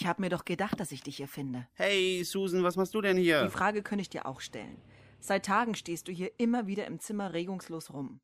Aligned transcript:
Ich 0.00 0.06
habe 0.06 0.22
mir 0.22 0.30
doch 0.30 0.46
gedacht, 0.46 0.80
dass 0.80 0.92
ich 0.92 1.02
dich 1.02 1.18
hier 1.18 1.28
finde. 1.28 1.68
Hey, 1.74 2.24
Susan, 2.24 2.62
was 2.62 2.76
machst 2.76 2.94
du 2.94 3.02
denn 3.02 3.18
Die 3.18 3.22
hier? 3.24 3.50
Frage 3.50 3.82
könnte 3.82 4.00
ich 4.00 4.08
dir 4.08 4.24
auch 4.24 4.40
stellen. 4.40 4.80
Seit 5.20 5.44
Tagen 5.44 5.74
stehst 5.74 6.08
du 6.08 6.12
hier 6.12 6.32
immer 6.38 6.66
wieder 6.66 6.86
im 6.86 7.00
Zimmer 7.00 7.34
regungslos 7.34 7.92
rum. 7.92 8.20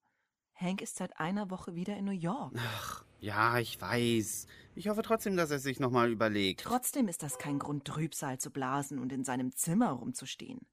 Hank 0.54 0.80
ist 0.80 0.96
seit 0.96 1.20
einer 1.20 1.50
Woche 1.50 1.74
wieder 1.74 1.94
in 1.98 2.06
New 2.06 2.12
York. 2.12 2.54
Ach, 2.56 3.04
ja, 3.20 3.58
ich 3.58 3.78
weiß. 3.78 4.46
Ich 4.74 4.88
hoffe 4.88 5.02
trotzdem, 5.02 5.36
dass 5.36 5.50
er 5.50 5.58
sich 5.58 5.78
nochmal 5.78 6.10
überlegt. 6.10 6.62
Trotzdem 6.62 7.08
ist 7.08 7.22
das 7.22 7.36
kein 7.36 7.58
Grund, 7.58 7.84
Trübsal 7.84 8.38
zu 8.38 8.50
blasen 8.50 8.98
und 8.98 9.12
in 9.12 9.22
seinem 9.22 9.52
Zimmer 9.54 9.90
rumzustehen. 9.90 10.66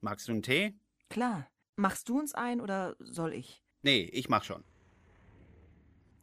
Magst 0.00 0.28
du 0.28 0.32
einen 0.32 0.42
Tee? 0.42 0.78
Klar. 1.10 1.48
Machst 1.74 2.08
du 2.08 2.20
uns 2.20 2.34
ein 2.34 2.60
oder 2.60 2.94
soll 3.00 3.32
ich? 3.32 3.64
Nee, 3.82 4.02
ich 4.12 4.28
mach 4.28 4.44
schon. 4.44 4.62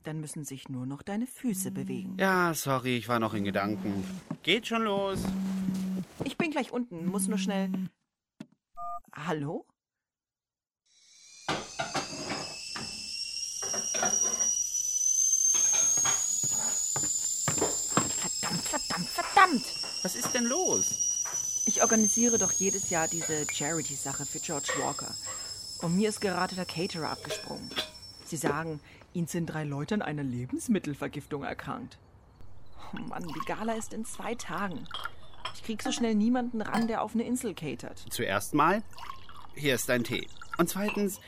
Dann 0.03 0.19
müssen 0.19 0.43
sich 0.43 0.67
nur 0.67 0.85
noch 0.85 1.01
deine 1.01 1.25
Füße 1.27 1.71
bewegen. 1.71 2.17
Ja, 2.19 2.53
sorry, 2.53 2.97
ich 2.97 3.07
war 3.07 3.19
noch 3.19 3.33
in 3.33 3.45
Gedanken. 3.45 4.03
Geht 4.43 4.67
schon 4.67 4.83
los. 4.83 5.19
Ich 6.25 6.37
bin 6.37 6.51
gleich 6.51 6.71
unten, 6.71 7.05
muss 7.05 7.27
nur 7.27 7.37
schnell. 7.37 7.69
Hallo? 9.13 9.65
Verdammt, 18.19 18.61
verdammt, 18.63 19.07
verdammt! 19.07 19.65
Was 20.03 20.15
ist 20.15 20.33
denn 20.33 20.45
los? 20.45 21.63
Ich 21.65 21.81
organisiere 21.81 22.37
doch 22.37 22.51
jedes 22.51 22.89
Jahr 22.89 23.07
diese 23.07 23.45
Charity-Sache 23.49 24.25
für 24.25 24.39
George 24.39 24.73
Walker. 24.79 25.15
Und 25.81 25.95
mir 25.95 26.09
ist 26.09 26.19
gerade 26.19 26.55
der 26.55 26.65
Caterer 26.65 27.11
abgesprungen. 27.11 27.69
Sie 28.25 28.37
sagen, 28.37 28.79
ihn 29.13 29.27
sind 29.27 29.47
drei 29.47 29.63
Leute 29.63 29.95
an 29.95 30.01
einer 30.01 30.23
Lebensmittelvergiftung 30.23 31.43
erkrankt. 31.43 31.97
Oh 32.93 32.99
Mann, 33.07 33.27
die 33.27 33.45
Gala 33.45 33.73
ist 33.73 33.93
in 33.93 34.05
zwei 34.05 34.35
Tagen. 34.35 34.87
Ich 35.55 35.63
krieg 35.63 35.81
so 35.81 35.91
schnell 35.91 36.15
niemanden 36.15 36.61
ran, 36.61 36.87
der 36.87 37.01
auf 37.01 37.13
eine 37.13 37.23
Insel 37.23 37.53
catert. 37.53 38.05
Zuerst 38.09 38.53
mal, 38.53 38.83
hier 39.55 39.75
ist 39.75 39.89
dein 39.89 40.03
Tee. 40.03 40.27
Und 40.57 40.69
zweitens, 40.69 41.19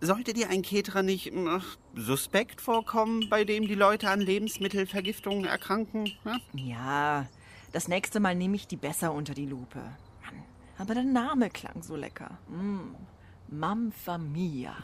sollte 0.00 0.32
dir 0.32 0.48
ein 0.48 0.62
Caterer 0.62 1.02
nicht 1.02 1.32
ach, 1.46 1.76
suspekt 1.94 2.60
vorkommen, 2.60 3.28
bei 3.28 3.44
dem 3.44 3.66
die 3.66 3.74
Leute 3.74 4.08
an 4.08 4.20
Lebensmittelvergiftungen 4.20 5.44
erkranken? 5.44 6.12
Ja? 6.24 6.38
Ja, 6.54 7.26
das 7.72 7.88
nächste 7.88 8.20
Mal 8.20 8.34
nehme 8.34 8.56
ich 8.56 8.66
die 8.66 8.76
besser 8.76 9.12
unter 9.12 9.34
die 9.34 9.46
Lupe. 9.46 9.80
Mann, 10.22 10.42
aber 10.78 10.94
der 10.94 11.04
Name 11.04 11.50
klang 11.50 11.82
so 11.82 11.96
lecker. 11.96 12.38
Mm. 12.48 12.94
Mamma 13.48 14.18
Mia. 14.18 14.76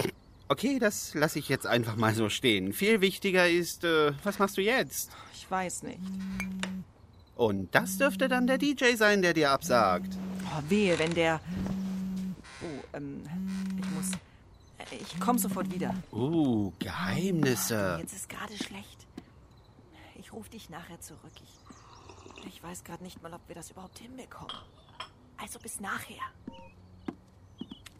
Okay, 0.48 0.78
das 0.78 1.14
lasse 1.14 1.38
ich 1.40 1.48
jetzt 1.48 1.66
einfach 1.66 1.96
mal 1.96 2.14
so 2.14 2.28
stehen. 2.28 2.72
Viel 2.72 3.00
wichtiger 3.00 3.48
ist, 3.48 3.82
äh, 3.84 4.12
was 4.22 4.38
machst 4.38 4.56
du 4.56 4.62
jetzt? 4.62 5.10
Ich 5.34 5.50
weiß 5.50 5.82
nicht. 5.82 5.98
Und 7.34 7.74
das 7.74 7.98
dürfte 7.98 8.28
dann 8.28 8.46
der 8.46 8.56
DJ 8.58 8.94
sein, 8.96 9.22
der 9.22 9.34
dir 9.34 9.50
absagt. 9.50 10.16
Oh, 10.46 10.62
wehe, 10.68 10.98
wenn 10.98 11.14
der. 11.14 11.40
Oh, 12.62 12.96
ähm, 12.96 13.22
ich 13.78 13.90
muss. 13.90 14.12
äh, 14.78 14.96
Ich 15.02 15.18
komme 15.20 15.38
sofort 15.38 15.72
wieder. 15.74 15.94
Uh, 16.12 16.72
Geheimnisse. 16.78 17.98
Jetzt 18.00 18.14
ist 18.14 18.28
gerade 18.28 18.56
schlecht. 18.56 19.06
Ich 20.18 20.32
rufe 20.32 20.48
dich 20.50 20.70
nachher 20.70 21.00
zurück. 21.00 21.32
Ich, 21.34 22.46
ich 22.46 22.62
weiß 22.62 22.84
gerade 22.84 23.02
nicht 23.02 23.20
mal, 23.22 23.34
ob 23.34 23.40
wir 23.48 23.54
das 23.56 23.70
überhaupt 23.72 23.98
hinbekommen. 23.98 24.54
Also 25.36 25.58
bis 25.58 25.80
nachher. 25.80 26.22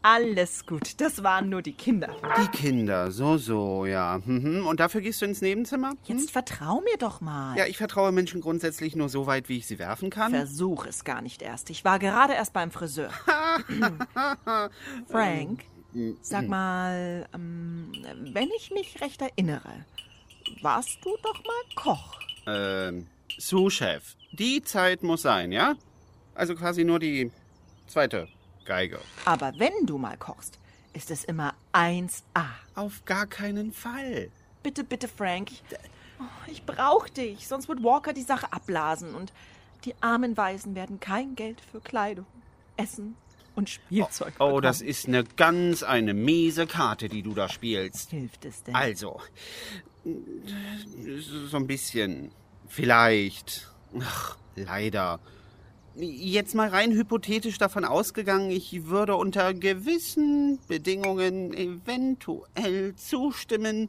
Alles 0.09 0.65
gut, 0.65 1.01
das 1.01 1.25
waren 1.25 1.49
nur 1.49 1.63
die 1.63 1.73
Kinder. 1.73 2.15
Die 2.41 2.57
Kinder, 2.57 3.11
so, 3.11 3.39
so, 3.39 3.87
ja. 3.87 4.21
Mhm. 4.25 4.65
Und 4.65 4.79
dafür 4.79 5.01
gehst 5.01 5.21
du 5.21 5.25
ins 5.25 5.41
Nebenzimmer? 5.41 5.91
Hm? 5.91 5.99
Jetzt 6.05 6.31
vertrau 6.31 6.81
mir 6.81 6.97
doch 6.97 7.21
mal. 7.21 7.59
Ja, 7.59 7.67
ich 7.67 7.77
vertraue 7.77 8.13
Menschen 8.13 8.41
grundsätzlich 8.41 8.95
nur 8.95 9.09
so 9.09 9.27
weit, 9.27 9.49
wie 9.49 9.57
ich 9.57 9.67
sie 9.67 9.81
werfen 9.81 10.11
kann. 10.11 10.31
Versuch 10.31 10.87
es 10.87 11.03
gar 11.03 11.23
nicht 11.23 11.43
erst. 11.43 11.71
Ich 11.71 11.85
war 11.85 11.99
gerade 11.99 12.35
erst 12.35 12.53
beim 12.53 12.71
Friseur. 12.71 13.11
Frank, 15.11 15.65
sag 16.23 16.47
mal, 16.47 17.27
ähm, 17.35 17.91
wenn 18.33 18.51
ich 18.57 18.71
mich 18.71 19.01
recht 19.01 19.21
erinnere, 19.21 19.87
warst 20.63 21.05
du 21.05 21.17
doch 21.21 21.43
mal 21.43 21.75
Koch. 21.75 22.21
ähm, 22.47 23.09
Sous-Chef. 23.39 24.15
Die 24.31 24.63
Zeit 24.63 25.03
muss 25.03 25.23
sein, 25.23 25.51
ja? 25.51 25.75
Also 26.37 26.55
quasi 26.55 26.85
nur 26.85 27.01
die 27.01 27.33
zweite 27.89 28.29
Geige. 28.67 29.01
Aber 29.25 29.53
wenn 29.59 29.87
du 29.87 29.97
mal 29.99 30.17
kochst, 30.17 30.59
ist 30.93 31.11
es 31.11 31.25
immer 31.25 31.55
1A. 31.73 32.45
Auf 32.75 33.05
gar 33.05 33.27
keinen 33.27 33.73
Fall. 33.73 34.31
Bitte, 34.63 34.83
bitte, 34.85 35.09
Frank. 35.09 35.51
Ich, 35.53 35.63
oh, 36.21 36.51
ich 36.51 36.65
brauch 36.65 37.09
dich, 37.09 37.47
sonst 37.47 37.69
wird 37.69 37.83
Walker 37.83 38.13
die 38.13 38.23
Sache 38.23 38.53
abblasen 38.53 39.15
und 39.15 39.33
die 39.85 39.95
armen 40.01 40.37
Waisen 40.37 40.75
werden 40.75 40.99
kein 40.99 41.37
Geld 41.37 41.61
für 41.61 41.81
Kleidung, 41.81 42.27
Essen 42.77 43.15
und 43.55 43.71
Spielzeug 43.71 44.35
Oh, 44.39 44.47
bekommen. 44.47 44.63
das 44.63 44.81
ist 44.81 45.07
eine 45.07 45.23
ganz 45.25 45.83
eine 45.83 46.13
miese 46.15 46.67
Karte, 46.67 47.09
die 47.09 47.23
du 47.23 47.35
da 47.35 47.49
spielst. 47.49 48.11
Hilft 48.11 48.45
es 48.45 48.63
denn? 48.65 48.75
Also, 48.75 49.21
so 51.51 51.57
ein 51.57 51.67
bisschen. 51.67 52.31
Vielleicht. 52.69 53.69
Ach, 54.01 54.37
leider. 54.57 55.21
Jetzt 55.99 56.55
mal 56.55 56.69
rein 56.69 56.93
hypothetisch 56.93 57.57
davon 57.57 57.87
ausgegangen, 57.87 58.51
ich 58.51 58.85
würde 58.85 59.17
unter 59.17 59.55
gewissen 59.55 60.59
Bedingungen 60.69 61.55
eventuell 61.55 62.95
zustimmen. 62.97 63.89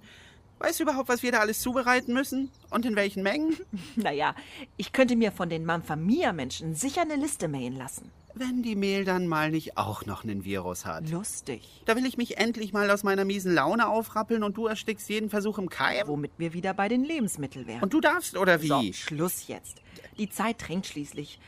Weißt 0.59 0.79
du 0.79 0.84
überhaupt, 0.84 1.09
was 1.09 1.22
wir 1.22 1.34
da 1.34 1.40
alles 1.40 1.59
zubereiten 1.59 2.13
müssen? 2.13 2.50
Und 2.69 2.85
in 2.85 2.96
welchen 2.96 3.23
Mengen? 3.23 3.57
Naja, 3.97 4.35
ich 4.78 4.94
könnte 4.94 5.17
mir 5.17 5.34
von 5.34 5.50
den 5.50 5.66
Mamfamia-Menschen 5.66 6.75
sicher 6.75 7.01
eine 7.01 7.17
Liste 7.17 7.50
mailen 7.50 7.75
lassen. 7.75 8.09
Wenn 8.34 8.62
die 8.63 8.75
Mehl 8.75 9.03
dann 9.03 9.28
mal 9.28 9.51
nicht 9.51 9.78
auch 9.78 10.06
noch 10.06 10.23
einen 10.23 10.46
Virus 10.46 10.85
hat. 10.85 11.09
Lustig. 11.09 11.81
Da 11.85 11.96
will 11.96 12.06
ich 12.06 12.17
mich 12.17 12.38
endlich 12.38 12.72
mal 12.72 12.90
aus 12.90 13.03
meiner 13.03 13.25
miesen 13.25 13.53
Laune 13.53 13.88
aufrappeln 13.88 14.44
und 14.44 14.56
du 14.56 14.67
erstickst 14.67 15.09
jeden 15.09 15.29
Versuch 15.29 15.57
im 15.57 15.69
Keim? 15.69 16.07
Womit 16.07 16.31
wir 16.38 16.53
wieder 16.53 16.73
bei 16.73 16.88
den 16.88 17.03
Lebensmitteln 17.03 17.67
wären. 17.67 17.81
Und 17.81 17.94
du 17.94 18.00
darfst, 18.00 18.38
oder 18.38 18.62
wie? 18.62 18.67
so, 18.67 18.94
Schluss 18.94 19.47
jetzt. 19.47 19.81
Die 20.17 20.29
Zeit 20.29 20.67
drängt 20.67 20.85
schließlich. 20.85 21.40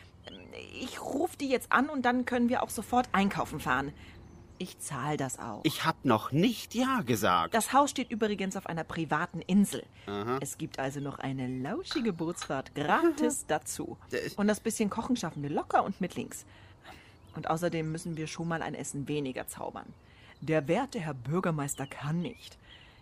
Ich 0.82 1.02
rufe 1.02 1.38
die 1.38 1.50
jetzt 1.50 1.72
an 1.72 1.90
und 1.90 2.04
dann 2.04 2.26
können 2.26 2.50
wir 2.50 2.64
auch 2.64 2.70
sofort 2.70 3.08
einkaufen 3.12 3.60
fahren. 3.60 3.94
Ich 4.62 4.78
zahle 4.80 5.16
das 5.16 5.40
auch. 5.40 5.62
Ich 5.64 5.86
hab 5.86 6.04
noch 6.04 6.34
nicht 6.34 6.76
Ja 6.76 7.02
gesagt. 7.02 7.54
Das 7.54 7.72
Haus 7.72 7.92
steht 7.92 8.12
übrigens 8.12 8.58
auf 8.58 8.66
einer 8.66 8.84
privaten 8.84 9.42
Insel. 9.42 9.86
Es 10.42 10.58
gibt 10.58 10.80
also 10.80 11.00
noch 11.00 11.20
eine 11.20 11.48
lauschige 11.48 12.12
Bootsfahrt 12.12 12.76
gratis 12.76 13.46
dazu. 13.48 13.98
Äh. 14.12 14.30
Und 14.36 14.48
das 14.48 14.60
bisschen 14.60 14.90
Kochen 14.90 15.16
schaffen 15.16 15.44
wir 15.44 15.50
locker 15.50 15.84
und 15.86 16.02
mit 16.02 16.16
links. 16.16 16.46
Und 17.36 17.50
außerdem 17.50 17.90
müssen 17.90 18.18
wir 18.18 18.28
schon 18.28 18.50
mal 18.50 18.62
ein 18.62 18.76
Essen 18.76 19.08
weniger 19.08 19.48
zaubern. 19.48 19.94
Der 20.42 20.68
werte 20.68 21.00
Herr 21.00 21.14
Bürgermeister 21.14 21.88
kann 21.88 22.20
nicht. 22.20 22.58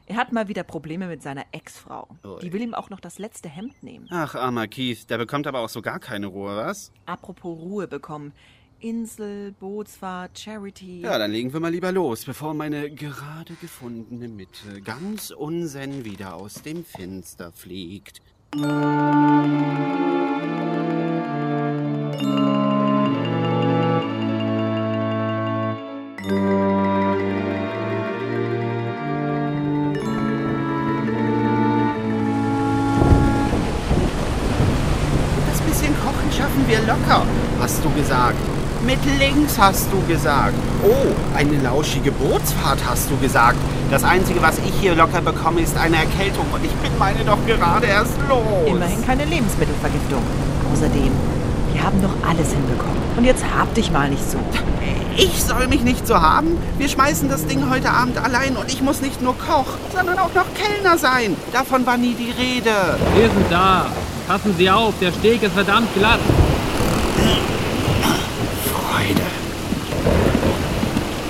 Er 0.09 0.15
hat 0.15 0.31
mal 0.31 0.48
wieder 0.48 0.63
Probleme 0.63 1.07
mit 1.07 1.21
seiner 1.21 1.44
Ex-Frau. 1.51 2.07
Ui. 2.24 2.39
Die 2.39 2.54
will 2.54 2.62
ihm 2.62 2.74
auch 2.74 2.89
noch 2.89 3.01
das 3.01 3.19
letzte 3.19 3.50
Hemd 3.50 3.83
nehmen. 3.83 4.07
Ach, 4.09 4.36
armer 4.36 4.68
Keith, 4.69 5.09
der 5.09 5.18
bekommt 5.18 5.48
aber 5.48 5.59
auch 5.59 5.68
so 5.68 5.81
gar 5.81 6.00
keine 6.00 6.27
Ruhe, 6.27 6.56
was? 6.56 6.94
Apropos 7.06 7.59
Ruhe 7.59 7.89
bekommen. 7.89 8.31
Insel, 8.80 9.51
Bootsfahrt, 9.51 10.39
Charity. 10.39 11.01
Ja, 11.01 11.18
dann 11.18 11.31
legen 11.31 11.51
wir 11.51 11.59
mal 11.59 11.71
lieber 11.71 11.92
los, 11.92 12.24
bevor 12.24 12.54
meine 12.54 12.89
gerade 12.89 13.56
gefundene 13.56 14.30
Mitte 14.30 14.81
ganz 14.81 15.31
unsen 15.31 16.06
wieder 16.06 16.36
aus 16.36 16.62
dem 16.62 16.86
Fenster 16.86 17.51
fliegt. 17.51 18.21
Hast 37.67 37.83
du 37.83 37.89
gesagt. 37.89 38.37
Mit 38.85 38.99
links 39.19 39.59
hast 39.59 39.87
du 39.91 39.99
gesagt. 40.07 40.53
Oh, 40.85 41.13
eine 41.35 41.57
lauschige 41.61 42.13
Bootsfahrt 42.13 42.79
hast 42.87 43.11
du 43.11 43.17
gesagt. 43.17 43.57
Das 43.91 44.05
Einzige, 44.05 44.41
was 44.41 44.57
ich 44.59 44.73
hier 44.79 44.95
locker 44.95 45.19
bekomme, 45.19 45.59
ist 45.59 45.75
eine 45.75 45.97
Erkältung 45.97 46.45
und 46.53 46.63
ich 46.63 46.71
bin 46.75 46.97
meine 46.97 47.25
doch 47.25 47.45
gerade 47.45 47.87
erst 47.87 48.17
los. 48.29 48.67
Immerhin 48.67 49.05
keine 49.05 49.25
Lebensmittelvergiftung. 49.25 50.21
Außerdem, 50.71 51.11
wir 51.73 51.83
haben 51.83 52.01
doch 52.01 52.13
alles 52.25 52.53
hinbekommen. 52.53 53.01
Und 53.17 53.25
jetzt 53.25 53.43
hab 53.43 53.73
dich 53.73 53.91
mal 53.91 54.09
nicht 54.09 54.31
so. 54.31 54.37
Ich 55.17 55.43
soll 55.43 55.67
mich 55.67 55.81
nicht 55.81 56.07
so 56.07 56.21
haben? 56.21 56.57
Wir 56.77 56.87
schmeißen 56.87 57.27
das 57.27 57.47
Ding 57.47 57.69
heute 57.69 57.89
Abend 57.89 58.17
allein 58.17 58.55
und 58.55 58.71
ich 58.71 58.81
muss 58.81 59.01
nicht 59.01 59.21
nur 59.21 59.37
Koch, 59.37 59.75
sondern 59.93 60.19
auch 60.19 60.33
noch 60.33 60.45
Kellner 60.53 60.97
sein. 60.97 61.35
Davon 61.51 61.85
war 61.85 61.97
nie 61.97 62.13
die 62.13 62.31
Rede. 62.31 62.71
Wir 63.13 63.27
sind 63.27 63.51
da. 63.51 63.87
Passen 64.25 64.55
Sie 64.57 64.69
auf, 64.69 64.93
der 65.01 65.11
Steg 65.11 65.43
ist 65.43 65.53
verdammt 65.53 65.93
glatt. 65.95 66.19
Freude. 68.97 69.21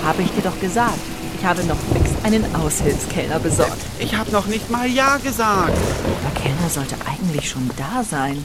Habe 0.07 0.21
ich 0.21 0.31
dir 0.31 0.41
doch 0.41 0.57
gesagt. 0.61 1.01
Ich 1.37 1.43
habe 1.43 1.61
noch 1.65 1.75
fix 1.75 2.11
einen 2.23 2.55
Aushilfskellner 2.55 3.39
besorgt. 3.39 3.75
Ich 3.99 4.15
habe 4.15 4.31
noch 4.31 4.45
nicht 4.45 4.71
mal 4.71 4.87
Ja 4.87 5.17
gesagt. 5.17 5.77
Der 6.23 6.41
Kellner 6.41 6.69
sollte 6.69 6.95
eigentlich 7.05 7.49
schon 7.49 7.69
da 7.75 8.05
sein. 8.05 8.43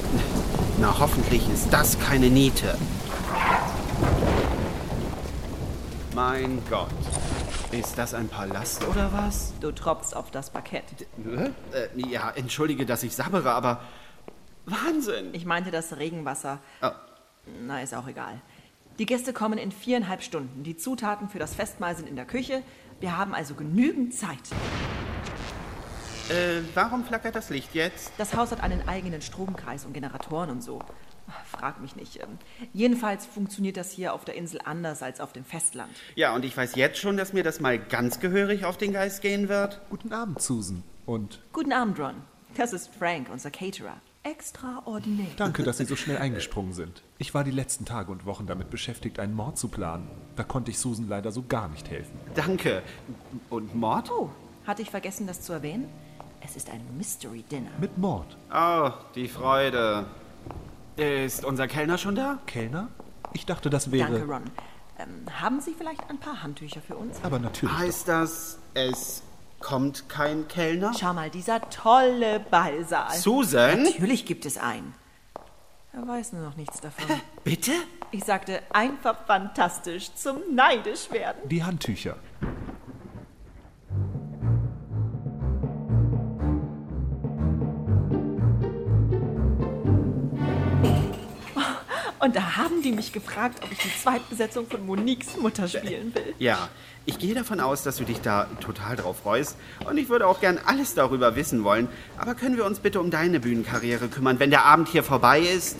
Na, 0.81 0.93
hoffentlich 0.99 1.49
ist 1.49 1.73
das 1.73 1.97
keine 2.01 2.31
Niete. 2.31 2.77
Mein 6.17 6.61
Gott. 6.69 6.89
Ist 7.71 7.97
das 7.97 8.13
ein 8.13 8.27
Palast 8.27 8.85
oder 8.89 9.13
was? 9.13 9.53
Du 9.61 9.71
tropfst 9.71 10.17
auf 10.17 10.33
das 10.33 10.51
Parkett. 10.51 10.83
Äh, 11.73 11.87
ja, 11.95 12.33
entschuldige, 12.35 12.85
dass 12.87 13.05
ich 13.05 13.15
sabbere, 13.15 13.53
aber 13.53 13.83
Wahnsinn. 14.67 15.33
Ich 15.33 15.47
meinte 15.47 15.71
das 15.71 15.97
Regenwasser. 15.97 16.59
Oh. 16.83 16.91
Na, 17.65 17.81
ist 17.83 17.95
auch 17.95 18.09
egal. 18.09 18.41
Die 18.99 19.07
Gäste 19.07 19.33
kommen 19.33 19.59
in 19.59 19.73
viereinhalb 19.73 20.23
Stunden. 20.23 20.65
Die 20.65 20.77
Zutaten 20.77 21.29
für 21.29 21.39
das 21.39 21.55
Festmahl 21.55 21.97
sind 21.97 22.09
in 22.09 22.17
der 22.17 22.27
Küche. 22.27 22.63
Wir 23.01 23.17
haben 23.17 23.35
also 23.35 23.55
genügend 23.55 24.15
Zeit. 24.15 24.39
Äh, 26.29 26.63
warum 26.75 27.05
flackert 27.05 27.35
das 27.35 27.51
Licht 27.51 27.75
jetzt? 27.75 28.13
Das 28.19 28.35
Haus 28.37 28.51
hat 28.53 28.63
einen 28.63 28.87
eigenen 28.89 29.23
Stromkreis 29.23 29.85
und 29.87 29.93
Generatoren 29.93 30.51
und 30.51 30.63
so. 30.63 30.81
Frag 31.51 31.81
mich 31.81 31.97
nicht. 31.97 32.21
Ähm, 32.23 32.39
Jedenfalls 32.73 33.27
funktioniert 33.27 33.77
das 33.77 33.91
hier 33.91 34.13
auf 34.13 34.25
der 34.25 34.35
Insel 34.35 34.61
anders 34.65 35.03
als 35.03 35.21
auf 35.21 35.33
dem 35.33 35.45
Festland. 35.45 35.91
Ja, 36.15 36.35
und 36.35 36.45
ich 36.45 36.57
weiß 36.57 36.75
jetzt 36.77 36.99
schon, 36.99 37.17
dass 37.17 37.33
mir 37.33 37.43
das 37.43 37.61
mal 37.61 37.79
ganz 37.79 38.21
gehörig 38.21 38.65
auf 38.67 38.77
den 38.77 38.93
Geist 38.93 39.23
gehen 39.23 39.49
wird. 39.49 39.81
Guten 39.89 40.13
Abend, 40.13 40.41
Susan. 40.41 40.83
Und 41.07 41.41
Guten 41.53 41.73
Abend, 41.73 41.99
Ron. 41.99 42.15
Das 42.57 42.73
ist 42.73 42.95
Frank, 42.95 43.29
unser 43.33 43.51
Caterer. 43.51 43.97
Extraordinär. 44.25 45.27
danke, 45.37 45.65
dass 45.65 45.79
Sie 45.79 45.85
so 45.85 45.97
schnell 45.97 46.19
eingesprungen 46.19 46.73
sind. 46.73 47.03
Ich 47.19 47.35
war 47.35 47.43
die 47.43 47.51
letzten 47.51 47.85
Tage 47.85 48.13
und 48.13 48.25
Wochen 48.25 48.47
damit 48.47 48.71
beschäftigt, 48.71 49.19
einen 49.19 49.35
Mord 49.35 49.59
zu 49.59 49.69
planen. 49.69 50.09
Da 50.37 50.45
konnte 50.45 50.71
ich 50.71 50.79
Susan 50.79 51.09
leider 51.09 51.33
so 51.33 51.43
gar 51.43 51.69
nicht 51.69 51.91
helfen. 51.91 52.19
Danke. 52.35 52.83
Und 53.51 53.75
Mord? 53.75 54.11
Oh, 54.13 54.31
hatte 54.67 54.83
ich 54.83 54.91
vergessen, 54.91 55.27
das 55.27 55.43
zu 55.43 55.53
erwähnen? 55.53 55.89
Es 56.41 56.57
ist 56.57 56.71
ein 56.71 56.81
Mystery 56.97 57.43
Dinner. 57.51 57.71
Mit 57.81 57.99
Mord. 57.99 58.37
Oh, 58.55 58.91
die 59.15 59.27
Freude. 59.29 60.07
Ist 60.97 61.45
unser 61.45 61.67
Kellner 61.67 61.99
schon 61.99 62.15
da? 62.15 62.39
Kellner? 62.47 62.89
Ich 63.33 63.47
dachte, 63.47 63.71
das 63.71 63.91
wäre. 63.91 64.11
Danke, 64.11 64.33
Ron. 64.33 64.43
Ähm, 64.99 65.41
haben 65.41 65.61
Sie 65.61 65.75
vielleicht 65.77 66.09
ein 66.11 66.19
paar 66.19 66.43
Handtücher 66.43 66.81
für 66.81 66.97
uns? 66.97 67.19
Aber 67.23 67.39
natürlich. 67.39 67.77
Heißt 67.77 68.09
das, 68.09 68.59
es 68.75 69.23
kommt 69.63 70.09
kein 70.09 70.49
Kellner? 70.49 70.93
Schau 70.99 71.15
mal, 71.15 71.31
dieser 71.31 71.61
tolle 71.71 72.41
Ballsaal. 72.41 73.17
Susan? 73.17 73.85
Natürlich 73.85 74.27
gibt 74.27 74.45
es 74.45 74.59
einen. 74.59 74.95
Er 75.95 76.07
weiß 76.07 76.33
nur 76.33 76.43
noch 76.43 76.57
nichts 76.57 76.81
davon. 76.81 77.07
Bitte? 77.45 77.73
Ich 78.11 78.25
sagte, 78.25 78.63
einfach 78.71 79.27
fantastisch, 79.27 80.15
zum 80.15 80.39
neidisch 80.55 81.11
werden. 81.11 81.49
Die 81.49 81.63
Handtücher. 81.63 82.17
Und 92.19 92.37
da 92.37 92.57
haben 92.57 92.83
die 92.83 92.93
mich 92.93 93.13
gefragt, 93.13 93.65
ob 93.65 93.73
ich 93.73 93.79
die 93.79 93.93
Zweitbesetzung 94.01 94.69
von 94.69 94.87
Moniques 94.87 95.37
Mutter 95.37 95.67
spielen 95.67 96.15
will. 96.15 96.35
Ja, 96.39 96.69
ich 97.05 97.19
gehe 97.19 97.35
davon 97.35 97.59
aus, 97.61 97.83
dass 97.83 97.97
du 97.97 98.05
dich 98.05 98.21
da 98.21 98.47
total 98.61 98.97
drauf 98.97 99.21
freust. 99.23 99.57
Und 99.85 99.97
ich 99.99 100.09
würde 100.09 100.27
auch 100.27 100.41
gern 100.41 100.59
alles 100.65 100.95
darüber 100.95 101.35
wissen 101.35 101.65
wollen. 101.65 101.89
Aber 102.17 102.35
können 102.35 102.57
wir 102.57 102.65
uns 102.65 102.79
bitte 102.79 103.01
um 103.01 103.11
deine 103.11 103.41
Bühnenkarriere 103.41 104.09
kümmern, 104.09 104.39
wenn 104.39 104.51
der 104.51 104.65
Abend 104.65 104.89
hier 104.89 105.03
vorbei 105.03 105.41
ist? 105.41 105.79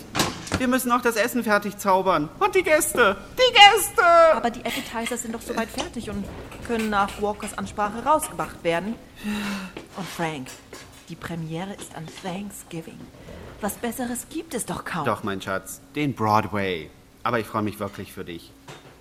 Wir 0.57 0.67
müssen 0.67 0.89
noch 0.89 1.01
das 1.01 1.15
Essen 1.15 1.43
fertig 1.43 1.77
zaubern. 1.77 2.29
Und 2.39 2.53
die 2.55 2.63
Gäste. 2.63 3.15
Die 3.37 3.53
Gäste! 3.53 4.03
Aber 4.33 4.51
die 4.51 4.59
Appetizers 4.65 5.23
sind 5.23 5.33
doch 5.33 5.41
soweit 5.41 5.69
fertig 5.69 6.09
und 6.09 6.25
können 6.67 6.89
nach 6.89 7.21
Walkers 7.21 7.57
Ansprache 7.57 8.03
rausgebracht 8.03 8.63
werden. 8.63 8.95
Und 9.95 10.07
Frank, 10.07 10.47
die 11.09 11.15
Premiere 11.15 11.73
ist 11.73 11.95
an 11.95 12.05
Thanksgiving. 12.21 12.99
Was 13.61 13.73
Besseres 13.75 14.27
gibt 14.29 14.53
es 14.53 14.65
doch 14.65 14.83
kaum. 14.83 15.05
Doch, 15.05 15.23
mein 15.23 15.41
Schatz, 15.41 15.81
den 15.95 16.13
Broadway. 16.13 16.89
Aber 17.23 17.39
ich 17.39 17.47
freue 17.47 17.63
mich 17.63 17.79
wirklich 17.79 18.11
für 18.11 18.25
dich. 18.25 18.51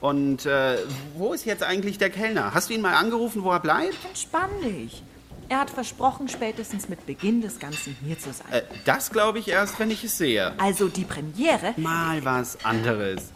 Und 0.02 0.46
äh, 0.46 0.78
wo 1.16 1.32
ist 1.32 1.44
jetzt 1.44 1.62
eigentlich 1.62 1.96
der 1.96 2.10
Kellner? 2.10 2.52
Hast 2.52 2.68
du 2.68 2.74
ihn 2.74 2.80
mal 2.80 2.94
angerufen, 2.94 3.44
wo 3.44 3.52
er 3.52 3.60
bleibt? 3.60 3.96
Entspann 4.04 4.50
dich. 4.60 5.00
Er 5.48 5.60
hat 5.60 5.70
versprochen, 5.70 6.28
spätestens 6.28 6.88
mit 6.88 7.06
Beginn 7.06 7.40
des 7.40 7.60
Ganzen 7.60 7.96
hier 8.04 8.18
zu 8.18 8.32
sein. 8.32 8.50
Äh, 8.50 8.62
das 8.84 9.10
glaube 9.12 9.38
ich 9.38 9.46
erst, 9.46 9.78
wenn 9.78 9.92
ich 9.92 10.02
es 10.02 10.18
sehe. 10.18 10.58
Also 10.58 10.88
die 10.88 11.04
Premiere. 11.04 11.74
Mal 11.76 12.24
was 12.24 12.64
anderes. 12.64 13.30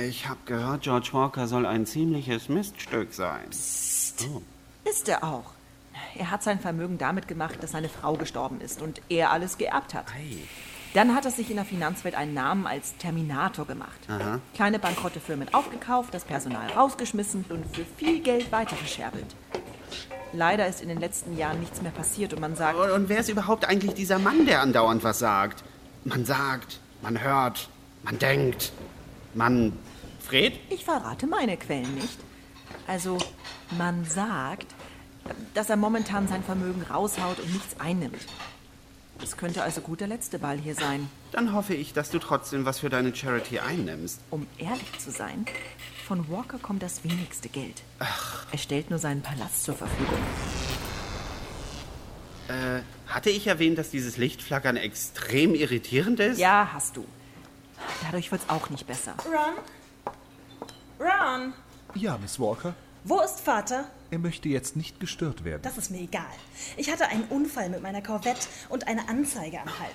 Ich 0.00 0.26
habe 0.26 0.40
gehört, 0.46 0.82
George 0.82 1.10
Walker 1.12 1.46
soll 1.46 1.66
ein 1.66 1.84
ziemliches 1.84 2.48
Miststück 2.48 3.12
sein. 3.12 3.44
Oh. 4.32 4.40
Ist 4.88 5.10
er 5.10 5.22
auch. 5.24 5.52
Er 6.16 6.30
hat 6.30 6.42
sein 6.42 6.58
Vermögen 6.58 6.96
damit 6.96 7.28
gemacht, 7.28 7.62
dass 7.62 7.72
seine 7.72 7.90
Frau 7.90 8.14
gestorben 8.14 8.62
ist 8.62 8.80
und 8.80 9.02
er 9.10 9.30
alles 9.30 9.58
geerbt 9.58 9.92
hat. 9.92 10.06
Ei. 10.14 10.38
Dann 10.94 11.14
hat 11.14 11.24
er 11.24 11.30
sich 11.30 11.50
in 11.50 11.56
der 11.56 11.64
Finanzwelt 11.64 12.14
einen 12.14 12.34
Namen 12.34 12.66
als 12.66 12.96
Terminator 12.96 13.66
gemacht. 13.66 13.98
Aha. 14.08 14.40
Kleine 14.54 14.78
bankrotte 14.78 15.20
Firmen 15.20 15.52
aufgekauft, 15.52 16.14
das 16.14 16.24
Personal 16.24 16.70
rausgeschmissen 16.70 17.44
und 17.48 17.64
für 17.74 17.84
viel 17.96 18.20
Geld 18.20 18.50
weiterverscherbelt. 18.50 19.26
Leider 20.32 20.66
ist 20.66 20.82
in 20.82 20.88
den 20.88 20.98
letzten 20.98 21.36
Jahren 21.36 21.60
nichts 21.60 21.80
mehr 21.82 21.90
passiert 21.90 22.34
und 22.34 22.40
man 22.40 22.54
sagt, 22.56 22.78
Und, 22.78 22.90
und 22.90 23.08
wer 23.08 23.18
ist 23.20 23.28
überhaupt 23.28 23.66
eigentlich 23.66 23.94
dieser 23.94 24.18
Mann, 24.18 24.46
der 24.46 24.60
andauernd 24.60 25.04
was 25.04 25.18
sagt? 25.18 25.64
Man 26.04 26.24
sagt, 26.24 26.80
man 27.02 27.20
hört, 27.22 27.68
man 28.02 28.18
denkt, 28.18 28.72
man... 29.34 29.72
Fred? 30.20 30.58
ich 30.68 30.84
verrate 30.84 31.26
meine 31.26 31.56
Quellen 31.56 31.94
nicht. 31.94 32.18
Also, 32.86 33.16
man 33.78 34.04
sagt, 34.04 34.66
dass 35.54 35.70
er 35.70 35.76
momentan 35.76 36.28
sein 36.28 36.42
Vermögen 36.42 36.82
raushaut 36.82 37.38
und 37.38 37.50
nichts 37.52 37.80
einnimmt. 37.80 38.26
Es 39.22 39.36
könnte 39.36 39.62
also 39.62 39.80
gut 39.80 40.00
der 40.00 40.08
letzte 40.08 40.38
Ball 40.38 40.58
hier 40.58 40.74
sein. 40.74 41.08
Dann 41.32 41.52
hoffe 41.52 41.74
ich, 41.74 41.92
dass 41.92 42.10
du 42.10 42.18
trotzdem 42.18 42.64
was 42.64 42.78
für 42.80 42.88
deine 42.88 43.14
Charity 43.14 43.58
einnimmst. 43.58 44.20
Um 44.30 44.46
ehrlich 44.58 44.98
zu 44.98 45.10
sein, 45.10 45.44
von 46.06 46.30
Walker 46.30 46.58
kommt 46.58 46.82
das 46.82 47.04
wenigste 47.04 47.48
Geld. 47.48 47.82
Er 48.52 48.58
stellt 48.58 48.90
nur 48.90 48.98
seinen 48.98 49.22
Palast 49.22 49.64
zur 49.64 49.74
Verfügung. 49.74 50.18
Äh, 52.48 52.80
hatte 53.06 53.28
ich 53.30 53.46
erwähnt, 53.46 53.76
dass 53.76 53.90
dieses 53.90 54.16
Lichtflackern 54.16 54.76
extrem 54.76 55.54
irritierend 55.54 56.20
ist? 56.20 56.38
Ja, 56.38 56.70
hast 56.72 56.96
du. 56.96 57.04
Dadurch 58.04 58.32
wird's 58.32 58.48
auch 58.48 58.70
nicht 58.70 58.86
besser. 58.86 59.14
Ron? 59.26 59.54
Ron? 60.98 61.52
Ja, 61.94 62.16
Miss 62.18 62.40
Walker. 62.40 62.74
Wo 63.04 63.20
ist 63.20 63.40
Vater? 63.40 63.84
Er 64.10 64.18
möchte 64.18 64.48
jetzt 64.48 64.74
nicht 64.74 65.00
gestört 65.00 65.44
werden. 65.44 65.60
Das 65.62 65.76
ist 65.76 65.90
mir 65.90 66.00
egal. 66.00 66.24
Ich 66.76 66.90
hatte 66.90 67.08
einen 67.08 67.24
Unfall 67.24 67.68
mit 67.68 67.82
meiner 67.82 68.00
Corvette 68.02 68.48
und 68.70 68.88
eine 68.88 69.08
Anzeige 69.08 69.60
am 69.60 69.68
Hals. 69.68 69.92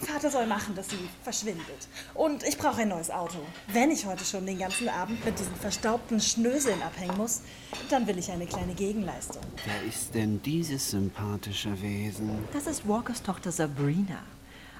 Vater 0.00 0.30
soll 0.30 0.46
machen, 0.46 0.74
dass 0.74 0.88
sie 0.88 1.08
verschwindet. 1.22 1.88
Und 2.14 2.42
ich 2.42 2.56
brauche 2.56 2.80
ein 2.80 2.88
neues 2.88 3.10
Auto. 3.10 3.38
Wenn 3.70 3.90
ich 3.90 4.06
heute 4.06 4.24
schon 4.24 4.46
den 4.46 4.58
ganzen 4.58 4.88
Abend 4.88 5.22
mit 5.26 5.38
diesen 5.38 5.54
verstaubten 5.56 6.20
Schnöseln 6.20 6.80
abhängen 6.82 7.18
muss, 7.18 7.42
dann 7.90 8.06
will 8.06 8.18
ich 8.18 8.30
eine 8.30 8.46
kleine 8.46 8.72
Gegenleistung. 8.72 9.42
Wer 9.66 9.86
ist 9.86 10.14
denn 10.14 10.40
dieses 10.42 10.92
sympathische 10.92 11.80
Wesen? 11.82 12.30
Das 12.54 12.66
ist 12.66 12.88
Walkers 12.88 13.22
Tochter 13.22 13.52
Sabrina. 13.52 14.20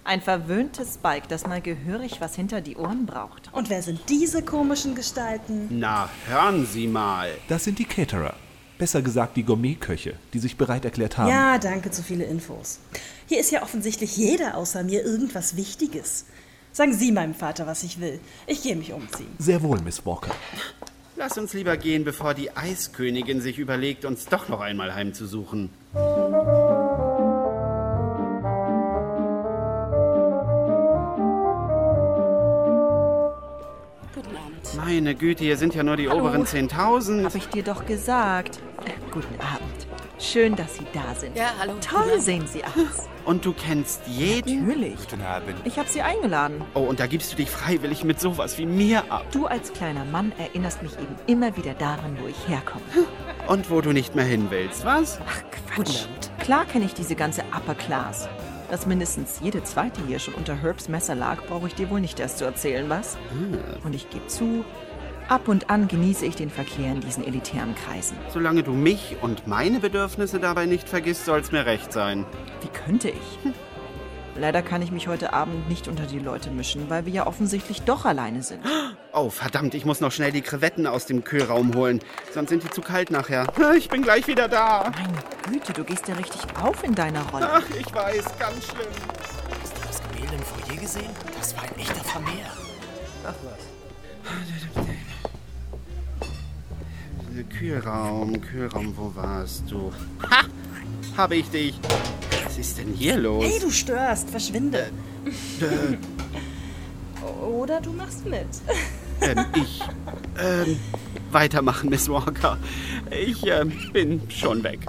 Ein 0.05 0.23
verwöhntes 0.23 0.95
Spike, 0.95 1.29
das 1.29 1.47
mal 1.47 1.61
gehörig 1.61 2.23
was 2.23 2.35
hinter 2.35 2.63
die 2.63 2.77
Ohren 2.77 3.05
braucht. 3.05 3.53
Und 3.53 3.69
wer 3.69 3.83
sind 3.83 4.01
diese 4.09 4.43
komischen 4.43 4.95
Gestalten? 4.95 5.69
Na, 5.69 6.09
hören 6.27 6.67
Sie 6.67 6.87
mal. 6.87 7.31
Das 7.49 7.65
sind 7.65 7.79
die 7.79 7.85
Caterer. 7.85 8.35
Besser 8.81 9.03
gesagt 9.03 9.37
die 9.37 9.43
Gourmetköche, 9.43 10.15
die 10.33 10.39
sich 10.39 10.57
bereit 10.57 10.87
erklärt 10.87 11.19
haben. 11.19 11.29
Ja, 11.29 11.59
danke, 11.59 11.91
zu 11.91 12.03
viele 12.03 12.25
Infos. 12.25 12.79
Hier 13.27 13.39
ist 13.39 13.51
ja 13.51 13.63
offensichtlich 13.63 14.17
jeder 14.17 14.57
außer 14.57 14.83
mir 14.85 15.05
irgendwas 15.05 15.55
Wichtiges. 15.55 16.25
Sagen 16.73 16.95
Sie 16.95 17.13
meinem 17.13 17.35
Vater, 17.35 17.67
was 17.67 17.83
ich 17.83 18.01
will. 18.01 18.21
Ich 18.47 18.63
gehe 18.63 18.77
mich 18.77 18.95
umziehen. 18.95 19.29
Sehr 19.39 19.63
wohl, 19.63 19.83
Miss 19.83 20.07
Walker. 20.07 20.31
Lass 21.17 21.37
uns 21.37 21.53
lieber 21.53 21.77
gehen, 21.77 22.05
bevor 22.05 22.33
die 22.33 22.57
Eiskönigin 22.57 23.43
sich 23.43 23.59
überlegt, 23.59 24.07
uns 24.07 24.25
doch 24.25 24.49
noch 24.49 24.61
einmal 24.61 24.95
heimzusuchen. 24.95 25.69
Meine 35.11 35.19
Güte, 35.19 35.43
hier 35.43 35.57
sind 35.57 35.75
ja 35.75 35.83
nur 35.83 35.97
die 35.97 36.09
Hallo. 36.09 36.21
oberen 36.21 36.45
10.000. 36.45 37.25
Hab 37.25 37.35
ich 37.35 37.49
dir 37.49 37.64
doch 37.64 37.85
gesagt. 37.85 38.61
Äh, 38.85 38.90
guten 39.11 39.35
Abend. 39.40 39.88
Schön, 40.21 40.55
dass 40.55 40.76
Sie 40.76 40.87
da 40.93 41.17
sind. 41.17 41.37
Ja, 41.37 41.52
hallo. 41.59 41.73
Toll 41.81 42.21
sehen 42.21 42.47
Sie 42.47 42.62
aus. 42.62 43.09
Und 43.25 43.45
du 43.45 43.52
kennst 43.52 44.02
jeden? 44.07 44.69
Natürlich. 44.69 44.95
Guten 45.11 45.23
Abend. 45.23 45.57
Ich 45.64 45.81
habe 45.81 45.88
Sie 45.88 46.00
eingeladen. 46.00 46.62
Oh, 46.75 46.83
und 46.83 47.00
da 47.00 47.09
gibst 47.09 47.33
du 47.33 47.37
dich 47.37 47.50
freiwillig 47.50 48.05
mit 48.05 48.21
sowas 48.21 48.57
wie 48.57 48.67
mir 48.67 49.02
ab. 49.11 49.26
Du 49.33 49.47
als 49.47 49.73
kleiner 49.73 50.05
Mann 50.05 50.31
erinnerst 50.38 50.81
mich 50.81 50.93
eben 50.93 51.17
immer 51.26 51.57
wieder 51.57 51.75
daran, 51.75 52.17
wo 52.23 52.29
ich 52.29 52.47
herkomme. 52.47 52.85
Und 53.49 53.69
wo 53.69 53.81
du 53.81 53.90
nicht 53.90 54.14
mehr 54.14 54.26
hin 54.26 54.47
willst, 54.50 54.85
was? 54.85 55.19
Ach 55.26 55.43
Quatsch. 55.75 56.05
Klar 56.38 56.67
kenne 56.67 56.85
ich 56.85 56.95
diese 56.95 57.17
ganze 57.17 57.43
Upper 57.52 57.75
Class. 57.75 58.29
Dass 58.71 58.87
mindestens 58.87 59.40
jede 59.43 59.64
zweite 59.64 60.00
hier 60.07 60.21
schon 60.21 60.35
unter 60.35 60.62
Herbs 60.62 60.88
Messer 60.88 61.17
lag, 61.17 61.43
brauche 61.49 61.67
ich 61.67 61.75
dir 61.75 61.90
wohl 61.90 62.00
nicht 62.00 62.21
erst 62.21 62.38
zu 62.38 62.45
erzählen, 62.45 62.88
was? 62.88 63.19
Und 63.83 63.97
ich 63.97 64.09
gebe 64.11 64.29
zu, 64.29 64.64
ab 65.31 65.49
und 65.49 65.71
an 65.71 65.89
genieße 65.89 66.27
ich 66.27 66.35
den 66.35 66.51
Verkehr 66.51 66.93
in 66.93 67.01
diesen 67.01 67.25
elitären 67.25 67.75
Kreisen. 67.75 68.17
Solange 68.33 68.63
du 68.63 68.73
mich 68.73 69.17
und 69.23 69.47
meine 69.47 69.81
Bedürfnisse 69.81 70.41
dabei 70.41 70.67
nicht 70.67 70.89
vergisst, 70.89 71.25
soll's 71.25 71.53
mir 71.53 71.67
recht 71.67 71.93
sein. 71.93 72.27
Wie 72.61 72.69
könnte 72.69 73.09
ich? 73.09 73.53
Leider 74.37 74.63
kann 74.63 74.81
ich 74.81 74.91
mich 74.91 75.07
heute 75.07 75.33
Abend 75.33 75.69
nicht 75.69 75.87
unter 75.87 76.07
die 76.07 76.19
Leute 76.19 76.51
mischen, 76.51 76.89
weil 76.89 77.05
wir 77.05 77.13
ja 77.13 77.27
offensichtlich 77.27 77.83
doch 77.83 78.05
alleine 78.05 78.43
sind. 78.43 78.61
Oh, 79.13 79.29
verdammt, 79.29 79.75
ich 79.75 79.85
muss 79.85 80.01
noch 80.01 80.13
schnell 80.13 80.33
die 80.33 80.41
Krevetten 80.41 80.87
aus 80.87 81.07
dem 81.07 81.25
Kühlraum 81.25 81.75
holen. 81.75 82.01
Sonst 82.33 82.51
sind 82.51 82.63
die 82.63 82.71
zu 82.71 82.81
kalt 82.81 83.11
nachher. 83.11 83.47
Ich 83.77 83.89
bin 83.89 84.03
gleich 84.03 84.27
wieder 84.29 84.49
da. 84.49 84.93
Meine 84.95 85.23
Güte, 85.59 85.73
du 85.73 85.85
gehst 85.85 86.09
ja 86.09 86.15
richtig 86.15 86.41
auf 86.61 86.83
in 86.85 86.95
deiner 86.95 87.23
Rolle. 87.31 87.51
Ach, 87.53 87.71
ich 87.79 87.93
weiß, 87.93 88.25
ganz 88.39 88.67
schlimm. 88.67 88.87
Hast 89.63 89.77
du 89.77 89.87
das 89.87 90.01
Gemälde 90.03 90.37
im 90.37 90.43
Foyer 90.43 90.81
gesehen? 90.81 91.11
Das 91.39 91.55
war 91.57 91.65
ein 91.65 91.79
echter 91.79 92.05
Vermehr. 92.05 92.47
Kühlraum, 97.59 98.41
Kühlraum, 98.41 98.95
wo 98.97 99.13
warst 99.15 99.65
du? 99.71 99.93
Ha! 100.31 100.45
Habe 101.17 101.37
ich 101.37 101.49
dich. 101.51 101.79
Was 102.45 102.59
ist 102.59 102.79
denn 102.79 102.93
hier 102.95 103.17
los? 103.17 103.45
Hey, 103.45 103.61
du 103.61 103.71
störst, 103.71 104.31
verschwinde. 104.31 104.91
Äh, 105.61 105.97
Oder 107.45 107.81
du 107.81 107.93
machst 107.93 108.25
mit. 108.27 108.47
ähm, 109.21 109.45
ich. 109.55 109.81
Ähm, 110.39 110.77
weitermachen, 111.31 111.91
Miss 111.91 112.09
Walker. 112.09 112.59
Ich 113.11 113.47
ähm, 113.47 113.73
bin 113.93 114.23
schon 114.31 114.63
weg. 114.63 114.81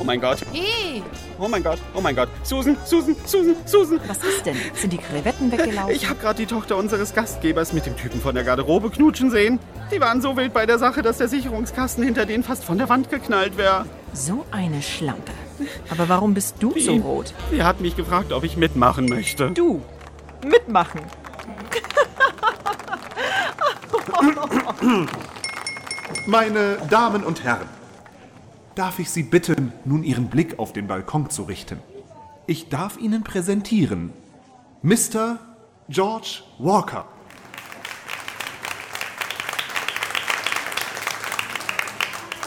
Oh 0.00 0.04
mein 0.04 0.20
Gott. 0.20 0.38
Hey, 0.52 1.02
Oh 1.38 1.48
mein 1.48 1.62
Gott. 1.62 1.78
Oh 1.94 2.00
mein 2.00 2.16
Gott. 2.16 2.28
Susan, 2.42 2.76
Susan, 2.84 3.14
Susan, 3.26 3.56
Susan. 3.66 4.00
Was 4.06 4.18
ist 4.18 4.46
denn? 4.46 4.56
Sind 4.74 4.92
die 4.92 4.98
Krevetten 4.98 5.50
weggelaufen? 5.52 5.90
Ich 5.94 6.08
habe 6.08 6.18
gerade 6.18 6.36
die 6.38 6.46
Tochter 6.46 6.76
unseres 6.76 7.14
Gastgebers 7.14 7.72
mit 7.72 7.84
dem 7.86 7.96
Typen 7.96 8.20
von 8.20 8.34
der 8.34 8.44
Garderobe 8.44 8.90
knutschen 8.90 9.30
sehen. 9.30 9.58
Die 9.92 10.00
waren 10.00 10.20
so 10.22 10.36
wild 10.36 10.52
bei 10.54 10.64
der 10.66 10.78
Sache, 10.78 11.02
dass 11.02 11.18
der 11.18 11.28
Sicherungskasten 11.28 12.02
hinter 12.04 12.24
denen 12.26 12.42
fast 12.42 12.64
von 12.64 12.78
der 12.78 12.88
Wand 12.88 13.10
geknallt 13.10 13.56
wäre. 13.58 13.84
so 14.14 14.44
eine 14.50 14.80
Schlampe. 14.82 15.32
Aber 15.90 16.08
warum 16.08 16.32
bist 16.34 16.56
du 16.60 16.78
so 16.78 16.94
rot? 16.96 17.34
Sie 17.50 17.62
hat 17.62 17.80
mich 17.80 17.96
gefragt, 17.96 18.32
ob 18.32 18.44
ich 18.44 18.56
mitmachen 18.56 19.06
möchte. 19.06 19.50
Du. 19.50 19.82
Mitmachen. 20.44 21.00
Meine 26.26 26.76
Damen 26.90 27.24
und 27.24 27.44
Herren, 27.44 27.68
darf 28.76 28.98
ich 28.98 29.10
Sie 29.10 29.22
bitten, 29.22 29.72
nun 29.84 30.04
Ihren 30.04 30.28
Blick 30.28 30.58
auf 30.58 30.72
den 30.72 30.86
Balkon 30.86 31.30
zu 31.30 31.44
richten? 31.44 31.80
Ich 32.46 32.68
darf 32.68 32.98
Ihnen 32.98 33.24
präsentieren 33.24 34.12
Mr. 34.82 35.38
George 35.88 36.42
Walker. 36.58 37.06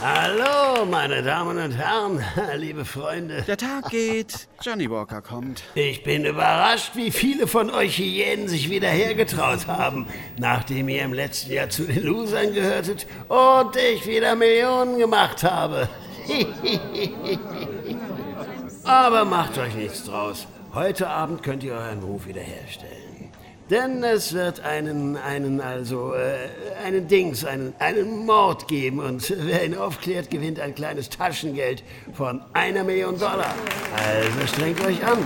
Hallo, 0.02 0.86
meine 0.86 1.22
Damen 1.24 1.58
und 1.58 1.72
Herren, 1.72 2.24
liebe 2.58 2.86
Freunde. 2.86 3.42
Der 3.42 3.58
Tag 3.58 3.90
geht. 3.90 4.48
Johnny 4.62 4.90
Walker 4.90 5.22
kommt. 5.22 5.64
Ich 5.76 6.04
bin 6.04 6.24
überrascht, 6.24 6.92
wie 6.96 7.12
viele 7.12 7.48
von 7.48 7.70
euch 7.70 7.98
Hyänen 7.98 8.48
sich 8.48 8.70
wieder 8.70 8.88
hergetraut 8.88 9.68
haben, 9.68 10.08
nachdem 10.38 10.88
ihr 10.88 11.02
im 11.02 11.12
letzten 11.12 11.52
Jahr 11.52 11.70
zu 11.70 11.84
den 11.84 12.04
Losern 12.04 12.54
gehörtet 12.54 13.08
und 13.28 13.76
ich 13.76 14.08
wieder 14.08 14.36
Millionen 14.36 15.00
gemacht 15.00 15.44
habe. 15.44 15.90
Aber 18.84 19.26
macht 19.26 19.58
euch 19.58 19.74
nichts 19.76 20.06
draus. 20.06 20.48
Heute 20.74 21.10
Abend 21.10 21.44
könnt 21.44 21.64
ihr 21.64 21.74
euren 21.74 22.02
Ruf 22.04 22.28
wiederherstellen. 22.28 23.32
Denn 23.70 24.04
es 24.04 24.34
wird 24.34 24.62
einen, 24.62 25.16
einen, 25.16 25.62
also, 25.62 26.14
äh, 26.14 26.50
einen 26.84 27.08
Dings, 27.08 27.46
einen, 27.46 27.76
einen 27.78 28.26
Mord 28.26 28.68
geben 28.68 29.00
und 29.00 29.32
wer 29.46 29.64
ihn 29.64 29.76
aufklärt, 29.76 30.32
gewinnt 30.32 30.60
ein 30.60 30.74
kleines 30.74 31.10
Taschengeld 31.10 31.84
von 32.14 32.42
einer 32.54 32.84
Million 32.84 33.20
Dollar. 33.20 33.54
Also 33.96 34.48
strengt 34.48 34.84
euch 34.84 35.06
an. 35.06 35.20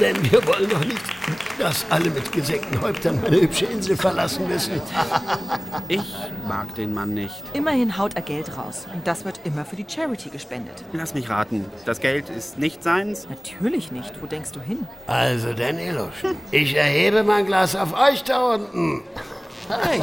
Denn 0.00 0.30
wir 0.30 0.46
wollen 0.46 0.68
doch 0.68 0.84
nicht, 0.84 1.02
dass 1.58 1.84
alle 1.90 2.10
mit 2.10 2.30
gesenkten 2.32 2.80
Häuptern 2.80 3.20
meine 3.22 3.40
hübsche 3.40 3.66
Insel 3.66 3.96
verlassen 3.96 4.46
müssen. 4.48 4.80
Ich 5.88 6.14
mag 6.48 6.74
den 6.74 6.92
Mann 6.94 7.14
nicht. 7.14 7.44
Immerhin 7.52 7.96
haut 7.96 8.14
er 8.16 8.22
Geld 8.22 8.56
raus. 8.56 8.86
Und 8.92 9.06
das 9.06 9.24
wird 9.24 9.38
immer 9.44 9.64
für 9.64 9.76
die 9.76 9.84
Charity 9.88 10.30
gespendet. 10.30 10.82
Lass 10.92 11.14
mich 11.14 11.28
raten. 11.30 11.64
Das 11.84 12.00
Geld 12.00 12.28
ist 12.28 12.58
nicht 12.58 12.82
seins. 12.82 13.28
Natürlich 13.28 13.92
nicht. 13.92 14.20
Wo 14.20 14.26
denkst 14.26 14.50
du 14.50 14.60
hin? 14.60 14.88
Also, 15.06 15.52
denn 15.52 15.78
Eluschen, 15.78 16.36
ich 16.50 16.74
erhebe 16.74 17.22
mein 17.22 17.46
Glas 17.46 17.76
auf 17.76 17.92
euch 17.92 18.24
da 18.24 18.54
unten. 18.54 19.02
Hey, 19.68 20.00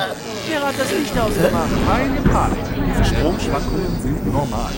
wer 0.50 0.68
hat 0.68 0.75
das 0.80 0.92
Licht 0.92 1.18
ausgemacht? 1.18 1.70
Keine 1.88 2.22
Panik, 2.22 2.60
diese 2.88 3.15
Stromschwankungen 3.15 4.01
sind 4.01 4.32
normal. 4.34 4.72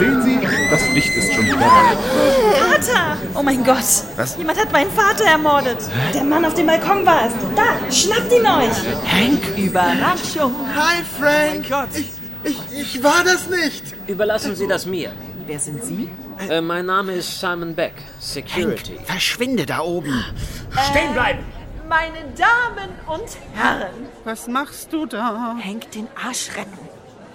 Sehen 0.00 0.22
Sie, 0.22 0.40
das 0.70 0.88
Licht 0.94 1.14
ist 1.14 1.34
schon 1.34 1.44
wieder 1.44 1.58
da. 1.58 1.94
Vater! 2.56 3.18
Oh 3.34 3.42
mein 3.42 3.62
Gott! 3.62 3.84
Was? 4.16 4.34
Jemand 4.38 4.58
hat 4.58 4.72
meinen 4.72 4.90
Vater 4.90 5.26
ermordet. 5.26 5.76
Der 6.14 6.24
Mann 6.24 6.42
auf 6.46 6.54
dem 6.54 6.68
Balkon 6.68 7.04
war 7.04 7.26
es. 7.26 7.34
Da, 7.54 7.92
schnappt 7.92 8.32
ihn 8.32 8.46
euch! 8.46 9.62
Überraschung. 9.62 10.54
Hi, 10.74 11.02
Frank. 11.04 11.90
Ich, 11.92 12.12
ich, 12.44 12.80
ich 12.80 13.02
war 13.02 13.22
das 13.24 13.50
nicht. 13.50 13.94
Überlassen 14.06 14.56
Sie 14.56 14.66
das 14.66 14.86
mir. 14.86 15.12
Wer 15.46 15.58
sind 15.58 15.84
Sie? 15.84 16.08
Äh, 16.48 16.62
mein 16.62 16.86
Name 16.86 17.12
ist 17.12 17.38
Simon 17.38 17.74
Beck, 17.74 17.92
Security. 18.20 18.98
Verschwinde 19.04 19.66
da 19.66 19.80
oben. 19.80 20.24
Stehen 20.90 21.12
bleiben! 21.12 21.44
Meine 21.86 22.24
Damen 22.38 22.88
und 23.06 23.28
Herren, 23.52 24.06
Was 24.24 24.46
machst 24.46 24.94
du 24.94 25.04
da? 25.04 25.56
Hank 25.62 25.90
den 25.90 26.06
Arsch 26.14 26.48
retten. 26.56 26.89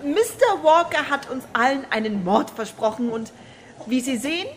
Mr. 0.06 0.64
Walker 0.64 1.10
hat 1.10 1.30
uns 1.30 1.44
allen 1.54 1.86
einen 1.90 2.24
Mord 2.24 2.52
versprochen 2.52 3.10
und 3.10 3.32
wie 3.88 4.02
Sie 4.02 4.18
sehen, 4.18 4.48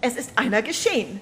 es 0.00 0.16
ist 0.16 0.38
einer 0.38 0.62
geschehen. 0.62 1.20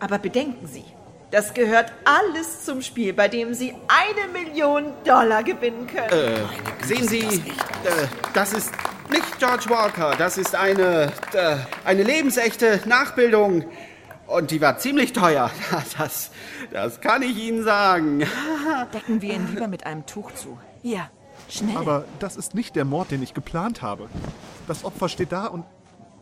Aber 0.00 0.18
bedenken 0.18 0.66
Sie, 0.66 0.84
das 1.30 1.52
gehört 1.52 1.92
alles 2.04 2.64
zum 2.64 2.80
Spiel, 2.80 3.12
bei 3.12 3.28
dem 3.28 3.54
Sie 3.54 3.74
eine 3.88 4.32
Million 4.32 4.92
Dollar 5.04 5.42
gewinnen 5.42 5.86
können. 5.86 6.48
Sehen 6.84 7.08
Sie, 7.08 7.20
äh, 7.20 8.06
das 8.34 8.52
ist 8.52 8.70
nicht 9.10 9.38
George 9.38 9.64
Walker. 9.68 10.14
Das 10.16 10.38
ist 10.38 10.54
eine, 10.54 11.12
äh, 11.32 11.56
eine 11.84 12.02
lebensechte 12.02 12.80
Nachbildung. 12.86 13.64
Und 14.26 14.50
die 14.50 14.60
war 14.60 14.78
ziemlich 14.78 15.12
teuer. 15.12 15.50
Das, 15.98 16.30
das 16.70 17.00
kann 17.00 17.22
ich 17.22 17.36
Ihnen 17.36 17.64
sagen. 17.64 18.26
Decken 18.94 19.20
wir 19.20 19.34
ihn 19.34 19.48
lieber 19.48 19.66
mit 19.68 19.86
einem 19.86 20.06
Tuch 20.06 20.32
zu. 20.32 20.58
Hier, 20.82 21.10
schnell. 21.48 21.76
Aber 21.76 22.04
das 22.18 22.36
ist 22.36 22.54
nicht 22.54 22.76
der 22.76 22.84
Mord, 22.84 23.10
den 23.10 23.22
ich 23.22 23.34
geplant 23.34 23.82
habe. 23.82 24.08
Das 24.66 24.84
Opfer 24.84 25.08
steht 25.08 25.32
da 25.32 25.46
und 25.46 25.64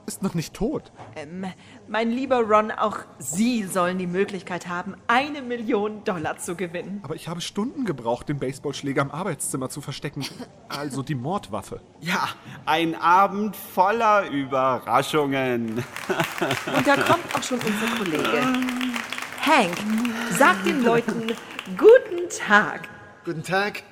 ist 0.06 0.22
noch 0.22 0.34
nicht 0.34 0.54
tot. 0.54 0.92
Ähm, 1.16 1.44
mein 1.88 2.10
lieber 2.10 2.40
Ron, 2.42 2.70
auch 2.70 2.98
Sie 3.18 3.64
sollen 3.64 3.98
die 3.98 4.06
Möglichkeit 4.06 4.68
haben, 4.68 4.94
eine 5.08 5.42
Million 5.42 6.04
Dollar 6.04 6.38
zu 6.38 6.54
gewinnen. 6.54 7.00
Aber 7.02 7.16
ich 7.16 7.28
habe 7.28 7.40
Stunden 7.40 7.84
gebraucht, 7.84 8.28
den 8.28 8.38
Baseballschläger 8.38 9.02
im 9.02 9.10
Arbeitszimmer 9.10 9.68
zu 9.68 9.80
verstecken. 9.80 10.24
Also 10.68 11.02
die 11.02 11.14
Mordwaffe. 11.14 11.80
Ja, 12.00 12.28
ein 12.64 12.94
Abend 12.94 13.56
voller 13.56 14.28
Überraschungen. 14.30 15.78
Und 15.78 16.86
da 16.86 16.96
kommt 16.96 17.34
auch 17.34 17.42
schon 17.42 17.58
unser 17.58 17.96
Kollege. 17.98 18.42
Hank, 19.40 19.76
sag 20.30 20.62
den 20.64 20.82
Leuten 20.82 21.32
guten 21.76 22.28
Tag. 22.36 22.88
Guten 23.24 23.42
Tag. 23.42 23.82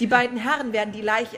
Die 0.00 0.06
beiden 0.06 0.38
Herren 0.38 0.72
werden 0.72 0.92
die 0.92 1.02
Leiche, 1.02 1.36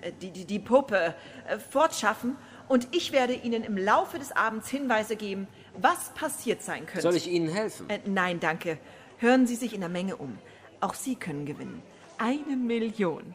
äh, 0.00 0.12
die, 0.20 0.30
die, 0.30 0.46
die 0.46 0.58
Puppe, 0.58 1.14
äh, 1.46 1.58
fortschaffen 1.58 2.36
und 2.66 2.88
ich 2.92 3.12
werde 3.12 3.34
ihnen 3.34 3.62
im 3.62 3.76
Laufe 3.76 4.18
des 4.18 4.32
Abends 4.32 4.68
Hinweise 4.68 5.14
geben, 5.14 5.46
was 5.76 6.10
passiert 6.14 6.62
sein 6.62 6.86
könnte. 6.86 7.02
Soll 7.02 7.16
ich 7.16 7.28
Ihnen 7.28 7.48
helfen? 7.48 7.88
Äh, 7.90 8.00
nein, 8.06 8.40
danke. 8.40 8.78
Hören 9.18 9.46
Sie 9.46 9.56
sich 9.56 9.74
in 9.74 9.80
der 9.80 9.90
Menge 9.90 10.16
um. 10.16 10.38
Auch 10.80 10.94
Sie 10.94 11.16
können 11.16 11.44
gewinnen. 11.44 11.82
Eine 12.16 12.56
Million. 12.56 13.34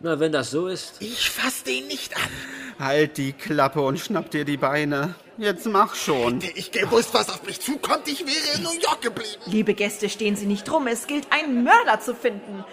Na, 0.00 0.20
wenn 0.20 0.32
das 0.32 0.50
so 0.50 0.68
ist. 0.68 1.00
Ich 1.00 1.30
fass 1.30 1.64
den 1.64 1.86
nicht 1.86 2.16
an. 2.16 2.30
Halt 2.78 3.16
die 3.16 3.32
Klappe 3.32 3.80
und 3.80 3.98
schnapp 3.98 4.30
dir 4.30 4.44
die 4.44 4.56
Beine. 4.56 5.14
Jetzt 5.38 5.66
mach 5.66 5.94
schon. 5.94 6.40
Hätte 6.40 6.58
ich 6.58 6.70
gewusst, 6.70 7.14
was 7.14 7.28
auf 7.28 7.44
mich 7.44 7.60
zukommt, 7.60 8.06
ich 8.06 8.20
wäre 8.20 8.56
in 8.56 8.62
New 8.62 8.80
York 8.80 9.02
geblieben. 9.02 9.42
Liebe 9.46 9.74
Gäste, 9.74 10.08
stehen 10.08 10.36
Sie 10.36 10.46
nicht 10.46 10.70
rum. 10.70 10.86
Es 10.86 11.06
gilt, 11.06 11.26
einen 11.32 11.64
Mörder 11.64 12.00
zu 12.00 12.14
finden. 12.14 12.64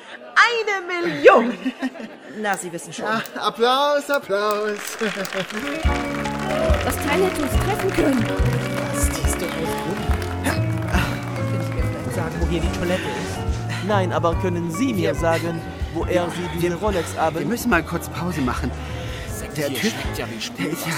Eine 0.51 1.07
Million. 1.07 1.53
Na, 2.41 2.57
Sie 2.57 2.71
wissen 2.71 2.93
schon. 2.93 3.05
Ah, 3.05 3.21
Applaus, 3.35 4.09
Applaus. 4.09 4.97
Das 6.85 6.95
Teil 6.95 7.23
hätte 7.23 7.41
uns 7.41 7.51
treffen 7.51 7.93
können. 7.93 8.25
sagen, 12.21 12.35
wo 12.39 12.47
hier 12.47 12.61
die 12.61 12.77
Toilette 12.77 13.01
ist. 13.01 13.87
Nein, 13.87 14.11
aber 14.13 14.35
können 14.35 14.71
Sie 14.71 14.93
mir 14.93 15.15
sagen, 15.15 15.61
wo 15.93 16.05
er 16.05 16.29
Sie 16.29 16.59
diese 16.59 16.75
Rolex 16.75 17.13
Wir 17.13 17.21
abend... 17.21 17.47
müssen 17.47 17.69
mal 17.69 17.83
kurz 17.83 18.09
Pause 18.09 18.41
machen. 18.41 18.71
Der 19.57 19.67
Typ, 19.67 19.93
der 20.17 20.27
ist 20.71 20.87
ja, 20.87 20.93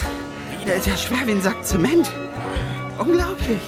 der 0.65 0.75
ist 0.75 0.87
ja 0.87 0.97
schwer 0.97 1.25
wie 1.25 1.31
ein 1.31 1.41
Sack 1.41 1.65
Zement. 1.65 2.11
Unglaublich. 2.99 3.61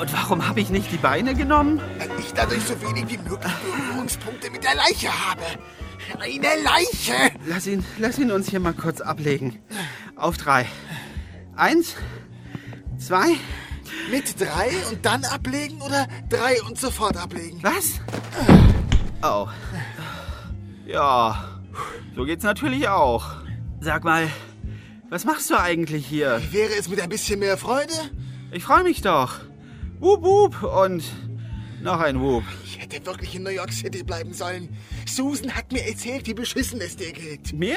Und 0.00 0.10
warum 0.14 0.48
habe 0.48 0.60
ich 0.60 0.70
nicht 0.70 0.90
die 0.90 0.96
Beine 0.96 1.34
genommen? 1.34 1.78
Weil 1.98 2.08
ich 2.18 2.32
dadurch 2.32 2.64
so 2.64 2.80
wenig 2.80 3.06
wie 3.10 3.18
möglich 3.18 3.52
Berührungspunkte 3.62 4.50
mit 4.50 4.64
der 4.64 4.74
Leiche 4.74 5.08
habe. 5.08 5.42
Eine 6.18 6.62
Leiche! 6.62 7.36
Lass 7.44 7.66
ihn, 7.66 7.84
lass 7.98 8.18
ihn 8.18 8.30
uns 8.30 8.48
hier 8.48 8.60
mal 8.60 8.72
kurz 8.72 9.02
ablegen. 9.02 9.58
Auf 10.16 10.38
drei. 10.38 10.64
Eins, 11.54 11.96
zwei. 12.96 13.36
Mit 14.10 14.40
drei 14.40 14.70
und 14.90 15.04
dann 15.04 15.22
ablegen 15.26 15.82
oder 15.82 16.08
drei 16.30 16.62
und 16.62 16.78
sofort 16.78 17.18
ablegen? 17.18 17.62
Was? 17.62 18.00
Oh. 19.22 19.48
Ja, 20.86 21.60
so 22.16 22.24
geht's 22.24 22.42
natürlich 22.42 22.88
auch. 22.88 23.26
Sag 23.80 24.04
mal, 24.04 24.28
was 25.10 25.26
machst 25.26 25.50
du 25.50 25.60
eigentlich 25.60 26.06
hier? 26.06 26.40
Wäre 26.52 26.72
es 26.78 26.88
mit 26.88 27.02
ein 27.02 27.10
bisschen 27.10 27.38
mehr 27.38 27.58
Freude? 27.58 27.92
Ich 28.50 28.64
freue 28.64 28.82
mich 28.82 29.02
doch. 29.02 29.40
Wup, 30.00 30.22
wup 30.22 30.62
und 30.62 31.04
noch 31.82 32.00
ein 32.00 32.18
Wup. 32.20 32.42
Ich 32.64 32.80
hätte 32.80 33.04
wirklich 33.04 33.34
in 33.34 33.42
New 33.42 33.50
York 33.50 33.70
City 33.70 34.02
bleiben 34.02 34.32
sollen. 34.32 34.70
Susan 35.06 35.54
hat 35.54 35.72
mir 35.72 35.86
erzählt, 35.86 36.26
wie 36.26 36.32
beschissen 36.32 36.80
es 36.80 36.96
dir 36.96 37.12
geht. 37.12 37.52
Mir? 37.52 37.76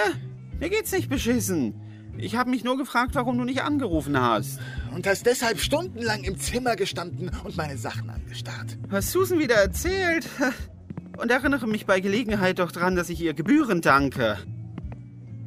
Mir 0.58 0.70
geht's 0.70 0.94
nicht 0.94 1.10
beschissen. 1.10 1.74
Ich 2.18 2.38
habe 2.38 2.50
mich 2.50 2.64
nur 2.64 2.78
gefragt, 2.78 3.16
warum 3.16 3.38
du 3.38 3.44
nicht 3.44 3.64
angerufen 3.64 4.18
hast. 4.18 4.60
Und 4.96 5.06
hast 5.06 5.26
deshalb 5.26 5.60
stundenlang 5.60 6.24
im 6.24 6.40
Zimmer 6.40 6.78
gestanden 6.78 7.30
und 7.44 7.58
meine 7.58 7.78
Sachen 7.78 8.10
angestarrt. 8.10 8.78
Was 8.88 9.12
Susan 9.12 9.40
wieder 9.40 9.56
erzählt. 9.56 10.28
Und 11.18 11.30
erinnere 11.30 11.68
mich 11.68 11.86
bei 11.86 12.00
Gelegenheit 12.00 12.58
doch 12.58 12.72
dran, 12.72 12.96
dass 12.96 13.08
ich 13.10 13.22
ihr 13.22 13.36
Gebühren 13.36 13.82
danke. 13.82 14.40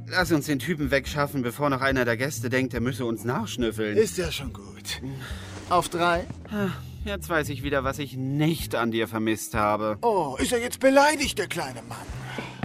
Lass 0.09 0.30
uns 0.30 0.47
den 0.47 0.61
Typen 0.61 0.92
wegschaffen, 0.92 1.42
bevor 1.42 1.71
noch 1.71 1.80
einer 1.80 2.04
der 2.04 2.16
Gäste 2.16 2.50
denkt, 2.50 2.73
er 2.73 2.80
müsse 2.80 3.04
uns 3.04 3.25
nachschnüffeln. 3.25 3.97
Ist 3.97 4.16
ja 4.16 4.30
schon 4.30 4.52
gut. 4.52 5.02
Auf 5.68 5.88
drei. 5.88 6.26
Jetzt 7.04 7.28
weiß 7.28 7.49
ich 7.49 7.62
wieder, 7.62 7.85
was 7.85 7.99
ich 7.99 8.16
nicht 8.16 8.75
an 8.75 8.90
dir 8.90 9.08
vermisst 9.08 9.54
habe. 9.54 9.99
Oh, 10.02 10.37
ist 10.38 10.52
er 10.52 10.61
jetzt 10.61 10.80
beleidigt, 10.80 11.38
der 11.38 11.49
kleine 11.49 11.82
Mann? 11.82 11.99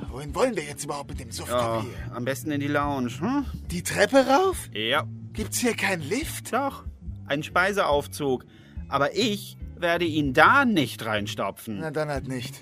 Wohin 0.10 0.36
wollen 0.36 0.56
wir 0.56 0.64
jetzt 0.64 0.84
überhaupt 0.84 1.10
mit 1.10 1.20
dem 1.20 1.28
Ja, 1.30 1.34
Suffklavier? 1.34 1.94
am 2.14 2.26
besten 2.26 2.52
in 2.52 2.60
die 2.60 2.68
Lounge, 2.68 3.12
hm? 3.20 3.46
Die 3.72 3.82
Treppe 3.82 4.26
rauf? 4.28 4.70
Ja. 4.74 5.06
Gibt's 5.34 5.60
hier 5.60 5.74
keinen 5.74 6.02
Lift? 6.02 6.54
Doch, 6.54 6.84
ein 7.28 7.44
Speiseaufzug. 7.44 8.46
Aber 8.90 9.16
ich 9.16 9.58
werde 9.78 10.06
ihn 10.06 10.34
da 10.34 10.66
nicht 10.66 11.06
reinstopfen. 11.06 11.80
Na, 11.80 11.92
dann 11.92 12.10
halt 12.10 12.28
nicht. 12.28 12.62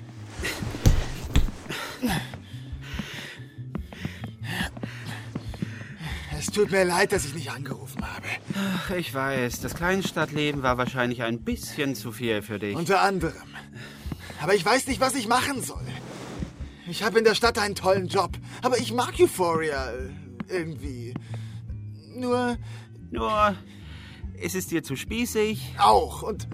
Es 6.39 6.45
tut 6.45 6.71
mir 6.71 6.85
leid, 6.85 7.11
dass 7.11 7.25
ich 7.25 7.33
nicht 7.33 7.51
angerufen 7.51 8.01
habe. 8.01 8.25
Ach, 8.55 8.91
ich 8.91 9.13
weiß, 9.13 9.59
das 9.59 9.73
Kleinstadtleben 9.75 10.63
war 10.63 10.77
wahrscheinlich 10.77 11.21
ein 11.23 11.41
bisschen 11.41 11.95
zu 11.95 12.13
viel 12.13 12.41
für 12.41 12.59
dich. 12.59 12.77
Unter 12.77 13.01
anderem. 13.01 13.35
Aber 14.41 14.55
ich 14.55 14.65
weiß 14.65 14.87
nicht, 14.87 15.01
was 15.01 15.15
ich 15.15 15.27
machen 15.27 15.61
soll. 15.61 15.85
Ich 16.87 17.03
habe 17.03 17.19
in 17.19 17.25
der 17.25 17.35
Stadt 17.35 17.57
einen 17.59 17.75
tollen 17.75 18.07
Job, 18.07 18.37
aber 18.61 18.77
ich 18.77 18.93
mag 18.93 19.15
Euphoria 19.19 19.91
äh, 19.91 20.09
irgendwie. 20.47 21.13
Nur 22.15 22.57
Nur, 23.11 23.55
ist 24.41 24.55
es 24.55 24.67
dir 24.67 24.81
zu 24.81 24.95
spießig? 24.95 25.75
auch 25.77 26.23
und 26.23 26.47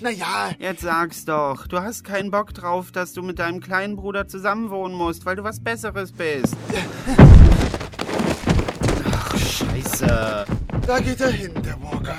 naja, 0.00 0.52
Jetzt 0.58 0.80
sag's 0.80 1.26
doch, 1.26 1.66
du 1.66 1.78
hast 1.78 2.04
keinen 2.04 2.30
Bock 2.30 2.54
drauf, 2.54 2.90
dass 2.90 3.12
du 3.12 3.22
mit 3.22 3.38
deinem 3.38 3.60
kleinen 3.60 3.96
Bruder 3.96 4.28
zusammenwohnen 4.28 4.96
musst, 4.96 5.26
weil 5.26 5.36
du 5.36 5.44
was 5.44 5.60
Besseres 5.60 6.12
bist. 6.12 6.56
Ach, 9.92 10.46
scheiße. 10.46 10.46
da 10.86 11.00
geht 11.00 11.20
er 11.20 11.30
hin, 11.30 11.52
der 11.62 11.80
Walker. 11.82 12.16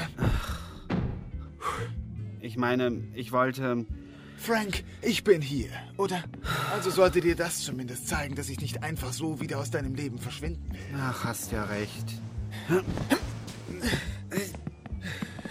Ich 2.42 2.58
meine, 2.58 3.04
ich 3.14 3.32
wollte... 3.32 3.86
Frank, 4.38 4.84
ich 5.02 5.24
bin 5.24 5.42
hier, 5.42 5.70
oder? 5.98 6.22
Also 6.74 6.90
sollte 6.90 7.22
dir 7.22 7.36
das 7.36 7.62
zumindest 7.62 8.10
zeigen, 8.10 8.36
dass 8.36 8.50
ich 8.50 8.60
nicht 8.60 8.84
einfach 8.84 9.14
so 9.14 9.40
wieder 9.40 9.58
aus 9.58 9.72
deinem 9.72 9.96
Leben 9.96 10.18
verschwinden 10.18 10.70
will. 10.74 11.00
Ach, 11.00 11.24
hast 11.24 11.52
ja 11.54 11.64
recht. 11.64 12.06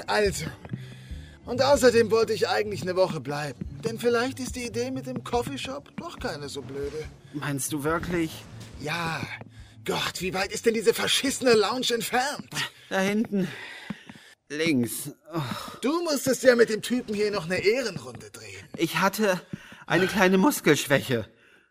Also. 0.06 0.46
Und 1.46 1.62
außerdem 1.62 2.11
wollte 2.11 2.35
ich 2.35 2.48
eigentlich 2.48 2.82
eine 2.82 2.94
Woche 2.96 3.20
bleiben. 3.20 3.64
Denn 3.82 3.98
vielleicht 3.98 4.38
ist 4.40 4.56
die 4.56 4.66
Idee 4.66 4.90
mit 4.90 5.06
dem 5.06 5.24
Coffeeshop 5.24 5.90
doch 5.96 6.18
keine 6.18 6.48
so 6.48 6.61
blöde. 6.61 7.04
Meinst 7.32 7.72
du 7.72 7.82
wirklich? 7.82 8.44
Ja. 8.80 9.22
Gott, 9.85 10.21
wie 10.21 10.35
weit 10.35 10.53
ist 10.53 10.66
denn 10.66 10.75
diese 10.75 10.95
verschissene 10.95 11.55
Lounge 11.55 11.92
entfernt? 11.95 12.49
Da 12.88 13.01
hinten. 13.01 13.49
Links. 14.49 15.11
Oh, 15.35 15.40
Du 15.81 16.03
musstest 16.03 16.42
ja 16.42 16.55
mit 16.57 16.68
dem 16.68 16.83
Typen 16.83 17.14
hier 17.14 17.31
noch 17.31 17.47
eine 17.47 17.59
Ehrenrunde 17.59 18.31
drehen. 18.31 18.68
ich 18.77 18.99
hatte 18.99 19.40
eine 19.87 20.07
kleine 20.07 20.38
Muskelschwäche. 20.38 21.29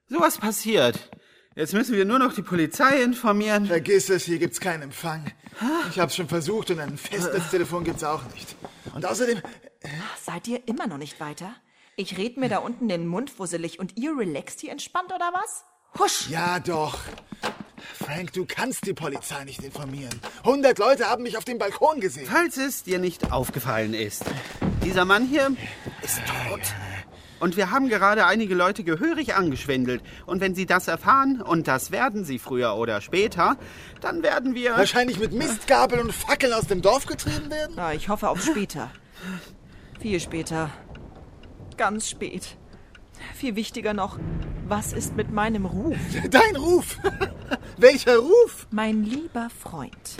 Sowas 0.09 0.37
passiert. 0.39 1.09
Jetzt 1.55 1.73
müssen 1.73 1.95
wir 1.95 2.05
nur 2.05 2.17
noch 2.19 2.33
die 2.33 2.41
Polizei 2.41 3.01
informieren. 3.03 3.65
Vergiss 3.67 4.09
es, 4.09 4.23
hier 4.23 4.39
gibt's 4.39 4.59
keinen 4.59 4.83
Empfang. 4.83 5.31
Ich 5.89 5.99
hab's 5.99 6.15
schon 6.15 6.27
versucht 6.27 6.71
und 6.71 6.79
ein 6.79 6.97
Festnetztelefon 6.97 7.83
gibt's 7.83 8.03
auch 8.03 8.23
nicht. 8.33 8.55
Und 8.95 9.05
außerdem, 9.05 9.41
Seid 10.23 10.47
ihr 10.47 10.67
immer 10.67 10.87
noch 10.87 10.97
nicht 10.97 11.19
weiter? 11.19 11.55
Ich 11.95 12.17
red 12.17 12.37
mir 12.37 12.49
da 12.49 12.59
unten 12.59 12.87
den 12.87 13.05
Mund 13.07 13.29
fusselig 13.29 13.79
und 13.79 13.97
ihr 13.97 14.17
relaxt 14.17 14.61
hier 14.61 14.71
entspannt 14.71 15.11
oder 15.13 15.31
was? 15.33 15.63
Husch! 15.99 16.29
ja 16.29 16.59
doch. 16.59 16.99
Frank, 17.93 18.33
du 18.33 18.45
kannst 18.45 18.85
die 18.85 18.93
Polizei 18.93 19.43
nicht 19.43 19.63
informieren. 19.63 20.19
Hundert 20.43 20.79
Leute 20.79 21.05
haben 21.05 21.23
mich 21.23 21.37
auf 21.37 21.45
dem 21.45 21.57
Balkon 21.57 21.99
gesehen. 21.99 22.27
Falls 22.29 22.57
es 22.57 22.83
dir 22.83 22.99
nicht 22.99 23.31
aufgefallen 23.31 23.93
ist, 23.93 24.23
dieser 24.83 25.05
Mann 25.05 25.27
hier 25.27 25.55
ist 26.01 26.19
tot. 26.27 26.61
Und 27.39 27.57
wir 27.57 27.71
haben 27.71 27.89
gerade 27.89 28.27
einige 28.27 28.53
Leute 28.53 28.83
gehörig 28.83 29.33
angeschwindelt. 29.33 30.03
Und 30.27 30.41
wenn 30.41 30.53
sie 30.53 30.67
das 30.67 30.87
erfahren, 30.87 31.41
und 31.41 31.67
das 31.67 31.89
werden 31.89 32.23
sie 32.23 32.37
früher 32.37 32.75
oder 32.75 33.01
später, 33.01 33.57
dann 33.99 34.21
werden 34.21 34.53
wir... 34.53 34.77
Wahrscheinlich 34.77 35.17
mit 35.17 35.31
Mistgabeln 35.31 36.01
und 36.01 36.13
Fackeln 36.13 36.53
aus 36.53 36.67
dem 36.67 36.83
Dorf 36.83 37.07
getrieben 37.07 37.49
werden? 37.49 37.73
Na, 37.75 37.95
ich 37.95 38.09
hoffe 38.09 38.29
auf 38.29 38.43
später. 38.43 38.91
Viel 39.99 40.19
später. 40.19 40.69
Ganz 41.77 42.09
spät. 42.09 42.57
Viel 43.35 43.55
wichtiger 43.55 43.93
noch, 43.93 44.17
was 44.67 44.93
ist 44.93 45.15
mit 45.15 45.31
meinem 45.31 45.65
Ruf? 45.65 45.97
Dein 46.29 46.55
Ruf! 46.55 46.97
Welcher 47.77 48.17
Ruf? 48.17 48.67
Mein 48.71 49.03
lieber 49.03 49.49
Freund. 49.49 50.15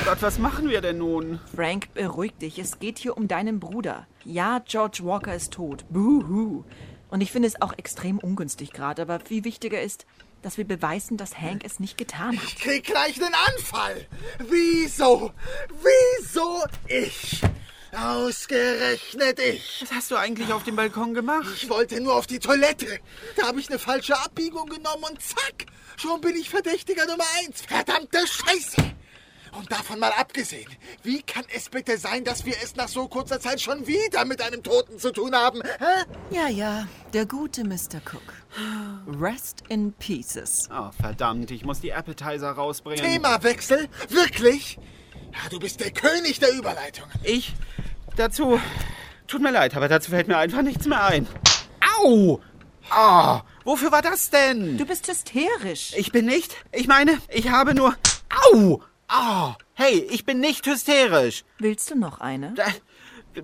Oh 0.00 0.04
Gott, 0.04 0.22
was 0.22 0.38
machen 0.38 0.68
wir 0.68 0.80
denn 0.80 0.98
nun? 0.98 1.40
Frank, 1.54 1.94
beruhig 1.94 2.32
dich. 2.40 2.58
Es 2.58 2.78
geht 2.78 2.98
hier 2.98 3.16
um 3.16 3.28
deinen 3.28 3.60
Bruder. 3.60 4.06
Ja, 4.24 4.60
George 4.66 5.00
Walker 5.02 5.34
ist 5.34 5.52
tot. 5.52 5.84
Buhu. 5.90 6.64
Und 7.08 7.20
ich 7.20 7.30
finde 7.30 7.48
es 7.48 7.60
auch 7.60 7.76
extrem 7.76 8.18
ungünstig 8.18 8.72
gerade, 8.72 9.02
aber 9.02 9.20
viel 9.20 9.44
wichtiger 9.44 9.80
ist, 9.80 10.06
dass 10.42 10.58
wir 10.58 10.66
beweisen, 10.66 11.16
dass 11.16 11.38
Hank 11.38 11.64
es 11.64 11.78
nicht 11.78 11.96
getan 11.96 12.36
hat. 12.36 12.44
Ich 12.44 12.56
krieg 12.56 12.84
gleich 12.84 13.22
einen 13.22 13.34
Anfall. 13.54 14.06
Wieso? 14.48 15.30
Wieso 15.82 16.64
ich? 16.88 17.42
Ausgerechnet 17.94 19.38
ich. 19.38 19.82
Was 19.82 19.92
hast 19.92 20.10
du 20.10 20.16
eigentlich 20.16 20.52
auf 20.52 20.64
dem 20.64 20.76
Balkon 20.76 21.12
gemacht? 21.12 21.46
Ich 21.56 21.68
wollte 21.68 22.00
nur 22.00 22.14
auf 22.14 22.26
die 22.26 22.38
Toilette. 22.38 23.00
Da 23.36 23.48
habe 23.48 23.60
ich 23.60 23.68
eine 23.68 23.78
falsche 23.78 24.18
Abbiegung 24.18 24.66
genommen 24.66 25.04
und 25.10 25.20
zack, 25.22 25.66
schon 25.96 26.20
bin 26.22 26.34
ich 26.34 26.48
Verdächtiger 26.48 27.04
Nummer 27.06 27.24
eins. 27.38 27.60
Verdammte 27.62 28.18
Scheiße. 28.26 28.94
Und 29.52 29.70
davon 29.70 29.98
mal 29.98 30.12
abgesehen, 30.12 30.70
wie 31.02 31.22
kann 31.22 31.44
es 31.54 31.68
bitte 31.68 31.98
sein, 31.98 32.24
dass 32.24 32.46
wir 32.46 32.54
es 32.62 32.74
nach 32.74 32.88
so 32.88 33.06
kurzer 33.06 33.38
Zeit 33.38 33.60
schon 33.60 33.86
wieder 33.86 34.24
mit 34.24 34.40
einem 34.40 34.62
Toten 34.62 34.98
zu 34.98 35.12
tun 35.12 35.34
haben? 35.34 35.60
Hä? 35.62 36.06
Ja, 36.30 36.48
ja, 36.48 36.88
der 37.12 37.26
gute 37.26 37.62
Mr. 37.62 38.00
Cook. 38.10 38.32
Rest 39.20 39.64
in 39.68 39.92
pieces. 39.92 40.70
Oh, 40.72 40.90
verdammt, 40.98 41.50
ich 41.50 41.66
muss 41.66 41.80
die 41.80 41.92
Appetizer 41.92 42.52
rausbringen. 42.52 43.04
Themawechsel? 43.04 43.90
Wirklich? 44.08 44.78
Ja, 45.32 45.50
du 45.50 45.58
bist 45.58 45.80
der 45.80 45.90
König 45.90 46.38
der 46.40 46.54
Überleitungen. 46.56 47.12
Ich 47.22 47.52
dazu. 48.16 48.60
Tut 49.26 49.42
mir 49.42 49.50
leid, 49.50 49.76
aber 49.76 49.88
dazu 49.88 50.10
fällt 50.10 50.28
mir 50.28 50.36
einfach 50.38 50.62
nichts 50.62 50.86
mehr 50.86 51.04
ein. 51.04 51.26
Au! 51.98 52.40
Ah, 52.90 53.42
wofür 53.64 53.92
war 53.92 54.02
das 54.02 54.30
denn? 54.30 54.76
Du 54.76 54.84
bist 54.84 55.08
hysterisch. 55.08 55.92
Ich 55.96 56.12
bin 56.12 56.26
nicht. 56.26 56.54
Ich 56.72 56.86
meine, 56.86 57.18
ich 57.28 57.50
habe 57.50 57.74
nur. 57.74 57.96
Au! 58.52 58.82
Ah! 59.08 59.56
Hey, 59.74 60.06
ich 60.10 60.24
bin 60.24 60.40
nicht 60.40 60.66
hysterisch. 60.66 61.44
Willst 61.58 61.90
du 61.90 61.98
noch 61.98 62.20
eine? 62.20 62.54
Äh, 63.34 63.42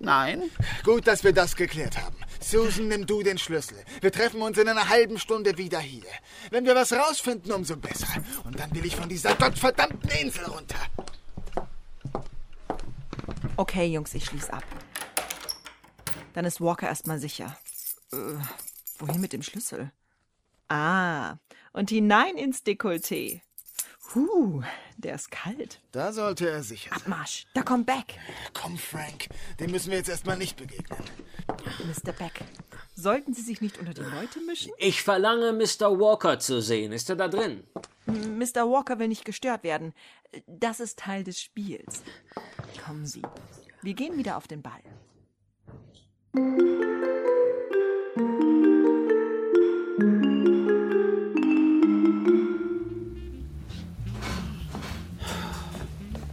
Nein. 0.00 0.42
Gut, 0.84 1.06
dass 1.06 1.24
wir 1.24 1.32
das 1.32 1.56
geklärt 1.56 1.98
haben. 1.98 2.16
Susan, 2.40 2.88
nimm 2.88 3.06
du 3.06 3.22
den 3.22 3.36
Schlüssel. 3.36 3.78
Wir 4.00 4.12
treffen 4.12 4.40
uns 4.42 4.56
in 4.56 4.68
einer 4.68 4.88
halben 4.88 5.18
Stunde 5.18 5.58
wieder 5.58 5.80
hier. 5.80 6.04
Wenn 6.50 6.64
wir 6.64 6.74
was 6.76 6.92
rausfinden, 6.92 7.50
umso 7.52 7.76
besser. 7.76 8.06
Und 8.44 8.58
dann 8.60 8.72
will 8.74 8.86
ich 8.86 8.94
von 8.94 9.08
dieser 9.08 9.34
gottverdammten 9.34 10.10
Insel 10.10 10.44
runter. 10.44 10.78
Okay, 13.58 13.86
Jungs, 13.86 14.14
ich 14.14 14.24
schließ 14.24 14.50
ab. 14.50 14.62
Dann 16.32 16.44
ist 16.44 16.60
Walker 16.60 16.86
erstmal 16.86 17.18
sicher. 17.18 17.58
Äh, 18.12 18.36
wohin 19.00 19.20
mit 19.20 19.32
dem 19.32 19.42
Schlüssel? 19.42 19.90
Ah, 20.68 21.38
und 21.72 21.90
hinein 21.90 22.36
ins 22.36 22.64
Dekolleté. 22.64 23.40
Huh, 24.14 24.62
der 24.96 25.14
ist 25.16 25.30
kalt. 25.30 25.80
Da 25.92 26.12
sollte 26.12 26.48
er 26.48 26.62
sicher 26.62 26.90
sein. 26.90 27.02
Abmarsch, 27.02 27.46
da 27.54 27.62
kommt 27.62 27.86
Beck. 27.86 28.18
Komm, 28.54 28.78
Frank, 28.78 29.28
dem 29.60 29.70
müssen 29.70 29.90
wir 29.90 29.98
jetzt 29.98 30.08
erstmal 30.08 30.38
nicht 30.38 30.56
begegnen. 30.56 31.04
Mr. 31.84 32.12
Beck, 32.12 32.40
sollten 32.94 33.34
Sie 33.34 33.42
sich 33.42 33.60
nicht 33.60 33.78
unter 33.78 33.92
die 33.92 34.00
Leute 34.00 34.40
mischen? 34.40 34.72
Ich 34.78 35.02
verlange, 35.02 35.52
Mr. 35.52 35.98
Walker 36.00 36.38
zu 36.38 36.62
sehen. 36.62 36.92
Ist 36.92 37.10
er 37.10 37.16
da 37.16 37.28
drin? 37.28 37.64
Mr. 38.06 38.68
Walker 38.70 38.98
will 38.98 39.08
nicht 39.08 39.26
gestört 39.26 39.62
werden. 39.62 39.92
Das 40.46 40.80
ist 40.80 40.98
Teil 40.98 41.24
des 41.24 41.40
Spiels. 41.40 42.02
Kommen 42.84 43.06
Sie. 43.06 43.22
Wir 43.82 43.94
gehen 43.94 44.16
wieder 44.16 44.36
auf 44.38 44.48
den 44.48 44.62
Ball. 44.62 44.82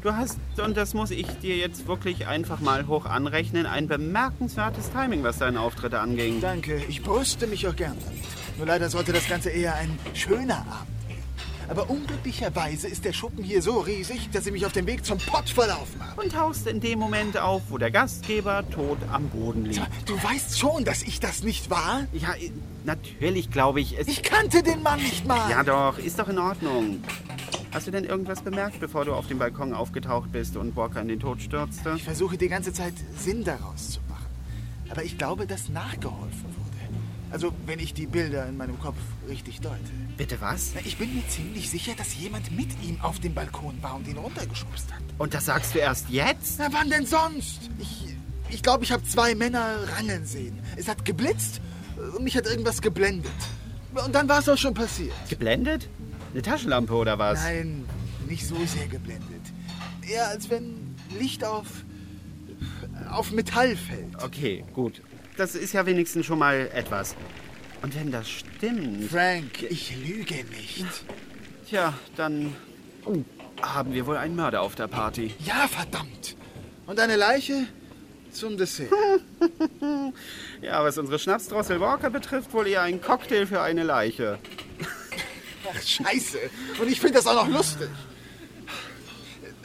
Du 0.05 0.15
hast, 0.15 0.37
und 0.63 0.77
das 0.77 0.93
muss 0.93 1.09
ich 1.09 1.25
dir 1.41 1.57
jetzt 1.57 1.87
wirklich 1.87 2.27
einfach 2.27 2.59
mal 2.59 2.85
hoch 2.85 3.07
anrechnen, 3.07 3.65
ein 3.65 3.87
bemerkenswertes 3.87 4.91
Timing, 4.91 5.23
was 5.23 5.39
deine 5.39 5.59
Auftritte 5.59 5.99
anging. 5.99 6.41
Danke, 6.41 6.79
ich 6.87 7.01
brüste 7.01 7.47
mich 7.47 7.67
auch 7.67 7.75
gern 7.75 7.97
damit. 8.05 8.23
Nur 8.59 8.67
leider 8.67 8.87
sollte 8.91 9.13
das 9.13 9.27
Ganze 9.27 9.49
eher 9.49 9.73
ein 9.73 9.97
schöner 10.13 10.59
Abend. 10.59 10.95
Aber 11.69 11.89
unglücklicherweise 11.89 12.87
ist 12.87 13.03
der 13.03 13.13
Schuppen 13.13 13.43
hier 13.43 13.63
so 13.63 13.79
riesig, 13.79 14.29
dass 14.31 14.45
ich 14.45 14.53
mich 14.53 14.67
auf 14.67 14.73
dem 14.73 14.85
Weg 14.85 15.03
zum 15.03 15.17
Pott 15.17 15.49
verlaufen 15.49 15.99
habe. 15.99 16.21
Und 16.21 16.33
tauchst 16.33 16.67
in 16.67 16.81
dem 16.81 16.99
Moment 16.99 17.39
auf, 17.39 17.63
wo 17.69 17.79
der 17.79 17.89
Gastgeber 17.89 18.63
tot 18.69 18.99
am 19.11 19.27
Boden 19.29 19.65
liegt. 19.65 19.89
Du 20.05 20.21
weißt 20.21 20.59
schon, 20.59 20.85
dass 20.85 21.01
ich 21.01 21.19
das 21.19 21.41
nicht 21.41 21.71
war? 21.71 22.05
Ja, 22.13 22.35
natürlich 22.83 23.49
glaube 23.49 23.81
ich 23.81 23.97
es. 23.97 24.07
Ich 24.07 24.21
kannte 24.21 24.61
den 24.61 24.83
Mann 24.83 24.99
nicht 24.99 25.25
mal. 25.25 25.49
Ja 25.49 25.63
doch, 25.63 25.97
ist 25.97 26.19
doch 26.19 26.29
in 26.29 26.37
Ordnung. 26.37 27.03
Hast 27.75 27.87
du 27.87 27.91
denn 27.91 28.05
irgendwas 28.05 28.41
bemerkt, 28.41 28.79
bevor 28.79 29.03
du 29.03 29.13
auf 29.13 29.27
dem 29.27 29.37
Balkon 29.37 29.73
aufgetaucht 29.73 30.31
bist 30.31 30.55
und 30.55 30.77
Walker 30.77 31.01
in 31.01 31.09
den 31.09 31.19
Tod 31.19 31.41
stürzte? 31.41 31.91
Ich 31.97 32.05
versuche 32.05 32.37
die 32.37 32.47
ganze 32.47 32.71
Zeit 32.71 32.93
Sinn 33.17 33.43
daraus 33.43 33.89
zu 33.89 33.99
machen. 34.07 34.27
Aber 34.89 35.03
ich 35.03 35.17
glaube, 35.17 35.45
dass 35.45 35.67
nachgeholfen 35.67 36.45
wurde. 36.45 36.95
Also, 37.31 37.51
wenn 37.65 37.79
ich 37.79 37.93
die 37.93 38.05
Bilder 38.07 38.47
in 38.47 38.55
meinem 38.55 38.79
Kopf 38.79 38.95
richtig 39.27 39.59
deute. 39.59 39.75
Bitte 40.15 40.39
was? 40.39 40.71
Na, 40.73 40.79
Ich 40.85 40.97
bin 40.97 41.13
mir 41.13 41.27
ziemlich 41.27 41.69
sicher, 41.69 41.91
dass 41.97 42.15
jemand 42.15 42.49
mit 42.55 42.69
ihm 42.81 42.97
auf 43.01 43.19
dem 43.19 43.33
Balkon 43.33 43.77
war 43.81 43.97
und 43.97 44.07
ihn 44.07 44.19
runtergeschubst 44.19 44.93
hat. 44.93 45.01
Und 45.17 45.33
das 45.33 45.43
sagst 45.47 45.75
du 45.75 45.79
erst 45.79 46.09
jetzt? 46.09 46.59
Na, 46.59 46.69
wann 46.71 46.89
denn 46.89 47.05
sonst? 47.05 47.69
Ich 47.77 48.15
ich, 48.49 48.63
glaube, 48.63 48.85
ich 48.85 48.93
habe 48.93 49.03
zwei 49.03 49.35
Männer 49.35 49.79
rangeln 49.97 50.25
sehen. 50.25 50.57
Es 50.77 50.87
hat 50.87 51.03
geblitzt 51.03 51.59
und 52.15 52.23
mich 52.23 52.37
hat 52.37 52.45
irgendwas 52.45 52.81
geblendet. 52.81 53.33
Und 53.93 54.15
dann 54.15 54.29
war 54.29 54.39
es 54.39 54.47
auch 54.47 54.57
schon 54.57 54.73
passiert. 54.73 55.13
Geblendet? 55.29 55.89
Eine 56.35 56.41
Taschenlampe 56.41 56.93
oder 56.93 57.17
was? 57.17 57.41
Nein, 57.41 57.85
nicht 58.27 58.45
so 58.45 58.57
sehr 58.65 58.87
geblendet. 58.87 59.39
Eher 60.05 60.27
als 60.27 60.49
wenn 60.49 60.93
Licht 61.17 61.45
auf, 61.45 61.65
auf 63.09 63.31
Metall 63.31 63.77
fällt. 63.77 64.21
Okay, 64.21 64.65
gut. 64.73 65.01
Das 65.37 65.55
ist 65.55 65.71
ja 65.71 65.85
wenigstens 65.85 66.25
schon 66.25 66.37
mal 66.37 66.69
etwas. 66.73 67.15
Und 67.81 67.95
wenn 67.95 68.11
das 68.11 68.29
stimmt. 68.29 69.09
Frank, 69.09 69.63
ich 69.63 69.95
lüge 69.95 70.43
nicht. 70.43 70.85
Tja, 71.69 71.93
dann 72.17 72.53
haben 73.61 73.93
wir 73.93 74.05
wohl 74.05 74.17
einen 74.17 74.35
Mörder 74.35 74.61
auf 74.61 74.75
der 74.75 74.87
Party. 74.87 75.33
Ja, 75.39 75.69
verdammt. 75.69 76.35
Und 76.85 76.99
eine 76.99 77.15
Leiche 77.15 77.65
zum 78.31 78.57
Dessert. 78.57 78.89
Ja, 80.61 80.83
was 80.83 80.97
unsere 80.97 81.17
Schnapsdrossel 81.17 81.79
Walker 81.79 82.09
betrifft, 82.09 82.51
wohl 82.53 82.67
eher 82.67 82.81
ein 82.81 82.99
Cocktail 83.01 83.45
für 83.45 83.61
eine 83.61 83.83
Leiche. 83.83 84.39
Ach, 85.77 85.81
scheiße. 85.81 86.39
Und 86.79 86.89
ich 86.89 86.99
finde 86.99 87.15
das 87.15 87.27
auch 87.27 87.45
noch 87.45 87.53
lustig. 87.53 87.89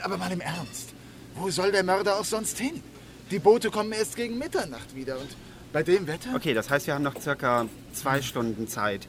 Aber 0.02 0.16
mal 0.16 0.32
im 0.32 0.40
Ernst. 0.40 0.90
Wo 1.34 1.50
soll 1.50 1.72
der 1.72 1.84
Mörder 1.84 2.18
auch 2.18 2.24
sonst 2.24 2.58
hin? 2.58 2.82
Die 3.30 3.38
Boote 3.38 3.70
kommen 3.70 3.92
erst 3.92 4.16
gegen 4.16 4.38
Mitternacht 4.38 4.94
wieder. 4.94 5.18
Und 5.18 5.28
bei 5.72 5.82
dem 5.82 6.06
Wetter? 6.06 6.34
Okay, 6.34 6.54
das 6.54 6.68
heißt, 6.68 6.86
wir 6.86 6.94
haben 6.94 7.04
noch 7.04 7.20
circa 7.20 7.68
zwei 7.92 8.20
Stunden 8.22 8.66
Zeit. 8.66 9.06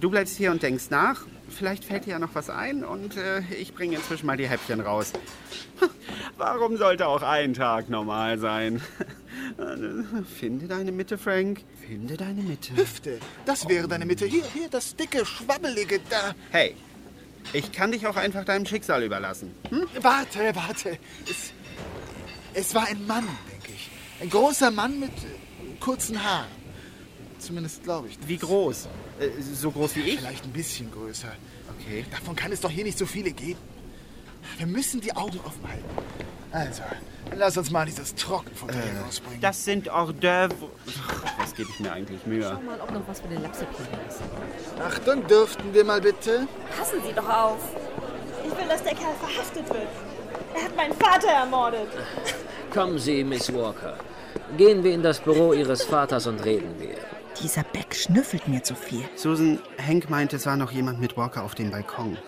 Du 0.00 0.10
bleibst 0.10 0.36
hier 0.36 0.50
und 0.50 0.62
denkst 0.62 0.90
nach. 0.90 1.26
Vielleicht 1.48 1.84
fällt 1.84 2.06
dir 2.06 2.12
ja 2.12 2.18
noch 2.18 2.34
was 2.34 2.50
ein 2.50 2.84
und 2.84 3.16
äh, 3.16 3.40
ich 3.58 3.74
bringe 3.74 3.96
inzwischen 3.96 4.26
mal 4.26 4.36
die 4.36 4.48
Häppchen 4.48 4.80
raus. 4.80 5.12
Warum 6.36 6.76
sollte 6.76 7.06
auch 7.06 7.22
ein 7.22 7.54
Tag 7.54 7.88
normal 7.88 8.38
sein? 8.38 8.80
Finde 10.38 10.68
deine 10.68 10.92
Mitte, 10.92 11.18
Frank. 11.18 11.62
Finde 11.86 12.16
deine 12.16 12.42
Mitte. 12.42 12.76
Hüfte. 12.76 13.18
Das 13.44 13.68
wäre 13.68 13.88
deine 13.88 14.06
Mitte. 14.06 14.26
Hier, 14.26 14.44
hier, 14.52 14.68
das 14.68 14.94
dicke, 14.94 15.24
schwabbelige 15.24 16.00
da. 16.10 16.34
Hey, 16.50 16.76
ich 17.52 17.72
kann 17.72 17.92
dich 17.92 18.06
auch 18.06 18.16
einfach 18.16 18.44
deinem 18.44 18.66
Schicksal 18.66 19.02
überlassen. 19.02 19.54
Hm? 19.70 19.86
Warte, 20.00 20.54
warte. 20.54 20.98
Es, 21.28 21.52
es 22.54 22.74
war 22.74 22.86
ein 22.86 23.06
Mann, 23.06 23.26
denke 23.50 23.72
ich. 23.72 23.90
Ein 24.20 24.30
großer 24.30 24.70
Mann 24.70 25.00
mit 25.00 25.10
äh, 25.10 25.78
kurzen 25.80 26.22
Haaren. 26.22 26.46
Zumindest 27.38 27.84
glaube 27.84 28.08
ich 28.08 28.18
das. 28.18 28.28
Wie 28.28 28.36
groß? 28.36 28.88
Äh, 29.20 29.30
so 29.40 29.70
groß 29.70 29.96
wie 29.96 30.00
ich? 30.00 30.18
Vielleicht 30.20 30.44
ein 30.44 30.52
bisschen 30.52 30.90
größer. 30.90 31.28
Okay. 31.78 32.04
Davon 32.10 32.36
kann 32.36 32.52
es 32.52 32.60
doch 32.60 32.70
hier 32.70 32.84
nicht 32.84 32.98
so 32.98 33.06
viele 33.06 33.30
geben. 33.32 33.58
Wir 34.56 34.66
müssen 34.66 35.00
die 35.00 35.14
Augen 35.14 35.38
offen 35.44 35.66
halten. 35.68 35.84
Also, 36.50 36.82
lass 37.36 37.56
uns 37.58 37.70
mal 37.70 37.84
dieses 37.84 38.14
Trockenfutter 38.14 38.74
hier 38.74 39.02
rausbringen. 39.02 39.40
Das 39.40 39.64
sind 39.64 39.92
Hors 39.92 40.10
d'oeuvre. 40.14 40.68
Ach, 40.86 41.24
Was 41.38 41.54
gebe 41.54 41.68
ich 41.70 41.80
mir 41.80 41.92
eigentlich 41.92 42.24
Mühe? 42.24 42.42
Schau 42.42 42.60
mal, 42.62 42.80
ob 42.80 42.90
noch 42.90 43.06
was 43.06 43.20
für 43.20 43.28
den 43.28 43.42
Lapsepläne 43.42 43.88
ist. 44.08 44.20
Achtung, 44.82 45.26
dürften 45.26 45.74
wir 45.74 45.84
mal 45.84 46.00
bitte? 46.00 46.48
Passen 46.76 47.00
Sie 47.06 47.12
doch 47.12 47.28
auf. 47.28 47.58
Ich 48.46 48.56
will, 48.56 48.68
dass 48.68 48.82
der 48.82 48.94
Kerl 48.94 49.14
verhaftet 49.20 49.68
wird. 49.68 49.88
Er 50.56 50.64
hat 50.64 50.76
meinen 50.76 50.94
Vater 50.94 51.28
ermordet. 51.28 51.88
Kommen 52.72 52.98
Sie, 52.98 53.22
Miss 53.24 53.52
Walker. 53.52 53.98
Gehen 54.56 54.82
wir 54.82 54.92
in 54.94 55.02
das 55.02 55.20
Büro 55.20 55.52
Ihres 55.52 55.82
Vaters 55.84 56.26
und 56.26 56.42
reden 56.44 56.74
wir. 56.78 56.96
Dieser 57.42 57.62
Beck 57.62 57.94
schnüffelt 57.94 58.48
mir 58.48 58.62
zu 58.62 58.74
viel. 58.74 59.08
Susan, 59.14 59.60
Hank 59.84 60.10
meinte, 60.10 60.36
es 60.36 60.46
war 60.46 60.56
noch 60.56 60.72
jemand 60.72 61.00
mit 61.00 61.16
Walker 61.16 61.44
auf 61.44 61.54
dem 61.54 61.70
Balkon. 61.70 62.18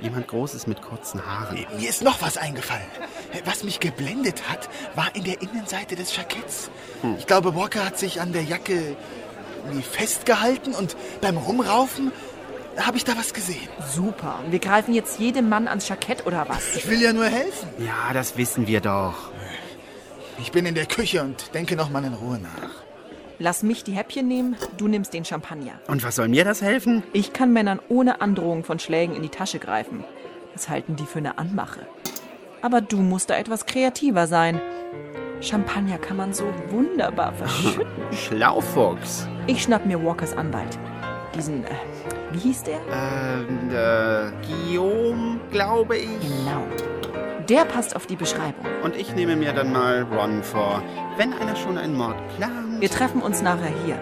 Jemand 0.00 0.28
Großes 0.28 0.66
mit 0.66 0.82
kurzen 0.82 1.24
Haaren. 1.24 1.64
Mir 1.78 1.88
ist 1.88 2.02
noch 2.02 2.20
was 2.22 2.36
eingefallen. 2.36 2.86
Was 3.44 3.62
mich 3.62 3.80
geblendet 3.80 4.48
hat, 4.48 4.68
war 4.94 5.14
in 5.14 5.24
der 5.24 5.40
Innenseite 5.40 5.96
des 5.96 6.16
Jacketts. 6.16 6.70
Ich 7.18 7.26
glaube, 7.26 7.54
Walker 7.54 7.84
hat 7.84 7.98
sich 7.98 8.20
an 8.20 8.32
der 8.32 8.42
Jacke 8.42 8.96
festgehalten 9.90 10.74
und 10.74 10.96
beim 11.20 11.36
Rumraufen 11.36 12.10
habe 12.76 12.96
ich 12.96 13.04
da 13.04 13.16
was 13.16 13.32
gesehen. 13.34 13.68
Super. 13.94 14.40
Und 14.44 14.52
wir 14.52 14.58
greifen 14.58 14.94
jetzt 14.94 15.18
jedem 15.18 15.48
Mann 15.48 15.68
ans 15.68 15.88
Jackett 15.88 16.26
oder 16.26 16.48
was? 16.48 16.74
Ich 16.74 16.88
will 16.88 17.00
ja 17.00 17.12
nur 17.12 17.26
helfen. 17.26 17.68
Ja, 17.78 18.12
das 18.12 18.36
wissen 18.36 18.66
wir 18.66 18.80
doch. 18.80 19.14
Ich 20.38 20.52
bin 20.52 20.66
in 20.66 20.74
der 20.74 20.86
Küche 20.86 21.22
und 21.22 21.54
denke 21.54 21.76
noch 21.76 21.90
mal 21.90 22.02
in 22.04 22.14
Ruhe 22.14 22.38
nach. 22.38 22.82
Lass 23.38 23.62
mich 23.62 23.82
die 23.84 23.92
Häppchen 23.92 24.28
nehmen, 24.28 24.56
du 24.76 24.88
nimmst 24.88 25.14
den 25.14 25.24
Champagner. 25.24 25.72
Und 25.88 26.04
was 26.04 26.16
soll 26.16 26.28
mir 26.28 26.44
das 26.44 26.62
helfen? 26.62 27.02
Ich 27.12 27.32
kann 27.32 27.52
Männern 27.52 27.80
ohne 27.88 28.20
Androhung 28.20 28.62
von 28.64 28.78
Schlägen 28.78 29.16
in 29.16 29.22
die 29.22 29.28
Tasche 29.28 29.58
greifen. 29.58 30.04
Das 30.52 30.68
halten 30.68 30.96
die 30.96 31.06
für 31.06 31.18
eine 31.18 31.38
Anmache. 31.38 31.80
Aber 32.60 32.80
du 32.80 32.98
musst 32.98 33.30
da 33.30 33.36
etwas 33.36 33.66
kreativer 33.66 34.26
sein. 34.26 34.60
Champagner 35.40 35.98
kann 35.98 36.16
man 36.16 36.32
so 36.32 36.44
wunderbar 36.68 37.32
verschütten. 37.38 37.86
Schlaufuchs. 38.12 39.26
Ich 39.46 39.62
schnapp 39.62 39.86
mir 39.86 40.02
Walkers 40.04 40.36
Anwalt. 40.36 40.78
Diesen, 41.34 41.64
äh, 41.64 41.68
wie 42.32 42.38
hieß 42.38 42.62
der? 42.64 42.80
Ähm, 42.92 43.70
äh, 43.72 44.30
Guillaume, 44.46 45.40
glaube 45.50 45.96
ich. 45.96 46.20
Genau. 46.20 46.62
Der 47.48 47.64
passt 47.64 47.96
auf 47.96 48.06
die 48.06 48.14
Beschreibung. 48.16 48.66
Und 48.84 48.94
ich 48.94 49.14
nehme 49.16 49.34
mir 49.34 49.52
dann 49.52 49.72
mal 49.72 50.02
Ron 50.02 50.42
vor. 50.44 50.82
Wenn 51.16 51.32
einer 51.32 51.56
schon 51.56 51.76
einen 51.78 51.96
Mord 51.96 52.16
plant. 52.36 52.71
Wir 52.82 52.90
treffen 52.90 53.22
uns 53.22 53.42
nachher 53.42 53.72
hier. 53.86 53.96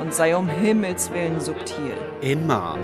Und 0.00 0.12
sei 0.12 0.36
um 0.36 0.48
Himmels 0.48 1.12
Willen 1.12 1.40
subtil. 1.40 1.94
Immer. 2.22 2.76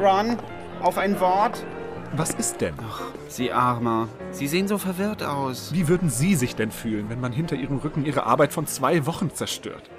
Ron, 0.00 0.36
auf 0.80 0.96
ein 0.96 1.18
Wort. 1.18 1.66
Was 2.12 2.32
ist 2.32 2.60
denn? 2.60 2.76
Ach, 2.88 3.02
Sie 3.26 3.50
Armer. 3.50 4.06
Sie 4.30 4.46
sehen 4.46 4.68
so 4.68 4.78
verwirrt 4.78 5.24
aus. 5.24 5.72
Wie 5.74 5.88
würden 5.88 6.08
Sie 6.08 6.36
sich 6.36 6.54
denn 6.54 6.70
fühlen, 6.70 7.10
wenn 7.10 7.18
man 7.18 7.32
hinter 7.32 7.56
Ihrem 7.56 7.78
Rücken 7.78 8.06
Ihre 8.06 8.24
Arbeit 8.24 8.52
von 8.52 8.68
zwei 8.68 9.06
Wochen 9.06 9.34
zerstört? 9.34 9.90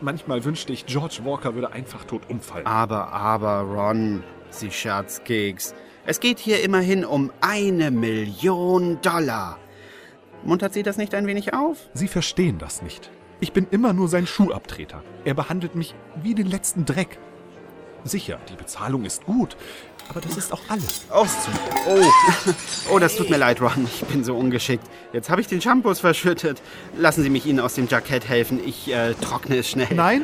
Manchmal 0.00 0.42
wünschte 0.44 0.72
ich, 0.72 0.86
George 0.86 1.18
Walker 1.24 1.54
würde 1.54 1.72
einfach 1.72 2.04
tot 2.04 2.22
umfallen. 2.30 2.64
Aber, 2.64 3.12
aber, 3.12 3.60
Ron, 3.60 4.24
Sie 4.48 4.70
Scherzkeks. 4.70 5.74
Es 6.06 6.20
geht 6.20 6.38
hier 6.38 6.64
immerhin 6.64 7.04
um 7.04 7.30
eine 7.42 7.90
Million 7.90 9.02
Dollar. 9.02 9.58
Muntert 10.44 10.72
Sie 10.72 10.82
das 10.82 10.96
nicht 10.96 11.14
ein 11.14 11.26
wenig 11.26 11.52
auf? 11.52 11.76
Sie 11.92 12.08
verstehen 12.08 12.56
das 12.56 12.80
nicht. 12.80 13.10
Ich 13.40 13.52
bin 13.52 13.66
immer 13.70 13.92
nur 13.92 14.08
sein 14.08 14.26
Schuhabtreter. 14.26 15.02
Er 15.24 15.34
behandelt 15.34 15.74
mich 15.74 15.94
wie 16.22 16.34
den 16.34 16.46
letzten 16.46 16.84
Dreck. 16.84 17.18
Sicher, 18.04 18.38
die 18.48 18.54
Bezahlung 18.54 19.04
ist 19.04 19.24
gut, 19.24 19.56
aber 20.08 20.20
das 20.20 20.36
ist 20.36 20.52
auch 20.52 20.60
alles. 20.68 21.06
Oh, 21.12 21.26
oh. 21.88 22.92
oh, 22.92 22.98
das 22.98 23.16
tut 23.16 23.28
mir 23.28 23.36
leid, 23.36 23.60
Ron. 23.60 23.84
Ich 23.84 24.04
bin 24.04 24.22
so 24.22 24.36
ungeschickt. 24.36 24.84
Jetzt 25.12 25.28
habe 25.28 25.40
ich 25.40 25.48
den 25.48 25.60
Shampoos 25.60 26.00
verschüttet. 26.00 26.62
Lassen 26.96 27.22
Sie 27.22 27.30
mich 27.30 27.46
Ihnen 27.46 27.60
aus 27.60 27.74
dem 27.74 27.88
Jackett 27.88 28.28
helfen. 28.28 28.60
Ich 28.64 28.92
äh, 28.92 29.14
trockne 29.14 29.56
es 29.56 29.68
schnell. 29.68 29.88
Nein, 29.92 30.22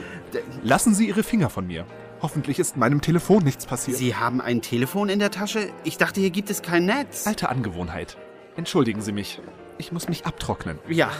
lassen 0.62 0.94
Sie 0.94 1.08
Ihre 1.08 1.24
Finger 1.24 1.50
von 1.50 1.66
mir. 1.66 1.84
Hoffentlich 2.22 2.60
ist 2.60 2.76
meinem 2.76 3.00
Telefon 3.00 3.42
nichts 3.42 3.66
passiert. 3.66 3.96
Sie 3.96 4.14
haben 4.14 4.40
ein 4.40 4.62
Telefon 4.62 5.08
in 5.08 5.18
der 5.18 5.32
Tasche? 5.32 5.68
Ich 5.82 5.98
dachte, 5.98 6.20
hier 6.20 6.30
gibt 6.30 6.50
es 6.50 6.62
kein 6.62 6.86
Netz. 6.86 7.26
Alte 7.26 7.48
Angewohnheit. 7.48 8.16
Entschuldigen 8.54 9.02
Sie 9.02 9.10
mich. 9.10 9.40
Ich 9.78 9.90
muss 9.90 10.08
mich 10.08 10.24
abtrocknen. 10.24 10.78
Ja, 10.88 11.10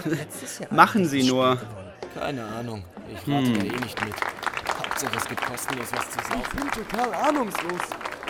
machen 0.71 1.07
Sie 1.07 1.25
nur. 1.25 1.59
Keine 2.19 2.45
Ahnung. 2.45 2.85
Ich 3.09 3.19
rate 3.21 3.47
Hm. 3.47 3.55
da 3.59 3.65
eh 3.65 3.81
nicht 3.81 4.05
mit. 4.05 4.15
Hauptsache, 4.79 5.17
es 5.17 5.29
gibt 5.29 5.43
kostenlos 5.45 5.87
was 5.93 6.11
zu 6.11 6.19
saufen. 6.19 6.43
Ich 6.43 6.49
bin 6.51 6.71
total 6.71 7.15
ahnungslos. 7.15 7.81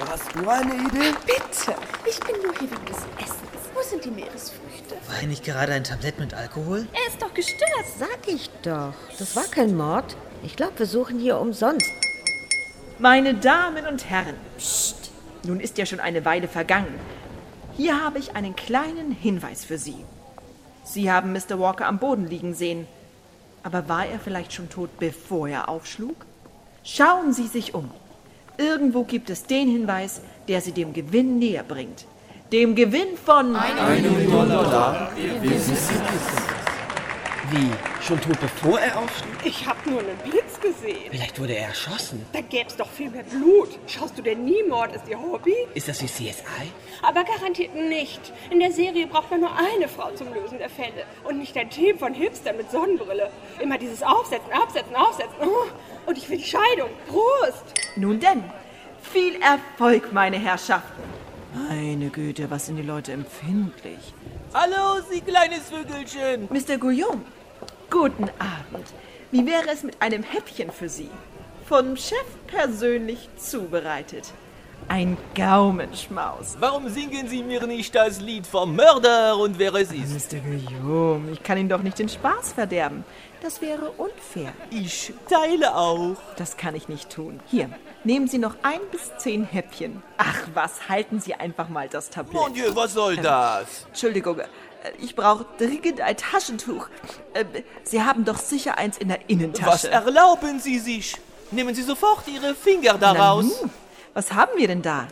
Hast 0.08 0.34
du 0.34 0.48
eine 0.48 0.74
Idee? 0.74 1.12
Bitte, 1.26 1.74
ich 2.08 2.18
bin 2.20 2.36
nur 2.42 2.52
hier 2.58 2.70
wegen 2.70 2.84
des 2.86 2.96
Essens. 3.18 3.40
Wo 3.74 3.82
sind 3.82 4.04
die 4.04 4.10
Meeresfrüchte? 4.10 4.96
War 5.08 5.16
hier 5.18 5.28
nicht 5.28 5.44
gerade 5.44 5.72
ein 5.72 5.84
Tablett 5.84 6.18
mit 6.18 6.34
Alkohol? 6.34 6.86
Er 6.92 7.08
ist 7.08 7.22
doch 7.22 7.32
gestört. 7.34 7.84
Sag 7.98 8.18
ich 8.26 8.50
doch. 8.62 8.94
Das 9.18 9.36
war 9.36 9.44
kein 9.44 9.76
Mord. 9.76 10.16
Ich 10.42 10.56
glaube, 10.56 10.78
wir 10.78 10.86
suchen 10.86 11.18
hier 11.20 11.38
umsonst. 11.38 11.88
Meine 12.98 13.34
Damen 13.34 13.86
und 13.86 14.08
Herren, 14.10 14.34
psst, 14.58 15.10
nun 15.44 15.60
ist 15.60 15.78
ja 15.78 15.86
schon 15.86 16.00
eine 16.00 16.24
Weile 16.24 16.48
vergangen. 16.48 16.98
Hier 17.76 18.02
habe 18.04 18.18
ich 18.18 18.34
einen 18.36 18.54
kleinen 18.56 19.12
Hinweis 19.12 19.64
für 19.64 19.78
Sie. 19.78 20.04
Sie 20.84 21.10
haben 21.10 21.32
Mr. 21.32 21.58
Walker 21.58 21.86
am 21.86 21.98
Boden 21.98 22.26
liegen 22.26 22.54
sehen. 22.54 22.86
Aber 23.62 23.88
war 23.88 24.06
er 24.06 24.18
vielleicht 24.18 24.52
schon 24.52 24.68
tot, 24.68 24.90
bevor 24.98 25.48
er 25.48 25.68
aufschlug? 25.68 26.16
Schauen 26.84 27.32
Sie 27.32 27.46
sich 27.46 27.74
um. 27.74 27.90
Irgendwo 28.58 29.04
gibt 29.04 29.30
es 29.30 29.44
den 29.44 29.68
Hinweis, 29.68 30.20
der 30.48 30.60
Sie 30.60 30.72
dem 30.72 30.92
Gewinn 30.92 31.38
näher 31.38 31.62
bringt. 31.62 32.06
Dem 32.50 32.74
Gewinn 32.74 33.16
von... 33.24 33.56
Eine 33.56 34.10
Million 34.10 34.48
Dollar. 34.48 35.10
Wie? 37.50 37.70
Schon 38.06 38.20
tot, 38.20 38.40
bevor 38.40 38.80
er 38.80 38.98
aufschlug? 38.98 39.32
Ich 39.44 39.64
hab 39.64 39.86
nur 39.86 40.00
einen 40.00 40.16
Blitz 40.18 40.58
gesehen. 40.60 41.08
Vielleicht 41.10 41.38
wurde 41.38 41.54
er 41.54 41.68
erschossen. 41.68 42.26
Da 42.32 42.40
gäb's 42.40 42.76
doch 42.76 42.90
viel 42.90 43.10
mehr 43.10 43.22
Blut. 43.22 43.78
Schaust 43.86 44.18
du 44.18 44.22
denn 44.22 44.44
nie 44.44 44.60
Mord? 44.68 44.92
Ist 44.96 45.06
ihr 45.06 45.20
Hobby? 45.22 45.54
Ist 45.74 45.86
das 45.86 46.02
wie 46.02 46.06
CSI? 46.06 46.42
Aber 47.02 47.22
garantiert 47.22 47.76
nicht. 47.76 48.32
In 48.50 48.58
der 48.58 48.72
Serie 48.72 49.06
braucht 49.06 49.30
man 49.30 49.40
nur 49.40 49.52
eine 49.56 49.86
Frau 49.86 50.10
zum 50.16 50.34
Lösen 50.34 50.58
der 50.58 50.68
Fälle. 50.68 51.04
Und 51.22 51.38
nicht 51.38 51.56
ein 51.56 51.70
Team 51.70 51.96
von 51.96 52.12
Hipstern 52.12 52.56
mit 52.56 52.72
Sonnenbrille. 52.72 53.30
Immer 53.60 53.78
dieses 53.78 54.02
Aufsetzen, 54.02 54.52
Absetzen, 54.52 54.96
Aufsetzen. 54.96 55.36
Oh, 55.40 55.68
Und 56.06 56.18
ich 56.18 56.28
will 56.28 56.38
die 56.38 56.44
Scheidung. 56.44 56.90
Prost! 57.06 57.64
Nun 57.94 58.18
denn, 58.18 58.42
viel 59.00 59.40
Erfolg, 59.40 60.12
meine 60.12 60.38
Herrschaften. 60.40 61.02
Meine 61.68 62.08
Güte, 62.08 62.50
was 62.50 62.66
sind 62.66 62.76
die 62.76 62.82
Leute 62.82 63.12
empfindlich. 63.12 64.12
Hallo, 64.54 65.00
Sie 65.08 65.20
kleines 65.20 65.68
Vögelchen. 65.70 66.48
Mr. 66.50 66.78
Guillaume, 66.78 67.20
guten 67.92 68.30
Abend. 68.38 68.86
Wie 69.30 69.46
wäre 69.46 69.68
es 69.70 69.82
mit 69.82 70.00
einem 70.00 70.22
Häppchen 70.22 70.72
für 70.72 70.88
Sie? 70.88 71.10
Vom 71.66 71.96
Chef 71.96 72.24
persönlich 72.46 73.28
zubereitet. 73.36 74.32
Ein 74.88 75.16
Gaumenschmaus. 75.36 76.56
Warum 76.58 76.88
singen 76.88 77.28
Sie 77.28 77.42
mir 77.42 77.66
nicht 77.66 77.94
das 77.94 78.20
Lied 78.20 78.46
vom 78.46 78.74
Mörder 78.74 79.36
und 79.36 79.58
wer 79.58 79.74
es 79.74 79.92
ist? 79.92 80.32
Mr. 80.32 80.38
Guillaume, 80.38 81.30
ich 81.30 81.42
kann 81.42 81.58
Ihnen 81.58 81.68
doch 81.68 81.82
nicht 81.82 81.98
den 81.98 82.08
Spaß 82.08 82.54
verderben. 82.54 83.04
Das 83.42 83.60
wäre 83.60 83.90
unfair. 83.90 84.52
Ich 84.70 85.12
teile 85.28 85.76
auch. 85.76 86.16
Das 86.36 86.56
kann 86.56 86.74
ich 86.74 86.88
nicht 86.88 87.10
tun. 87.10 87.40
Hier, 87.46 87.68
nehmen 88.04 88.26
Sie 88.26 88.38
noch 88.38 88.56
ein 88.62 88.80
bis 88.90 89.16
zehn 89.18 89.44
Häppchen. 89.44 90.02
Ach 90.16 90.48
was, 90.54 90.88
halten 90.88 91.20
Sie 91.20 91.34
einfach 91.34 91.68
mal 91.68 91.88
das 91.88 92.08
Tablett. 92.08 92.34
Mon 92.34 92.54
Dieu, 92.54 92.74
was 92.74 92.94
soll 92.94 93.16
das? 93.16 93.84
Entschuldigung, 93.88 94.40
ich 95.00 95.14
brauche 95.14 95.46
dringend 95.58 96.00
ein 96.00 96.16
Taschentuch. 96.16 96.88
Äh, 97.34 97.44
Sie 97.84 98.02
haben 98.02 98.24
doch 98.24 98.38
sicher 98.38 98.78
eins 98.78 98.98
in 98.98 99.08
der 99.08 99.28
Innentasche. 99.28 99.66
Was 99.66 99.84
erlauben 99.84 100.60
Sie 100.60 100.78
sich? 100.78 101.16
Nehmen 101.50 101.74
Sie 101.74 101.82
sofort 101.82 102.26
Ihre 102.28 102.54
Finger 102.54 102.98
daraus. 102.98 103.46
Na 103.62 103.70
was 104.14 104.32
haben 104.32 104.52
wir 104.56 104.68
denn 104.68 104.82
da? 104.82 105.08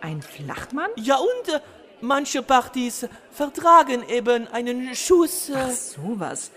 Ein 0.00 0.20
Flachmann? 0.22 0.90
Ja 0.96 1.16
und 1.16 1.54
äh, 1.54 1.60
manche 2.00 2.42
Partys 2.42 3.06
vertragen 3.30 4.02
eben 4.08 4.48
einen 4.48 4.94
Schuss. 4.94 5.48
Äh, 5.48 5.54
Ach, 5.56 5.70
sowas. 5.70 6.50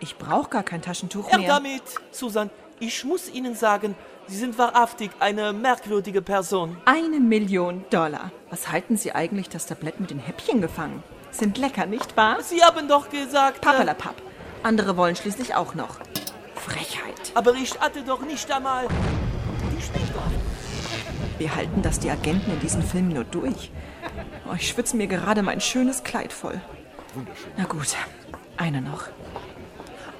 Ich 0.00 0.16
brauche 0.16 0.50
gar 0.50 0.62
kein 0.62 0.82
Taschentuch 0.82 1.30
mehr. 1.32 1.46
damit, 1.48 1.82
Susan, 2.10 2.50
ich 2.78 3.04
muss 3.04 3.28
Ihnen 3.30 3.54
sagen, 3.54 3.94
Sie 4.28 4.36
sind 4.36 4.58
wahrhaftig 4.58 5.10
eine 5.20 5.52
merkwürdige 5.52 6.20
Person. 6.20 6.76
Eine 6.84 7.20
Million 7.20 7.84
Dollar. 7.90 8.32
Was 8.50 8.70
halten 8.70 8.96
Sie 8.96 9.12
eigentlich 9.12 9.48
das 9.48 9.66
Tablett 9.66 10.00
mit 10.00 10.10
den 10.10 10.18
Häppchen 10.18 10.60
gefangen? 10.60 11.02
Sind 11.36 11.58
lecker, 11.58 11.84
nicht 11.84 12.16
wahr? 12.16 12.42
Sie 12.42 12.62
haben 12.62 12.88
doch 12.88 13.10
gesagt... 13.10 13.60
Pappelapapp. 13.60 14.22
Andere 14.62 14.96
wollen 14.96 15.16
schließlich 15.16 15.54
auch 15.54 15.74
noch. 15.74 15.98
Frechheit. 16.54 17.32
Aber 17.34 17.52
ich 17.52 17.78
hatte 17.78 18.02
doch 18.02 18.22
nicht 18.22 18.50
einmal... 18.50 18.88
Wir 21.36 21.54
halten 21.54 21.82
das 21.82 22.00
die 22.00 22.08
Agenten 22.08 22.50
in 22.50 22.60
diesen 22.60 22.82
Filmen 22.82 23.10
nur 23.10 23.24
durch. 23.24 23.70
Oh, 24.50 24.54
ich 24.56 24.68
schwitze 24.68 24.96
mir 24.96 25.08
gerade 25.08 25.42
mein 25.42 25.60
schönes 25.60 26.02
Kleid 26.02 26.32
voll. 26.32 26.58
Na 27.58 27.64
gut, 27.64 27.94
eine 28.56 28.80
noch. 28.80 29.08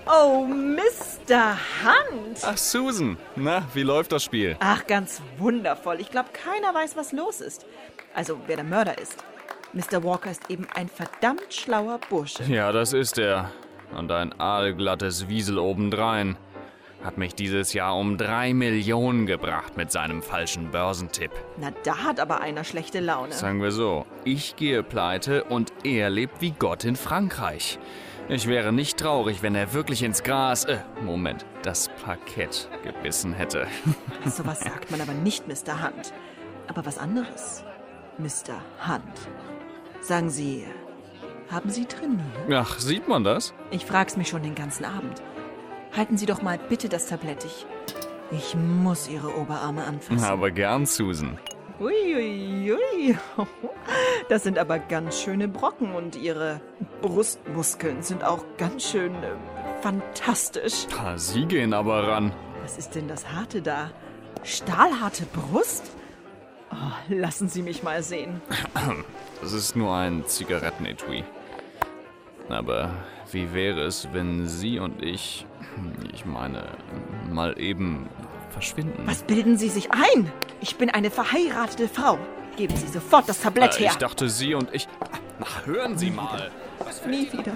Oh, 0.07 0.44
Mr. 0.44 1.57
Hunt! 1.83 2.40
Ach, 2.42 2.59
Susan. 2.59 3.16
Na, 3.37 3.62
wie 3.72 3.83
läuft 3.83 4.12
das 4.12 4.22
Spiel? 4.22 4.57
Ach, 4.61 4.87
ganz 4.87 5.22
wundervoll. 5.38 5.98
Ich 6.00 6.11
glaube, 6.11 6.29
keiner 6.35 6.74
weiß, 6.74 6.94
was 6.94 7.12
los 7.12 7.40
ist. 7.40 7.64
Also, 8.14 8.38
wer 8.46 8.57
der 8.57 8.66
Mörder 8.66 8.98
ist. 8.98 9.16
Mr. 9.77 10.03
Walker 10.03 10.31
ist 10.31 10.51
eben 10.51 10.67
ein 10.75 10.89
verdammt 10.89 11.53
schlauer 11.53 12.01
Bursche. 12.09 12.43
Ja, 12.45 12.73
das 12.73 12.95
ist 12.95 13.19
er. 13.19 13.53
Und 13.95 14.11
ein 14.11 14.33
aalglattes 14.41 15.29
Wiesel 15.29 15.59
obendrein. 15.59 16.39
Hat 17.05 17.19
mich 17.19 17.35
dieses 17.35 17.75
Jahr 17.75 17.95
um 17.95 18.17
drei 18.17 18.55
Millionen 18.55 19.27
gebracht 19.27 19.77
mit 19.77 19.93
seinem 19.93 20.23
falschen 20.23 20.71
Börsentipp. 20.71 21.31
Na, 21.59 21.73
da 21.85 22.05
hat 22.05 22.21
aber 22.21 22.41
einer 22.41 22.65
schlechte 22.65 23.01
Laune. 23.01 23.33
Sagen 23.33 23.61
wir 23.61 23.71
so, 23.71 24.07
ich 24.25 24.57
gehe 24.57 24.83
pleite 24.83 25.45
und 25.45 25.75
er 25.85 26.09
lebt 26.09 26.41
wie 26.41 26.53
Gott 26.53 26.85
in 26.85 26.97
Frankreich. 26.97 27.79
Ich 28.31 28.49
wäre 28.49 28.73
nicht 28.73 28.97
traurig, 28.97 29.43
wenn 29.43 29.55
er 29.55 29.75
wirklich 29.75 30.03
ins 30.03 30.23
Gras, 30.23 30.65
äh, 30.65 30.79
Moment, 31.03 31.45
das 31.62 31.91
Parkett 32.03 32.71
gebissen 32.83 33.35
hätte. 33.35 33.67
So 34.25 34.47
was 34.47 34.61
sagt 34.61 34.91
man 34.91 35.03
aber 35.03 35.12
nicht, 35.12 35.47
Mr. 35.47 35.85
Hunt. 35.85 36.15
Aber 36.67 36.87
was 36.87 36.97
anderes. 36.97 37.62
Mr. 38.19 38.55
Hunt. 38.89 39.03
Sagen 40.07 40.31
Sie, 40.31 40.64
haben 41.51 41.69
Sie 41.69 41.85
trainiert? 41.85 42.21
Ach, 42.53 42.79
sieht 42.79 43.09
man 43.09 43.25
das? 43.25 43.53
Ich 43.73 43.85
frag's 43.85 44.16
mich 44.16 44.29
schon 44.29 44.45
den 44.45 44.55
ganzen 44.55 44.85
Abend. 44.85 45.21
Halten 45.97 46.16
Sie 46.16 46.27
doch 46.27 46.42
mal 46.42 46.61
bitte 46.69 46.88
das 46.88 47.09
Tablett. 47.09 47.45
Ich, 47.45 47.66
ich 48.31 48.55
muss 48.55 49.09
Ihre 49.09 49.37
Oberarme 49.37 49.83
anfassen. 49.83 50.23
Aber 50.23 50.53
gern, 50.53 50.87
Susan. 50.87 51.40
Uiuiui. 51.81 52.73
Ui, 52.73 53.11
ui. 53.11 53.19
Das 54.29 54.45
sind 54.45 54.61
aber 54.61 54.79
ganz 54.79 55.21
schöne 55.21 55.49
Brocken 55.49 55.92
und 55.92 56.14
Ihre 56.14 56.61
Brustmuskeln 57.03 58.05
sind 58.05 58.23
auch 58.23 58.45
ganz 58.59 58.85
schön 58.85 59.12
äh, 59.25 59.33
fantastisch. 59.83 60.87
Ah, 60.97 61.19
Sie 61.19 61.47
gehen 61.47 61.75
aber 61.75 62.07
ran. 62.07 62.33
Was 62.62 62.79
ist 62.79 62.95
denn 62.95 63.09
das 63.09 63.29
Harte 63.33 63.61
da? 63.61 63.90
Stahlharte 64.45 65.27
Brust? 65.27 65.85
Oh, 66.79 66.93
lassen 67.15 67.49
Sie 67.49 67.62
mich 67.62 67.83
mal 67.83 68.03
sehen. 68.03 68.41
Das 69.41 69.53
ist 69.53 69.77
nur 69.77 69.95
ein 69.95 70.25
Zigarettenetui. 70.27 71.25
Aber 72.49 72.91
wie 73.33 73.53
wäre 73.55 73.81
es, 73.83 74.09
wenn 74.12 74.47
Sie 74.47 74.79
und 74.79 75.03
ich, 75.03 75.47
ich 76.12 76.25
meine, 76.27 76.65
mal 77.31 77.59
eben 77.59 78.09
verschwinden? 78.51 79.03
Was 79.07 79.23
bilden 79.23 79.57
Sie 79.57 79.69
sich 79.69 79.91
ein? 79.91 80.31
Ich 80.61 80.77
bin 80.77 80.91
eine 80.91 81.11
verheiratete 81.11 81.89
Frau. 81.89 82.19
Geben 82.57 82.77
Sie 82.77 82.89
sofort 82.89 83.29
das 83.29 83.41
Tablett 83.41 83.75
Äh, 83.77 83.85
her. 83.85 83.91
ich 83.93 83.99
dachte, 83.99 84.29
Sie 84.29 84.55
und 84.55 84.73
ich. 84.75 84.87
Ach, 85.43 85.67
hören 85.67 85.99
Sie 85.99 86.11
mal. 86.11 86.51
Nie 87.09 87.31
wieder. 87.33 87.53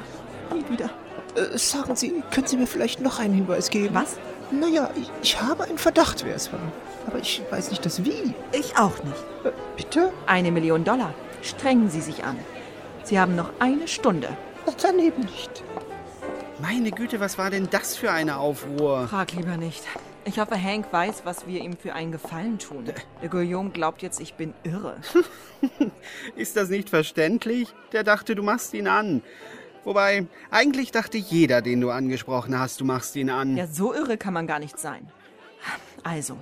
Nie 0.52 0.68
wieder. 0.70 0.90
Äh, 1.37 1.56
sagen 1.56 1.94
Sie, 1.96 2.22
können 2.30 2.46
Sie 2.46 2.56
mir 2.56 2.66
vielleicht 2.66 3.00
noch 3.00 3.18
einen 3.18 3.35
Hinweis 3.35 3.70
geben? 3.70 3.94
Was? 3.94 4.18
Naja, 4.50 4.90
ich, 4.96 5.10
ich 5.22 5.40
habe 5.40 5.64
einen 5.64 5.78
Verdacht, 5.78 6.24
wer 6.24 6.34
es 6.34 6.52
war. 6.52 6.60
Aber 7.06 7.18
ich 7.18 7.42
weiß 7.50 7.70
nicht 7.70 7.84
das 7.84 8.04
Wie. 8.04 8.34
Ich 8.52 8.76
auch 8.76 9.02
nicht. 9.04 9.24
Äh, 9.44 9.52
bitte? 9.76 10.12
Eine 10.26 10.50
Million 10.50 10.84
Dollar. 10.84 11.14
Strengen 11.42 11.88
Sie 11.88 12.00
sich 12.00 12.24
an. 12.24 12.36
Sie 13.04 13.18
haben 13.18 13.36
noch 13.36 13.50
eine 13.58 13.88
Stunde. 13.88 14.28
Dann 14.82 14.98
eben 14.98 15.22
nicht. 15.22 15.62
Meine 16.60 16.90
Güte, 16.90 17.20
was 17.20 17.38
war 17.38 17.50
denn 17.50 17.68
das 17.70 17.96
für 17.96 18.12
eine 18.12 18.38
Aufruhr? 18.38 19.08
Frag 19.08 19.32
lieber 19.32 19.56
nicht. 19.56 19.82
Ich 20.24 20.38
hoffe, 20.38 20.62
Hank 20.62 20.92
weiß, 20.92 21.22
was 21.24 21.46
wir 21.46 21.60
ihm 21.60 21.76
für 21.76 21.94
einen 21.94 22.12
Gefallen 22.12 22.58
tun. 22.58 22.84
Der 23.22 23.28
Guillaume 23.28 23.70
glaubt 23.70 24.02
jetzt, 24.02 24.20
ich 24.20 24.34
bin 24.34 24.54
irre. 24.62 24.96
Ist 26.36 26.56
das 26.56 26.68
nicht 26.68 26.90
verständlich? 26.90 27.68
Der 27.92 28.04
dachte, 28.04 28.34
du 28.34 28.42
machst 28.42 28.74
ihn 28.74 28.86
an. 28.86 29.22
Wobei, 29.84 30.26
eigentlich 30.50 30.92
dachte 30.92 31.16
jeder, 31.18 31.62
den 31.62 31.80
du 31.80 31.90
angesprochen 31.90 32.58
hast, 32.58 32.80
du 32.80 32.84
machst 32.84 33.16
ihn 33.16 33.30
an. 33.30 33.56
Ja, 33.56 33.66
so 33.66 33.94
irre 33.94 34.16
kann 34.18 34.34
man 34.34 34.46
gar 34.46 34.58
nicht 34.58 34.78
sein. 34.78 35.08
Also, 36.04 36.36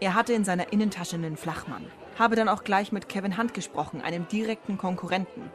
er 0.00 0.14
hatte 0.14 0.32
in 0.32 0.44
seiner 0.44 0.72
Innentasche 0.72 1.16
einen 1.16 1.36
Flachmann. 1.36 1.86
Habe 2.18 2.36
dann 2.36 2.48
auch 2.48 2.62
gleich 2.64 2.92
mit 2.92 3.08
Kevin 3.08 3.36
Hunt 3.38 3.54
gesprochen, 3.54 4.00
einem 4.00 4.28
direkten 4.28 4.78
Konkurrenten. 4.78 5.50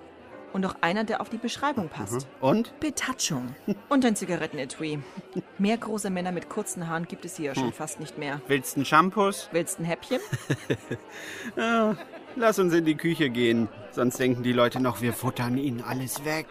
Und 0.51 0.65
auch 0.65 0.75
einer, 0.81 1.03
der 1.03 1.21
auf 1.21 1.29
die 1.29 1.37
Beschreibung 1.37 1.89
passt. 1.89 2.27
Und? 2.41 2.73
Betouchung. 2.79 3.55
Und 3.87 4.03
ein 4.03 4.15
Zigarettenetui. 4.15 4.97
Mehr 5.59 5.77
große 5.77 6.09
Männer 6.09 6.31
mit 6.31 6.49
kurzen 6.49 6.89
Haaren 6.89 7.05
gibt 7.07 7.23
es 7.23 7.37
hier 7.37 7.53
schon 7.53 7.65
Hm. 7.65 7.73
fast 7.73 7.99
nicht 7.99 8.17
mehr. 8.17 8.41
Willst 8.47 8.75
du 8.75 8.81
ein 8.81 8.85
Shampoos? 8.85 9.47
Willst 9.51 9.79
ein 9.79 9.85
Häppchen? 9.85 10.19
Ja, 11.55 11.95
lass 12.35 12.57
uns 12.57 12.73
in 12.73 12.83
die 12.85 12.95
Küche 12.95 13.29
gehen. 13.29 13.69
Sonst 13.91 14.19
denken 14.19 14.41
die 14.41 14.53
Leute 14.53 14.79
noch, 14.79 15.01
wir 15.01 15.13
futtern 15.13 15.55
ihnen 15.57 15.81
alles 15.83 16.25
weg. 16.25 16.47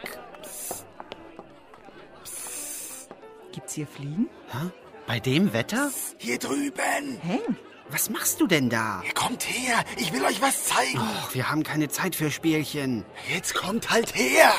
Gibt's 3.58 3.74
hier 3.74 3.88
Fliegen? 3.88 4.28
Hä? 4.52 4.70
Bei 5.08 5.18
dem 5.18 5.52
Wetter? 5.52 5.90
Hier 6.18 6.38
drüben. 6.38 7.20
Hank, 7.26 7.56
Was 7.90 8.08
machst 8.08 8.40
du 8.40 8.46
denn 8.46 8.70
da? 8.70 9.02
Kommt 9.16 9.42
her, 9.48 9.84
ich 9.96 10.12
will 10.12 10.24
euch 10.24 10.40
was 10.40 10.66
zeigen. 10.66 11.00
Och, 11.00 11.34
wir 11.34 11.50
haben 11.50 11.64
keine 11.64 11.88
Zeit 11.88 12.14
für 12.14 12.30
Spielchen. 12.30 13.04
Jetzt 13.28 13.56
kommt 13.56 13.90
halt 13.90 14.14
her. 14.14 14.52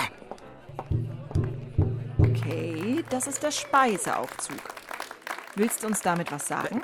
okay, 2.17 3.01
das 3.09 3.27
ist 3.27 3.41
der 3.41 3.51
Speiseaufzug. 3.51 4.59
Willst 5.55 5.81
du 5.83 5.88
uns 5.88 6.01
damit 6.01 6.29
was 6.33 6.45
sagen? 6.49 6.83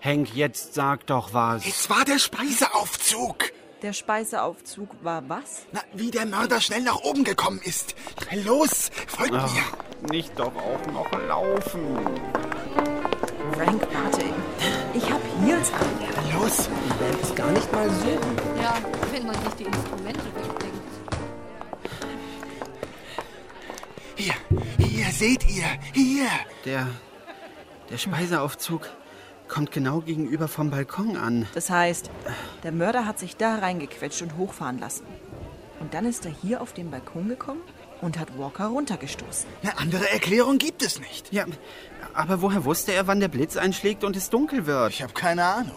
Hank, 0.00 0.32
jetzt 0.32 0.74
sag 0.74 1.06
doch 1.06 1.34
was. 1.34 1.66
Es 1.66 1.90
war 1.90 2.04
der 2.04 2.20
Speiseaufzug. 2.20 3.50
Der 3.82 3.92
Speiseaufzug 3.92 4.90
war 5.02 5.28
was? 5.28 5.66
Na, 5.72 5.80
wie 5.92 6.12
der 6.12 6.26
Mörder 6.26 6.60
schnell 6.60 6.82
nach 6.82 7.00
oben 7.00 7.24
gekommen 7.24 7.60
ist. 7.64 7.96
Los, 8.44 8.92
folgt 9.08 9.32
mir. 9.32 9.85
Nicht 10.10 10.38
doch 10.38 10.52
auch 10.54 10.92
noch 10.92 11.10
laufen. 11.28 11.80
Frank, 13.52 13.82
warte. 13.92 14.24
Ich 14.94 15.10
hab 15.10 15.20
Heels 15.42 15.72
an. 15.72 16.40
Los. 16.40 16.68
Die 16.68 17.00
Welt 17.00 17.22
ist 17.22 17.36
gar 17.36 17.50
nicht 17.50 17.72
mal 17.72 17.88
so. 17.90 18.10
Ja, 18.62 18.74
wenn 19.12 19.26
man 19.26 19.34
sich 19.36 19.54
die 19.58 19.64
Instrumente 19.64 20.24
wegbringt. 20.34 20.72
Hier, 24.16 24.34
hier, 24.78 25.06
seht 25.06 25.44
ihr, 25.48 25.66
hier. 25.92 26.28
Der, 26.64 26.86
der 27.90 27.98
Speiseaufzug 27.98 28.88
kommt 29.48 29.70
genau 29.70 30.00
gegenüber 30.00 30.48
vom 30.48 30.70
Balkon 30.70 31.16
an. 31.16 31.46
Das 31.54 31.70
heißt, 31.70 32.10
der 32.62 32.72
Mörder 32.72 33.06
hat 33.06 33.18
sich 33.18 33.36
da 33.36 33.56
reingequetscht 33.56 34.22
und 34.22 34.36
hochfahren 34.36 34.78
lassen. 34.78 35.06
Und 35.80 35.94
dann 35.94 36.06
ist 36.06 36.24
er 36.24 36.32
hier 36.32 36.60
auf 36.60 36.72
den 36.72 36.90
Balkon 36.90 37.28
gekommen 37.28 37.60
und 38.00 38.18
hat 38.18 38.38
Walker 38.38 38.66
runtergestoßen. 38.66 39.46
Eine 39.62 39.78
andere 39.78 40.10
Erklärung 40.10 40.58
gibt 40.58 40.82
es 40.82 41.00
nicht. 41.00 41.32
Ja, 41.32 41.44
aber 42.14 42.42
woher 42.42 42.64
wusste 42.64 42.92
er, 42.92 43.06
wann 43.06 43.20
der 43.20 43.28
Blitz 43.28 43.56
einschlägt 43.56 44.04
und 44.04 44.16
es 44.16 44.30
dunkel 44.30 44.66
wird? 44.66 44.90
Ich 44.90 45.02
habe 45.02 45.12
keine 45.12 45.44
Ahnung. 45.44 45.76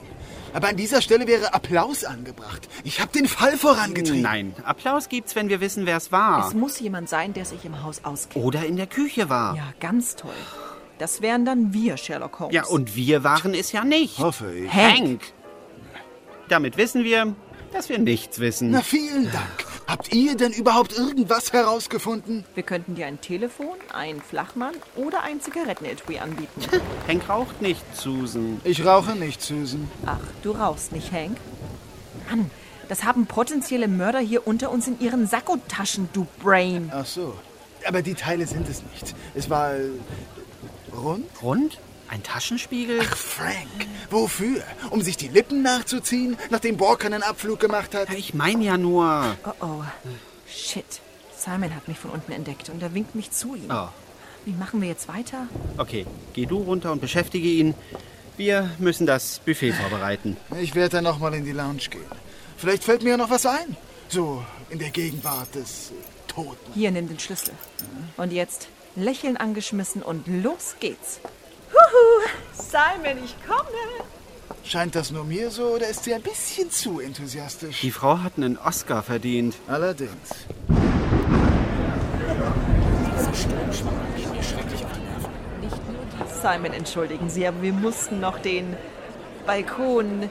Aber 0.54 0.68
an 0.68 0.78
dieser 0.78 1.02
Stelle 1.02 1.28
wäre 1.28 1.54
Applaus 1.54 2.04
angebracht. 2.04 2.68
Ich 2.84 3.00
habe 3.00 3.12
den 3.12 3.28
Fall 3.28 3.56
vorangetrieben. 3.58 4.22
Nein, 4.22 4.56
Applaus 4.64 5.08
gibt's, 5.08 5.36
wenn 5.36 5.48
wir 5.50 5.62
wissen, 5.62 5.86
wer 5.86 5.98
es 5.98 6.12
war. 6.12 6.48
Es 6.48 6.54
muss 6.54 6.80
jemand 6.80 7.08
sein, 7.08 7.34
der 7.34 7.46
sich 7.46 7.66
im 7.66 7.84
Haus 7.84 8.04
auskennt. 8.04 8.44
Oder 8.44 8.66
in 8.66 8.76
der 8.76 8.88
Küche 8.88 9.30
war. 9.30 9.56
Ja, 9.56 9.74
ganz 9.80 10.16
toll. 10.16 10.34
Das 10.98 11.22
wären 11.22 11.46
dann 11.46 11.72
wir, 11.72 11.98
Sherlock 11.98 12.40
Holmes. 12.40 12.56
Ja, 12.56 12.66
und 12.66 12.96
wir 12.96 13.24
waren 13.24 13.54
es 13.54 13.72
ja 13.72 13.84
nicht. 13.84 14.18
Hoffe 14.18 14.52
ich. 14.52 14.74
Hank. 14.74 15.22
Damit 16.50 16.78
wissen 16.78 17.04
wir, 17.04 17.36
dass 17.72 17.90
wir 17.90 18.00
nichts 18.00 18.40
wissen. 18.40 18.72
Na, 18.72 18.82
vielen 18.82 19.32
Dank. 19.32 19.69
Habt 19.90 20.14
ihr 20.14 20.38
denn 20.38 20.52
überhaupt 20.52 20.96
irgendwas 20.96 21.52
herausgefunden? 21.52 22.46
Wir 22.54 22.62
könnten 22.62 22.94
dir 22.94 23.08
ein 23.08 23.22
Telefon, 23.22 23.76
einen 23.92 24.22
Flachmann 24.22 24.76
oder 24.96 25.24
ein 25.24 25.42
Zigarettenetui 25.42 26.20
anbieten. 26.20 26.62
Hank 27.08 27.28
raucht 27.28 27.60
nicht, 27.60 27.82
Susan. 27.96 28.62
Ich 28.64 28.86
rauche 28.86 29.16
nicht, 29.16 29.42
Susan. 29.42 29.90
Ach, 30.06 30.20
du 30.44 30.52
rauchst 30.52 30.92
nicht, 30.92 31.12
Hank? 31.12 31.38
Mann, 32.30 32.52
das 32.88 33.04
haben 33.04 33.26
potenzielle 33.26 33.88
Mörder 33.88 34.20
hier 34.20 34.46
unter 34.46 34.70
uns 34.70 34.88
in 34.88 35.00
ihren 35.00 35.26
Sakkotaschen, 35.26 36.08
du 36.14 36.28
Brain. 36.44 36.92
Ach 36.94 37.08
so. 37.08 37.34
Aber 37.88 38.04
die 38.04 38.14
Teile 38.14 38.46
sind 38.46 38.70
es 38.70 38.84
nicht. 38.94 39.16
Es 39.34 39.50
war 39.50 39.74
äh, 39.74 39.90
rund. 40.96 41.26
Rund? 41.42 41.80
Ein 42.10 42.24
Taschenspiegel? 42.24 43.02
Ach, 43.04 43.16
Frank, 43.16 43.68
wofür? 44.10 44.64
Um 44.90 45.02
sich 45.02 45.16
die 45.16 45.28
Lippen 45.28 45.62
nachzuziehen, 45.62 46.38
nachdem 46.50 46.80
Walker 46.80 47.06
einen 47.06 47.22
Abflug 47.22 47.60
gemacht 47.60 47.94
hat? 47.94 48.12
Ich 48.14 48.34
meine 48.34 48.64
ja 48.64 48.78
nur. 48.78 49.38
Oh 49.46 49.66
oh. 49.66 49.84
Shit. 50.48 51.02
Simon 51.38 51.74
hat 51.76 51.88
mich 51.88 51.98
von 52.00 52.12
unten 52.12 52.32
entdeckt 52.32 52.70
und 52.70 52.82
er 52.82 52.94
winkt 52.94 53.16
mich 53.16 53.32
zu 53.32 53.56
ihm. 53.56 53.70
Oh. 53.70 53.88
Wie 54.46 54.54
machen 54.54 54.82
wir 54.82 54.90
jetzt 54.90 55.08
weiter? 55.08 55.48
Okay, 55.78 56.06
geh 56.34 56.46
du 56.46 56.58
runter 56.58 56.92
und 56.92 57.02
beschäftige 57.02 57.48
ihn. 57.48 57.76
Wir 58.38 58.72
müssen 58.80 59.06
das 59.06 59.40
Buffet 59.46 59.74
vorbereiten. 59.74 60.38
Ich 60.60 60.74
werde 60.74 60.98
dann 60.98 61.04
noch 61.04 61.20
mal 61.20 61.34
in 61.34 61.46
die 61.46 61.52
Lounge 61.52 61.90
gehen. 61.90 62.06
Vielleicht 62.58 62.84
fällt 62.84 63.04
mir 63.04 63.12
ja 63.12 63.18
noch 63.18 63.30
was 63.30 63.46
ein. 63.46 63.78
So 64.08 64.44
in 64.70 64.80
der 64.80 64.90
Gegenwart 64.90 65.54
des 65.54 65.92
äh, 65.92 65.94
Toten. 66.28 66.74
Hier, 66.74 66.90
nimm 66.90 67.08
den 67.08 67.20
Schlüssel. 67.20 67.54
Und 68.18 68.32
jetzt 68.32 68.68
Lächeln 68.96 69.38
angeschmissen 69.38 70.02
und 70.02 70.28
los 70.28 70.76
geht's. 70.80 71.20
Huhu! 72.00 72.28
Simon, 72.54 73.24
ich 73.24 73.36
komme! 73.48 74.06
Scheint 74.64 74.96
das 74.96 75.12
nur 75.12 75.24
mir 75.24 75.50
so 75.50 75.64
oder 75.70 75.88
ist 75.88 76.04
sie 76.04 76.14
ein 76.14 76.22
bisschen 76.22 76.70
zu 76.70 77.00
enthusiastisch? 77.00 77.82
Die 77.82 77.92
Frau 77.92 78.20
hat 78.20 78.34
einen 78.38 78.58
Oscar 78.58 79.02
verdient. 79.02 79.56
Allerdings. 79.68 80.12
Dieser 83.18 83.34
Sturmschwamm 83.34 83.96
geht 84.16 84.32
mir 84.32 84.44
schrecklich 84.44 84.86
auf 84.86 84.92
die 84.94 85.00
Nerven. 85.02 85.32
Simon, 86.42 86.74
entschuldigen 86.74 87.30
Sie, 87.30 87.48
aber 87.48 87.62
wir 87.62 87.74
mussten 87.74 88.20
noch 88.20 88.40
den 88.40 88.76
Balkon 89.46 90.30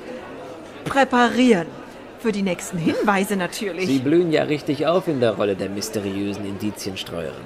präparieren. 0.85 1.66
Für 2.20 2.33
die 2.33 2.42
nächsten 2.42 2.78
Hinweise 2.78 3.37
natürlich. 3.37 3.87
Sie 3.87 4.00
blühen 4.00 4.33
ja 4.33 4.42
richtig 4.42 4.87
auf 4.87 5.07
in 5.07 5.20
der 5.20 5.37
Rolle 5.37 5.54
der 5.54 5.68
mysteriösen 5.68 6.44
Indizienstreuerin. 6.44 7.44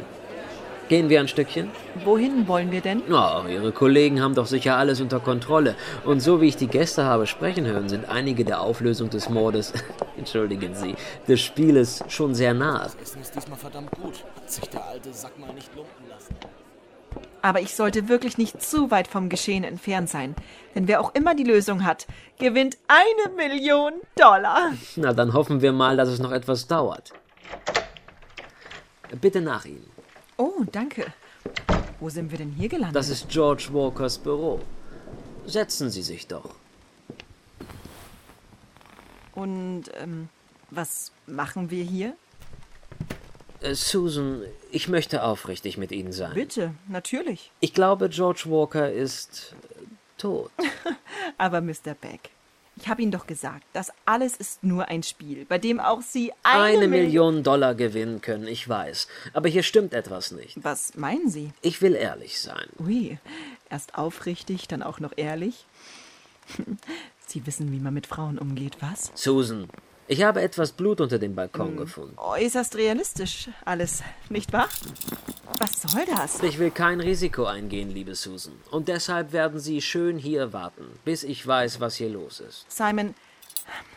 Gehen 0.93 1.09
wir 1.09 1.21
ein 1.21 1.29
Stückchen? 1.29 1.71
Wohin 2.05 2.47
wollen 2.47 2.71
wir 2.71 2.83
denn? 2.83 3.03
Oh, 3.11 3.49
Ihre 3.49 3.73
Kollegen 3.73 4.21
haben 4.21 4.35
doch 4.35 4.45
sicher 4.45 4.77
alles 4.77 5.01
unter 5.01 5.21
Kontrolle. 5.21 5.75
Und 6.05 6.21
so 6.21 6.43
wie 6.43 6.49
ich 6.49 6.57
die 6.57 6.67
Gäste 6.67 7.05
habe 7.05 7.27
sprechen 7.27 7.65
hören, 7.65 7.89
sind 7.89 8.11
einige 8.11 8.45
der 8.45 8.61
Auflösung 8.61 9.09
des 9.09 9.31
Mordes, 9.31 9.73
entschuldigen 10.19 10.75
Sie, 10.75 10.95
des 11.27 11.41
Spieles 11.41 12.05
schon 12.09 12.35
sehr 12.35 12.53
nahe. 12.53 12.83
Das 12.83 12.97
Essen 12.97 13.23
ist 13.23 13.35
diesmal 13.35 13.57
verdammt 13.57 13.91
gut. 13.93 14.23
Hat 14.37 14.51
sich 14.51 14.69
der 14.69 14.85
alte 14.85 15.15
Sack 15.15 15.39
mal 15.39 15.55
nicht 15.55 15.75
lumpen 15.75 16.11
lassen. 16.11 16.37
Aber 17.41 17.63
ich 17.63 17.75
sollte 17.75 18.11
wirklich 18.11 18.37
nicht 18.37 18.61
zu 18.61 18.91
weit 18.91 19.09
vom 19.09 19.31
Geschehen 19.31 19.65
entfernt 19.65 20.11
sein. 20.11 20.35
Denn 20.75 20.89
wer 20.89 21.01
auch 21.01 21.15
immer 21.15 21.35
die 21.35 21.45
Lösung 21.45 21.87
hat, 21.87 22.07
gewinnt 22.39 22.77
eine 22.89 23.35
Million 23.35 23.95
Dollar. 24.15 24.73
Na, 24.97 25.15
dann 25.15 25.33
hoffen 25.33 25.63
wir 25.63 25.73
mal, 25.73 25.97
dass 25.97 26.11
es 26.11 26.19
noch 26.19 26.33
etwas 26.33 26.67
dauert. 26.67 27.15
Bitte 29.23 29.41
nach 29.41 29.65
Ihnen. 29.65 29.92
Oh, 30.43 30.65
danke. 30.73 31.07
Wo 32.01 32.09
sind 32.09 32.33
wir 32.33 32.39
denn 32.39 32.51
hier 32.51 32.69
gelandet? 32.69 32.97
Das 32.97 33.09
ist 33.09 33.29
George 33.29 33.69
Walkers 33.71 34.19
Büro. 34.19 34.59
Setzen 35.47 35.89
Sie 35.89 36.03
sich 36.03 36.27
doch. 36.27 36.57
Und 39.37 39.85
ähm, 39.95 40.29
was 40.71 41.13
machen 41.29 41.71
wir 41.71 41.85
hier? 41.85 42.17
Äh, 43.61 43.75
Susan, 43.75 44.43
ich 44.73 44.89
möchte 44.89 45.23
aufrichtig 45.23 45.79
mit 45.79 45.93
Ihnen 45.93 46.11
sein. 46.11 46.35
Bitte, 46.35 46.75
natürlich. 46.89 47.53
Ich 47.61 47.73
glaube, 47.73 48.09
George 48.09 48.43
Walker 48.47 48.91
ist 48.91 49.55
äh, 49.77 49.85
tot. 50.19 50.51
Aber 51.39 51.61
Mr. 51.61 51.95
Beck, 52.01 52.31
ich 52.83 52.89
habe 52.89 53.01
Ihnen 53.01 53.13
doch 53.13 53.27
gesagt, 53.29 53.63
das 53.73 53.93
alles 54.05 54.37
ist 54.37 54.65
nur 54.65 54.89
ein 54.89 55.03
Spiel, 55.05 55.45
bei 55.49 55.57
dem 55.59 55.79
auch 55.81 56.03
Sie 56.03 56.33
eine, 56.43 56.63
Eine 56.79 56.89
Mil- 56.89 57.05
Million 57.05 57.43
Dollar 57.45 57.75
gewinnen 57.77 58.21
können, 58.21 58.47
ich 58.49 58.69
weiß. 58.69 59.07
Aber 59.33 59.49
hier 59.49 59.63
stimmt 59.63 59.95
etwas 59.95 60.33
nicht. 60.33 60.57
Was 60.63 60.95
meinen 60.97 61.29
Sie? 61.31 61.53
Ich 61.63 61.81
will 61.81 61.95
ehrlich 61.95 62.41
sein. 62.41 62.67
Ui, 62.81 63.19
erst 63.71 63.95
aufrichtig, 63.95 64.67
dann 64.69 64.83
auch 64.83 64.99
noch 65.01 65.13
ehrlich. 65.17 65.65
Sie 67.27 67.47
wissen, 67.47 67.73
wie 67.73 67.79
man 67.79 67.95
mit 67.95 68.07
Frauen 68.07 68.39
umgeht, 68.39 68.77
was? 68.81 69.11
Susan, 69.15 69.69
ich 70.09 70.23
habe 70.23 70.43
etwas 70.43 70.73
Blut 70.73 71.01
unter 71.01 71.19
dem 71.19 71.35
Balkon 71.35 71.77
gefunden. 71.77 72.15
Äußerst 72.19 72.77
realistisch 72.77 73.49
alles, 73.65 74.03
nicht 74.29 74.53
wahr? 74.53 74.69
Was 75.59 75.83
soll 75.83 76.05
das? 76.07 76.43
Ich 76.43 76.59
will 76.59 76.71
kein 76.71 77.01
Risiko 77.01 77.45
eingehen, 77.45 77.91
liebe 77.91 78.15
Susan. 78.15 78.55
Und 78.71 78.89
deshalb 78.89 79.33
werden 79.33 79.61
Sie 79.61 79.81
schön 79.81 80.19
hier 80.19 80.53
warten, 80.53 80.87
bis 81.05 81.23
ich 81.23 81.47
weiß, 81.47 81.81
was 81.81 81.97
hier 81.97 82.11
los 82.11 82.41
ist. 82.41 82.67
Simon, 82.69 83.15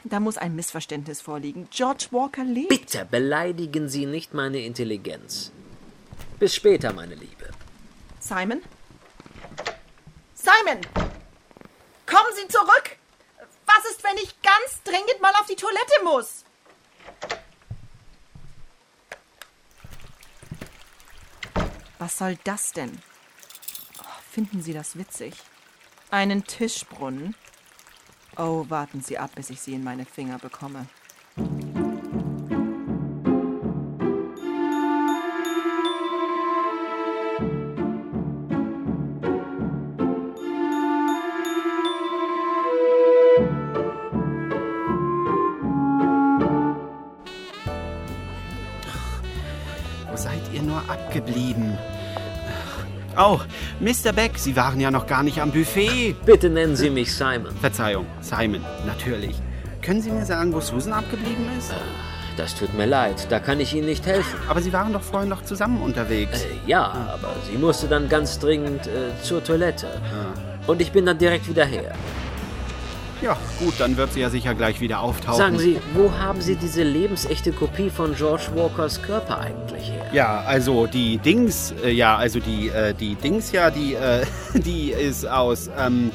da 0.03 0.19
muss 0.19 0.37
ein 0.37 0.55
Missverständnis 0.55 1.21
vorliegen. 1.21 1.67
George 1.71 2.07
Walker 2.11 2.43
lebt. 2.43 2.69
Bitte 2.69 3.07
beleidigen 3.09 3.89
Sie 3.89 4.05
nicht 4.05 4.33
meine 4.33 4.59
Intelligenz. 4.59 5.51
Bis 6.39 6.53
später, 6.53 6.93
meine 6.93 7.15
Liebe. 7.15 7.49
Simon? 8.19 8.61
Simon! 10.33 10.81
Kommen 12.05 12.33
Sie 12.35 12.47
zurück! 12.47 12.97
Was 13.75 13.91
ist, 13.91 14.03
wenn 14.03 14.17
ich 14.17 14.41
ganz 14.41 14.83
dringend 14.83 15.21
mal 15.21 15.33
auf 15.39 15.47
die 15.47 15.55
Toilette 15.55 16.03
muss? 16.03 16.45
Was 21.99 22.17
soll 22.17 22.37
das 22.43 22.71
denn? 22.71 23.01
Oh, 23.99 24.21
finden 24.31 24.61
Sie 24.61 24.73
das 24.73 24.97
witzig? 24.97 25.33
Einen 26.09 26.45
Tischbrunnen? 26.45 27.35
Oh, 28.37 28.65
warten 28.69 29.01
Sie 29.01 29.17
ab, 29.17 29.31
bis 29.35 29.49
ich 29.49 29.59
sie 29.61 29.73
in 29.73 29.83
meine 29.83 30.05
Finger 30.05 30.37
bekomme. 30.39 30.87
Oh, 53.27 53.39
Mr. 53.79 54.13
Beck, 54.13 54.37
Sie 54.37 54.55
waren 54.55 54.79
ja 54.79 54.91
noch 54.91 55.07
gar 55.07 55.23
nicht 55.23 55.41
am 55.41 55.51
Buffet. 55.51 56.15
Bitte 56.27 56.47
nennen 56.47 56.75
Sie 56.75 56.91
mich 56.91 57.15
Simon. 57.15 57.55
Verzeihung, 57.59 58.05
Simon, 58.21 58.63
natürlich. 58.85 59.35
Können 59.81 59.99
Sie 59.99 60.11
mir 60.11 60.27
sagen, 60.27 60.53
wo 60.53 60.59
Susan 60.59 60.93
abgeblieben 60.93 61.49
ist? 61.57 61.73
Das 62.37 62.53
tut 62.53 62.75
mir 62.75 62.85
leid, 62.85 63.25
da 63.31 63.39
kann 63.39 63.59
ich 63.59 63.73
Ihnen 63.73 63.87
nicht 63.87 64.05
helfen. 64.05 64.37
Aber 64.47 64.61
Sie 64.61 64.71
waren 64.73 64.93
doch 64.93 65.01
vorhin 65.01 65.29
noch 65.29 65.43
zusammen 65.43 65.81
unterwegs. 65.81 66.43
Äh, 66.43 66.69
ja, 66.69 66.83
aber 66.83 67.33
sie 67.49 67.57
musste 67.57 67.87
dann 67.87 68.09
ganz 68.09 68.37
dringend 68.37 68.85
äh, 68.85 69.19
zur 69.23 69.43
Toilette. 69.43 69.87
Und 70.67 70.79
ich 70.79 70.91
bin 70.91 71.07
dann 71.07 71.17
direkt 71.17 71.49
wieder 71.49 71.65
her. 71.65 71.95
Ja, 73.21 73.37
gut, 73.59 73.73
dann 73.79 73.95
wird 73.97 74.13
sie 74.13 74.19
ja 74.19 74.29
sicher 74.29 74.53
gleich 74.53 74.81
wieder 74.81 74.99
auftauchen. 74.99 75.37
Sagen 75.37 75.57
Sie, 75.57 75.79
wo 75.93 76.11
haben 76.11 76.41
Sie 76.41 76.55
diese 76.55 76.83
lebensechte 76.83 77.51
Kopie 77.53 77.89
von 77.89 78.13
George 78.13 78.43
Walkers 78.55 79.01
Körper 79.01 79.39
eigentlich 79.39 79.89
her? 79.89 80.05
Ja, 80.11 80.41
also 80.45 80.85
die 80.85 81.17
Dings, 81.17 81.73
äh, 81.83 81.91
ja, 81.91 82.17
also 82.17 82.39
die, 82.39 82.69
äh, 82.69 82.93
die 82.93 83.15
Dings, 83.15 83.51
ja, 83.51 83.71
die, 83.71 83.93
äh, 83.95 84.25
die 84.53 84.91
ist 84.91 85.25
aus, 85.25 85.69
ähm, 85.79 86.11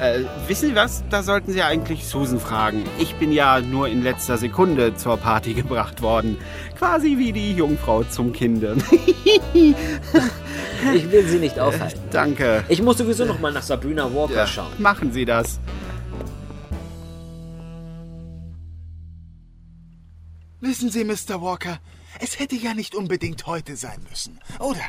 äh, 0.00 0.20
wissen 0.46 0.70
Sie 0.70 0.74
was? 0.74 1.02
Da 1.10 1.22
sollten 1.22 1.52
Sie 1.52 1.62
eigentlich 1.62 2.06
Susan 2.06 2.40
fragen. 2.40 2.84
Ich 2.98 3.14
bin 3.16 3.30
ja 3.32 3.60
nur 3.60 3.88
in 3.88 4.02
letzter 4.02 4.38
Sekunde 4.38 4.96
zur 4.96 5.16
Party 5.18 5.52
gebracht 5.62 6.00
worden. 6.02 6.38
Quasi 6.78 7.18
wie 7.18 7.32
die 7.32 7.52
Jungfrau 7.52 8.04
zum 8.04 8.32
Kinde. 8.32 8.76
Ich 9.52 11.10
will 11.10 11.26
Sie 11.26 11.38
nicht 11.38 11.58
aufhalten. 11.60 12.00
Danke. 12.10 12.64
Ich 12.68 12.80
muss 12.80 12.98
sowieso 12.98 13.24
noch 13.26 13.38
mal 13.38 13.52
nach 13.52 13.62
Sabrina 13.62 14.04
Walker 14.14 14.34
Ja, 14.34 14.46
schauen. 14.46 14.72
machen 14.78 15.12
Sie 15.12 15.24
das. 15.24 15.58
Wissen 20.60 20.90
Sie, 20.90 21.04
Mr. 21.04 21.40
Walker, 21.40 21.78
es 22.18 22.40
hätte 22.40 22.56
ja 22.56 22.74
nicht 22.74 22.96
unbedingt 22.96 23.46
heute 23.46 23.76
sein 23.76 24.04
müssen, 24.10 24.40
oder? 24.58 24.82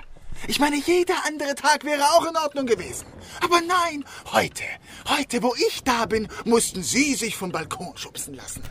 Ich 0.47 0.59
meine, 0.59 0.78
jeder 0.78 1.13
andere 1.28 1.53
Tag 1.53 1.84
wäre 1.84 2.03
auch 2.05 2.26
in 2.26 2.36
Ordnung 2.38 2.65
gewesen. 2.65 3.05
Aber 3.43 3.61
nein, 3.61 4.03
heute, 4.32 4.63
heute, 5.07 5.43
wo 5.43 5.53
ich 5.67 5.84
da 5.84 6.07
bin, 6.07 6.28
mussten 6.45 6.82
Sie 6.82 7.13
sich 7.13 7.36
vom 7.36 7.51
Balkon 7.51 7.95
schubsen 7.97 8.34
lassen. 8.34 8.63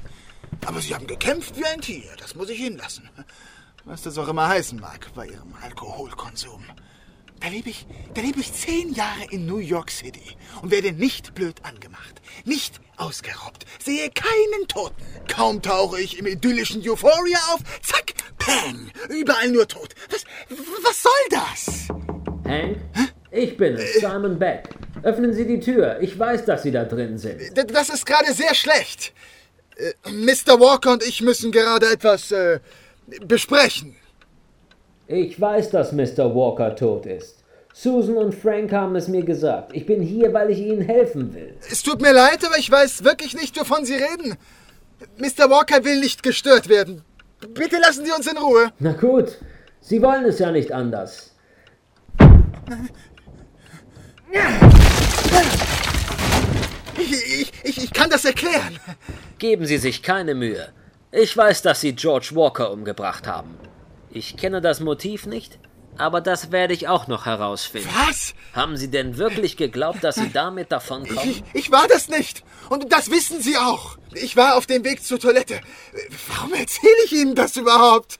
Aber 0.67 0.81
Sie 0.81 0.93
haben 0.93 1.07
gekämpft 1.07 1.57
wie 1.57 1.67
ein 1.67 1.81
Tier, 1.81 2.11
das 2.19 2.35
muss 2.35 2.49
ich 2.49 2.59
Ihnen 2.59 2.79
lassen. 2.79 3.09
Was 3.85 4.03
das 4.03 4.19
auch 4.19 4.29
immer 4.29 4.49
heißen 4.49 4.81
mag 4.81 5.11
bei 5.15 5.29
Ihrem 5.29 5.55
Alkoholkonsum. 5.63 6.65
Da 7.41 7.49
lebe 7.49 7.71
ich, 7.71 7.87
da 8.15 8.21
lebe 8.21 8.41
ich 8.41 8.53
zehn 8.53 8.93
Jahre 8.95 9.25
in 9.31 9.47
New 9.47 9.59
York 9.59 9.91
City 9.91 10.37
und 10.61 10.71
werde 10.71 10.93
nicht 10.93 11.35
blöd 11.35 11.57
angemacht, 11.63 12.21
nicht 12.45 12.81
ausgeraubt, 12.97 13.65
sehe 13.83 14.11
keinen 14.11 14.67
Toten. 14.67 14.97
Kaum 15.29 15.63
tauche 15.63 16.01
ich 16.01 16.19
im 16.19 16.27
idyllischen 16.27 16.83
Euphoria 16.89 17.39
auf, 17.53 17.61
zack, 17.83 18.15
pang, 18.39 18.91
überall 19.09 19.49
nur 19.49 19.69
tot. 19.69 19.95
Was, 20.11 20.25
was 20.83 21.03
soll 21.03 21.13
das? 21.31 21.89
Hank? 22.45 22.79
Ich 23.31 23.57
bin 23.57 23.75
es, 23.75 24.01
Simon 24.01 24.39
Beck. 24.39 24.71
Öffnen 25.03 25.33
Sie 25.33 25.47
die 25.47 25.61
Tür. 25.61 25.99
Ich 26.01 26.19
weiß, 26.19 26.45
dass 26.45 26.63
Sie 26.63 26.73
da 26.73 26.85
drin 26.85 27.19
sind. 27.19 27.41
Das 27.55 27.89
ist 27.89 28.05
gerade 28.05 28.33
sehr 28.33 28.55
schlecht. 28.55 29.13
Äh, 29.77 29.93
Mr. 30.11 30.59
Walker 30.59 30.93
und 30.93 31.05
ich 31.05 31.21
müssen 31.21 31.53
gerade 31.53 31.87
etwas 31.87 32.33
äh, 32.33 32.59
besprechen. 33.25 33.97
Ich 35.11 35.41
weiß, 35.41 35.71
dass 35.71 35.93
Mr. 35.93 36.35
Walker 36.35 36.77
tot 36.77 37.07
ist. 37.07 37.43
Susan 37.73 38.19
und 38.19 38.35
Frank 38.35 38.71
haben 38.73 38.95
es 38.95 39.09
mir 39.09 39.25
gesagt. 39.25 39.71
Ich 39.73 39.87
bin 39.87 40.03
hier, 40.03 40.35
weil 40.35 40.51
ich 40.51 40.59
Ihnen 40.59 40.83
helfen 40.83 41.35
will. 41.35 41.57
Es 41.71 41.83
tut 41.83 42.03
mir 42.03 42.13
leid, 42.13 42.45
aber 42.45 42.59
ich 42.59 42.71
weiß 42.71 43.05
wirklich 43.05 43.35
nicht, 43.35 43.59
wovon 43.59 43.87
Sie 43.87 43.95
reden. 43.95 44.37
Mr. 45.17 45.49
Walker 45.49 45.83
will 45.83 46.01
nicht 46.01 46.23
gestört 46.23 46.69
werden. 46.69 47.03
Bitte 47.55 47.79
lassen 47.79 48.05
Sie 48.05 48.13
uns 48.13 48.27
in 48.27 48.37
Ruhe. 48.37 48.71
Na 48.81 48.93
gut, 48.93 49.39
Sie 49.81 50.03
wollen 50.03 50.27
es 50.27 50.41
ja 50.41 50.51
nicht 50.51 50.73
anders. 50.73 51.35
Ich, 56.99 57.13
ich, 57.13 57.53
ich, 57.65 57.85
ich 57.85 57.93
kann 57.95 58.11
das 58.11 58.27
erklären. 58.27 58.79
Geben 59.39 59.65
Sie 59.65 59.79
sich 59.79 60.03
keine 60.03 60.35
Mühe. 60.35 60.69
Ich 61.13 61.35
weiß, 61.35 61.63
dass 61.63 61.81
Sie 61.81 61.95
George 61.95 62.33
Walker 62.35 62.71
umgebracht 62.71 63.27
haben. 63.27 63.57
Ich 64.11 64.37
kenne 64.37 64.61
das 64.61 64.81
Motiv 64.81 65.27
nicht, 65.27 65.59
aber 65.99 66.21
das 66.21 66.53
werde 66.53 66.75
ich 66.75 66.89
auch 66.89 67.09
noch 67.09 67.27
herausfinden. 67.27 67.89
Was? 68.07 68.35
Haben 68.53 68.77
Sie 68.77 68.89
denn 68.91 69.19
wirklich 69.19 69.57
geglaubt, 69.57 70.03
dass 70.03 70.15
Sie 70.15 70.31
damit 70.33 70.73
davonkommen? 70.73 71.31
Ich, 71.31 71.43
ich 71.55 71.71
war 71.71 71.87
das 71.89 72.09
nicht. 72.09 72.43
Und 72.71 72.93
das 72.93 73.11
wissen 73.11 73.43
Sie 73.43 73.57
auch. 73.57 73.99
Ich 74.15 74.37
war 74.37 74.57
auf 74.57 74.67
dem 74.67 74.85
Weg 74.85 75.03
zur 75.03 75.19
Toilette. 75.19 75.61
Warum 76.29 76.55
erzähle 76.55 77.05
ich 77.05 77.13
Ihnen 77.13 77.35
das 77.35 77.57
überhaupt? 77.57 78.19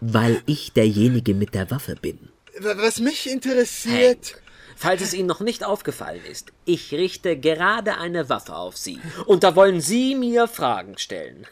Weil 0.00 0.42
ich 0.46 0.72
derjenige 0.72 1.34
mit 1.34 1.54
der 1.54 1.70
Waffe 1.70 1.94
bin. 1.94 2.28
Was 2.60 3.00
mich 3.00 3.30
interessiert. 3.30 4.36
Falls 4.76 5.02
es 5.02 5.14
Ihnen 5.14 5.28
noch 5.28 5.40
nicht 5.40 5.64
aufgefallen 5.64 6.22
ist, 6.28 6.52
ich 6.64 6.92
richte 6.92 7.38
gerade 7.38 7.96
eine 7.96 8.28
Waffe 8.28 8.56
auf 8.56 8.76
Sie. 8.76 8.98
Und 9.24 9.44
da 9.44 9.54
wollen 9.54 9.80
Sie 9.80 10.16
mir 10.16 10.48
Fragen 10.48 10.98
stellen. 10.98 11.46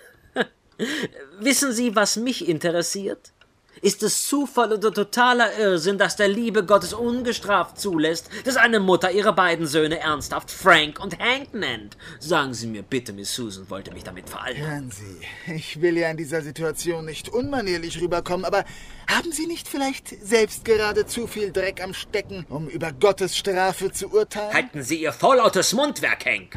Wissen 1.41 1.73
Sie, 1.73 1.95
was 1.95 2.16
mich 2.16 2.49
interessiert? 2.49 3.33
Ist 3.81 4.03
es 4.05 4.29
Zufall 4.29 4.73
oder 4.73 4.93
totaler 4.93 5.59
Irrsinn, 5.59 5.99
dass 5.99 6.14
der 6.14 6.29
Liebe 6.29 6.64
Gottes 6.64 6.93
ungestraft 6.93 7.81
zulässt, 7.81 8.29
dass 8.45 8.57
eine 8.57 8.79
Mutter 8.79 9.11
ihre 9.11 9.33
beiden 9.33 9.66
Söhne 9.66 9.99
ernsthaft 9.99 10.53
Frank 10.53 11.01
und 11.03 11.18
Hank 11.18 11.53
nennt? 11.53 11.97
Sagen 12.20 12.55
Sie 12.55 12.68
mir 12.68 12.85
bitte, 12.85 13.12
Miss 13.12 13.35
Susan 13.35 13.68
wollte 13.70 13.93
mich 13.93 14.05
damit 14.05 14.29
veralbern. 14.29 14.62
Hören 14.62 14.91
Sie, 14.93 15.53
ich 15.53 15.81
will 15.81 15.99
ja 15.99 16.11
in 16.11 16.16
dieser 16.16 16.43
Situation 16.43 17.07
nicht 17.07 17.29
unmanierlich 17.29 18.01
rüberkommen, 18.01 18.45
aber 18.45 18.64
haben 19.09 19.33
Sie 19.33 19.47
nicht 19.47 19.66
vielleicht 19.66 20.09
selbst 20.25 20.64
gerade 20.64 21.07
zu 21.07 21.27
viel 21.27 21.51
Dreck 21.51 21.83
am 21.83 21.93
Stecken, 21.93 22.47
um 22.51 22.68
über 22.68 22.93
Gottes 22.93 23.37
Strafe 23.37 23.91
zu 23.91 24.12
urteilen? 24.12 24.55
Halten 24.55 24.83
Sie 24.85 25.03
Ihr 25.03 25.12
vorlautes 25.12 25.73
Mundwerk, 25.73 26.25
Hank! 26.25 26.57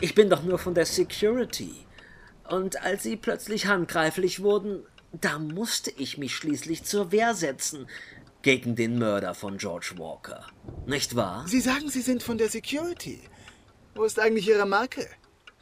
Ich 0.00 0.14
bin 0.14 0.28
doch 0.28 0.42
nur 0.42 0.58
von 0.58 0.74
der 0.74 0.84
Security. 0.84 1.84
Und 2.48 2.82
als 2.82 3.02
Sie 3.02 3.16
plötzlich 3.16 3.66
handgreiflich 3.66 4.42
wurden, 4.42 4.84
da 5.12 5.38
musste 5.38 5.90
ich 5.90 6.18
mich 6.18 6.34
schließlich 6.34 6.84
zur 6.84 7.12
Wehr 7.12 7.34
setzen 7.34 7.86
gegen 8.42 8.76
den 8.76 8.98
Mörder 8.98 9.34
von 9.34 9.56
George 9.56 9.94
Walker. 9.96 10.46
Nicht 10.86 11.16
wahr? 11.16 11.44
Sie 11.48 11.60
sagen, 11.60 11.88
Sie 11.88 12.02
sind 12.02 12.22
von 12.22 12.36
der 12.36 12.50
Security. 12.50 13.20
Wo 13.94 14.04
ist 14.04 14.18
eigentlich 14.18 14.48
Ihre 14.48 14.66
Marke? 14.66 15.08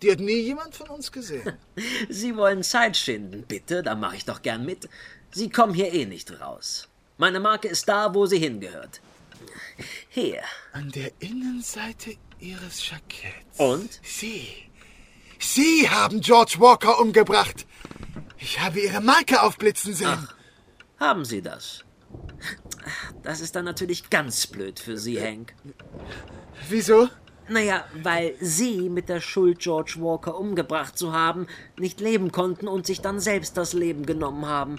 Die 0.02 0.10
hat 0.10 0.18
nie 0.18 0.40
jemand 0.40 0.74
von 0.74 0.88
uns 0.88 1.12
gesehen. 1.12 1.52
Sie 2.08 2.36
wollen 2.36 2.64
Zeit 2.64 2.96
schinden, 2.96 3.44
bitte, 3.46 3.84
da 3.84 3.94
mache 3.94 4.16
ich 4.16 4.24
doch 4.24 4.42
gern 4.42 4.66
mit. 4.66 4.88
Sie 5.30 5.48
kommen 5.48 5.74
hier 5.74 5.92
eh 5.92 6.06
nicht 6.06 6.40
raus. 6.40 6.88
Meine 7.18 7.38
Marke 7.38 7.68
ist 7.68 7.88
da, 7.88 8.12
wo 8.14 8.26
sie 8.26 8.38
hingehört. 8.38 9.00
Hier. 10.08 10.42
An 10.72 10.90
der 10.90 11.12
Innenseite 11.20 12.16
Ihres 12.40 12.90
Jacketts. 12.90 13.58
Und? 13.58 14.00
Sie. 14.02 14.48
Sie 15.54 15.86
haben 15.90 16.22
George 16.22 16.54
Walker 16.60 16.98
umgebracht. 16.98 17.66
Ich 18.38 18.58
habe 18.58 18.80
Ihre 18.80 19.02
Marke 19.02 19.42
aufblitzen 19.42 19.92
sehen. 19.92 20.08
Ach, 20.10 20.34
haben 20.98 21.26
Sie 21.26 21.42
das? 21.42 21.84
Das 23.22 23.42
ist 23.42 23.54
dann 23.54 23.66
natürlich 23.66 24.08
ganz 24.08 24.46
blöd 24.46 24.80
für 24.80 24.96
Sie, 24.96 25.20
Hank. 25.20 25.54
Wieso? 26.70 27.08
Naja, 27.50 27.84
weil 28.02 28.34
Sie 28.40 28.88
mit 28.88 29.10
der 29.10 29.20
Schuld, 29.20 29.58
George 29.58 29.96
Walker 29.98 30.38
umgebracht 30.38 30.96
zu 30.96 31.12
haben, 31.12 31.46
nicht 31.78 32.00
leben 32.00 32.32
konnten 32.32 32.66
und 32.66 32.86
sich 32.86 33.02
dann 33.02 33.20
selbst 33.20 33.58
das 33.58 33.74
Leben 33.74 34.06
genommen 34.06 34.46
haben. 34.46 34.78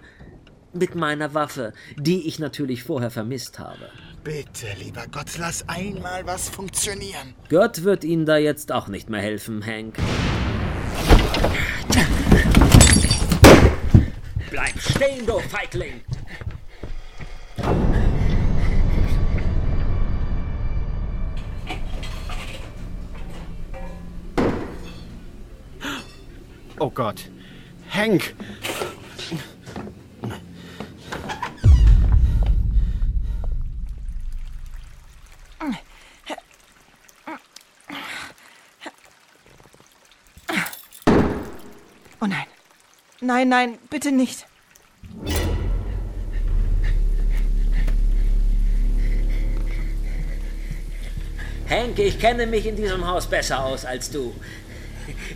Mit 0.74 0.96
meiner 0.96 1.36
Waffe, 1.36 1.74
die 1.98 2.28
ich 2.28 2.40
natürlich 2.40 2.84
vorher 2.84 3.12
vermisst 3.12 3.60
habe. 3.60 3.92
Bitte, 4.24 4.66
lieber 4.80 5.06
Gott, 5.12 5.38
lass 5.38 5.70
einmal 5.70 6.26
was 6.26 6.50
funktionieren. 6.50 7.36
Gott 7.50 7.84
wird 7.84 8.04
Ihnen 8.04 8.26
da 8.26 8.38
jetzt 8.38 8.72
auch 8.72 8.88
nicht 8.88 9.08
mehr 9.08 9.22
helfen, 9.22 9.64
Hank. 9.64 9.98
Bleib 14.54 14.80
stehen, 14.80 15.26
du 15.26 15.40
Feigling! 15.40 16.02
Oh 26.80 26.92
Gott. 26.92 27.32
Hank! 27.90 28.36
Oh 42.22 42.28
nein. 42.28 42.53
Nein, 43.24 43.48
nein, 43.48 43.78
bitte 43.90 44.12
nicht. 44.12 44.46
Hank, 51.70 51.98
ich 52.00 52.20
kenne 52.20 52.46
mich 52.48 52.66
in 52.66 52.76
diesem 52.76 53.08
Haus 53.08 53.30
besser 53.30 53.64
aus 53.64 53.86
als 53.86 54.12
du. 54.12 54.36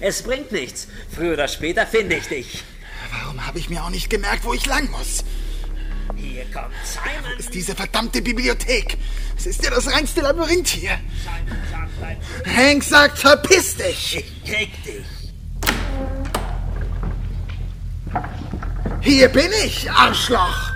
Es 0.01 0.21
bringt 0.21 0.51
nichts. 0.51 0.89
Früher 1.09 1.33
oder 1.33 1.47
später 1.47 1.87
finde 1.87 2.17
ich 2.17 2.27
dich. 2.27 2.63
Warum 3.09 3.47
habe 3.47 3.57
ich 3.57 3.69
mir 3.69 3.81
auch 3.81 3.89
nicht 3.89 4.09
gemerkt, 4.09 4.43
wo 4.43 4.53
ich 4.53 4.65
lang 4.65 4.91
muss? 4.91 5.23
Hier 6.17 6.43
kommt 6.53 6.73
Simon. 6.83 7.39
ist 7.39 7.53
diese 7.53 7.73
verdammte 7.73 8.21
Bibliothek. 8.21 8.97
Es 9.37 9.45
ist 9.45 9.63
ja 9.63 9.69
das 9.69 9.89
reinste 9.89 10.19
Labyrinth 10.21 10.67
hier. 10.67 10.99
Hank 12.53 12.83
sagt, 12.83 13.17
verpiss 13.19 13.77
dich. 13.77 14.17
Ich 14.17 14.43
krieg 14.43 14.83
dich. 14.83 15.16
Hier 19.01 19.29
bin 19.29 19.51
ich, 19.63 19.89
Arschloch. 19.89 20.71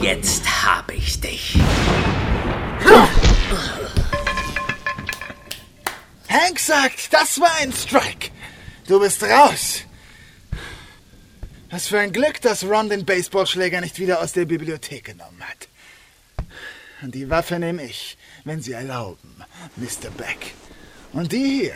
Jetzt 0.00 0.44
hab 0.64 0.90
ich 0.90 1.20
dich. 1.20 1.58
Hank 6.28 6.58
sagt, 6.58 7.12
das 7.12 7.40
war 7.40 7.54
ein 7.60 7.72
Strike. 7.72 8.30
Du 8.88 8.98
bist 8.98 9.22
raus. 9.22 9.82
Was 11.70 11.88
für 11.88 12.00
ein 12.00 12.12
Glück, 12.12 12.40
dass 12.40 12.64
Ron 12.64 12.90
den 12.90 13.04
Baseballschläger 13.04 13.80
nicht 13.80 13.98
wieder 13.98 14.20
aus 14.20 14.32
der 14.32 14.44
Bibliothek 14.44 15.04
genommen 15.04 15.42
hat. 15.42 15.68
Und 17.00 17.14
die 17.14 17.30
Waffe 17.30 17.58
nehme 17.58 17.84
ich, 17.84 18.18
wenn 18.44 18.60
Sie 18.60 18.72
erlauben, 18.72 19.36
Mr. 19.76 20.10
Beck. 20.16 20.54
Und 21.12 21.32
die 21.32 21.60
hier 21.60 21.74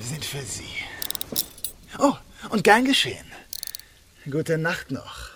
sind 0.00 0.24
für 0.24 0.42
Sie. 0.42 0.87
Oh, 1.98 2.14
und 2.50 2.64
gern 2.64 2.84
geschehen. 2.84 3.26
Gute 4.30 4.58
Nacht 4.58 4.90
noch. 4.90 5.30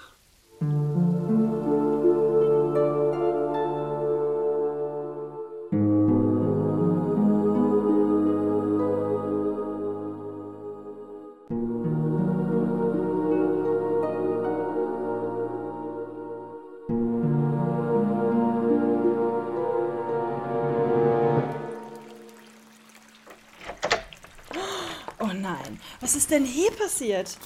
Was 26.12 26.18
ist 26.18 26.30
denn 26.30 26.44
hier 26.44 26.70
passiert? 26.72 27.38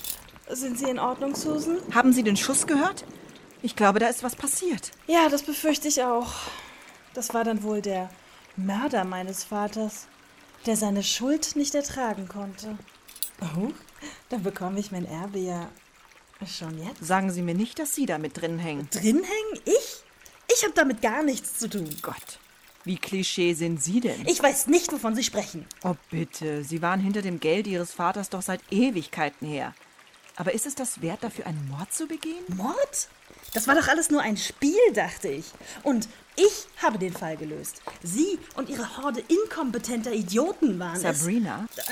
Sind 0.51 0.77
Sie 0.77 0.91
in 0.91 0.99
Ordnung, 0.99 1.37
Susan? 1.37 1.79
Haben 1.95 2.13
Sie 2.13 2.25
den 2.25 2.37
Schuss 2.37 2.67
gehört? 2.67 3.05
Ich 3.63 3.77
glaube, 3.77 4.01
da 4.01 4.09
ist 4.09 4.25
was 4.25 4.35
passiert. 4.35 4.91
Ja, 5.07 5.29
das 5.29 5.45
befürchte 5.45 5.87
ich 5.87 6.03
auch. 6.03 6.33
Das 7.15 7.33
war 7.33 7.45
dann 7.45 7.63
wohl 7.63 7.81
der 7.81 8.11
Mörder 8.57 9.05
meines 9.05 9.45
Vaters, 9.45 10.09
der 10.67 10.77
seine 10.77 11.05
Schuld 11.05 11.55
nicht 11.55 11.77
ertragen 11.77 12.27
konnte. 12.27 12.77
Oh, 13.41 13.69
dann 14.31 14.43
bekomme 14.43 14.81
ich 14.81 14.91
mein 14.91 15.05
Erbe 15.05 15.39
ja 15.39 15.69
schon 16.45 16.77
jetzt. 16.83 17.07
Sagen 17.07 17.31
Sie 17.31 17.43
mir 17.43 17.55
nicht, 17.55 17.79
dass 17.79 17.95
Sie 17.95 18.05
da 18.05 18.19
mit 18.19 18.41
drin 18.41 18.59
hängen. 18.59 18.89
Drin 18.91 19.23
hängen? 19.23 19.63
Ich? 19.65 20.03
Ich 20.53 20.65
habe 20.65 20.75
damit 20.75 21.03
gar 21.03 21.23
nichts 21.23 21.61
zu 21.61 21.71
tun. 21.71 21.89
Gott, 22.03 22.41
wie 22.87 22.97
Klischee 22.97 23.53
sind 23.55 23.83
Sie 23.83 24.01
denn? 24.01 24.27
Ich 24.27 24.43
weiß 24.43 24.69
nicht, 24.69 24.93
wovon 24.93 25.15
Sie 25.15 25.25
sprechen. 25.25 25.67
Oh 25.83 25.97
bitte, 26.11 26.65
Sie 26.65 26.81
waren 26.81 27.01
hinter 27.01 27.21
dem 27.21 27.41
Geld 27.41 27.67
Ihres 27.67 27.93
Vaters 27.93 28.31
doch 28.31 28.43
seit 28.43 28.61
Ewigkeiten 28.71 29.47
her. 29.47 29.75
Aber 30.37 30.55
ist 30.55 30.67
es 30.67 30.75
das 30.75 31.03
wert, 31.03 31.25
dafür 31.25 31.47
einen 31.47 31.69
Mord 31.69 31.93
zu 31.93 32.07
begehen? 32.07 32.45
Mord? 32.49 33.09
Das 33.55 33.67
war 33.67 33.75
doch 33.75 33.89
alles 33.89 34.11
nur 34.11 34.21
ein 34.23 34.37
Spiel, 34.37 34.79
dachte 34.95 35.29
ich. 35.29 35.47
Und 35.83 36.09
ich 36.37 36.67
habe 36.83 36.99
den 36.99 37.13
Fall 37.13 37.37
gelöst. 37.37 37.83
Sie 38.03 38.39
und 38.55 38.69
Ihre 38.69 38.99
Horde 38.99 39.23
inkompetenter 39.29 40.13
Idioten 40.13 40.79
waren 40.79 41.01
Sabrina? 41.01 41.67
es. 41.77 41.87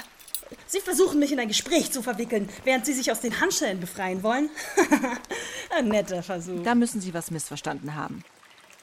Sie 0.66 0.80
versuchen 0.80 1.18
mich 1.18 1.32
in 1.32 1.40
ein 1.40 1.48
Gespräch 1.48 1.90
zu 1.90 2.02
verwickeln, 2.02 2.48
während 2.64 2.84
Sie 2.84 2.92
sich 2.92 3.10
aus 3.10 3.20
den 3.20 3.40
Handschellen 3.40 3.80
befreien 3.80 4.22
wollen. 4.22 4.50
ein 5.76 5.88
netter 5.88 6.22
Versuch. 6.22 6.62
Da 6.62 6.74
müssen 6.74 7.00
Sie 7.00 7.14
was 7.14 7.30
missverstanden 7.30 7.94
haben. 7.94 8.22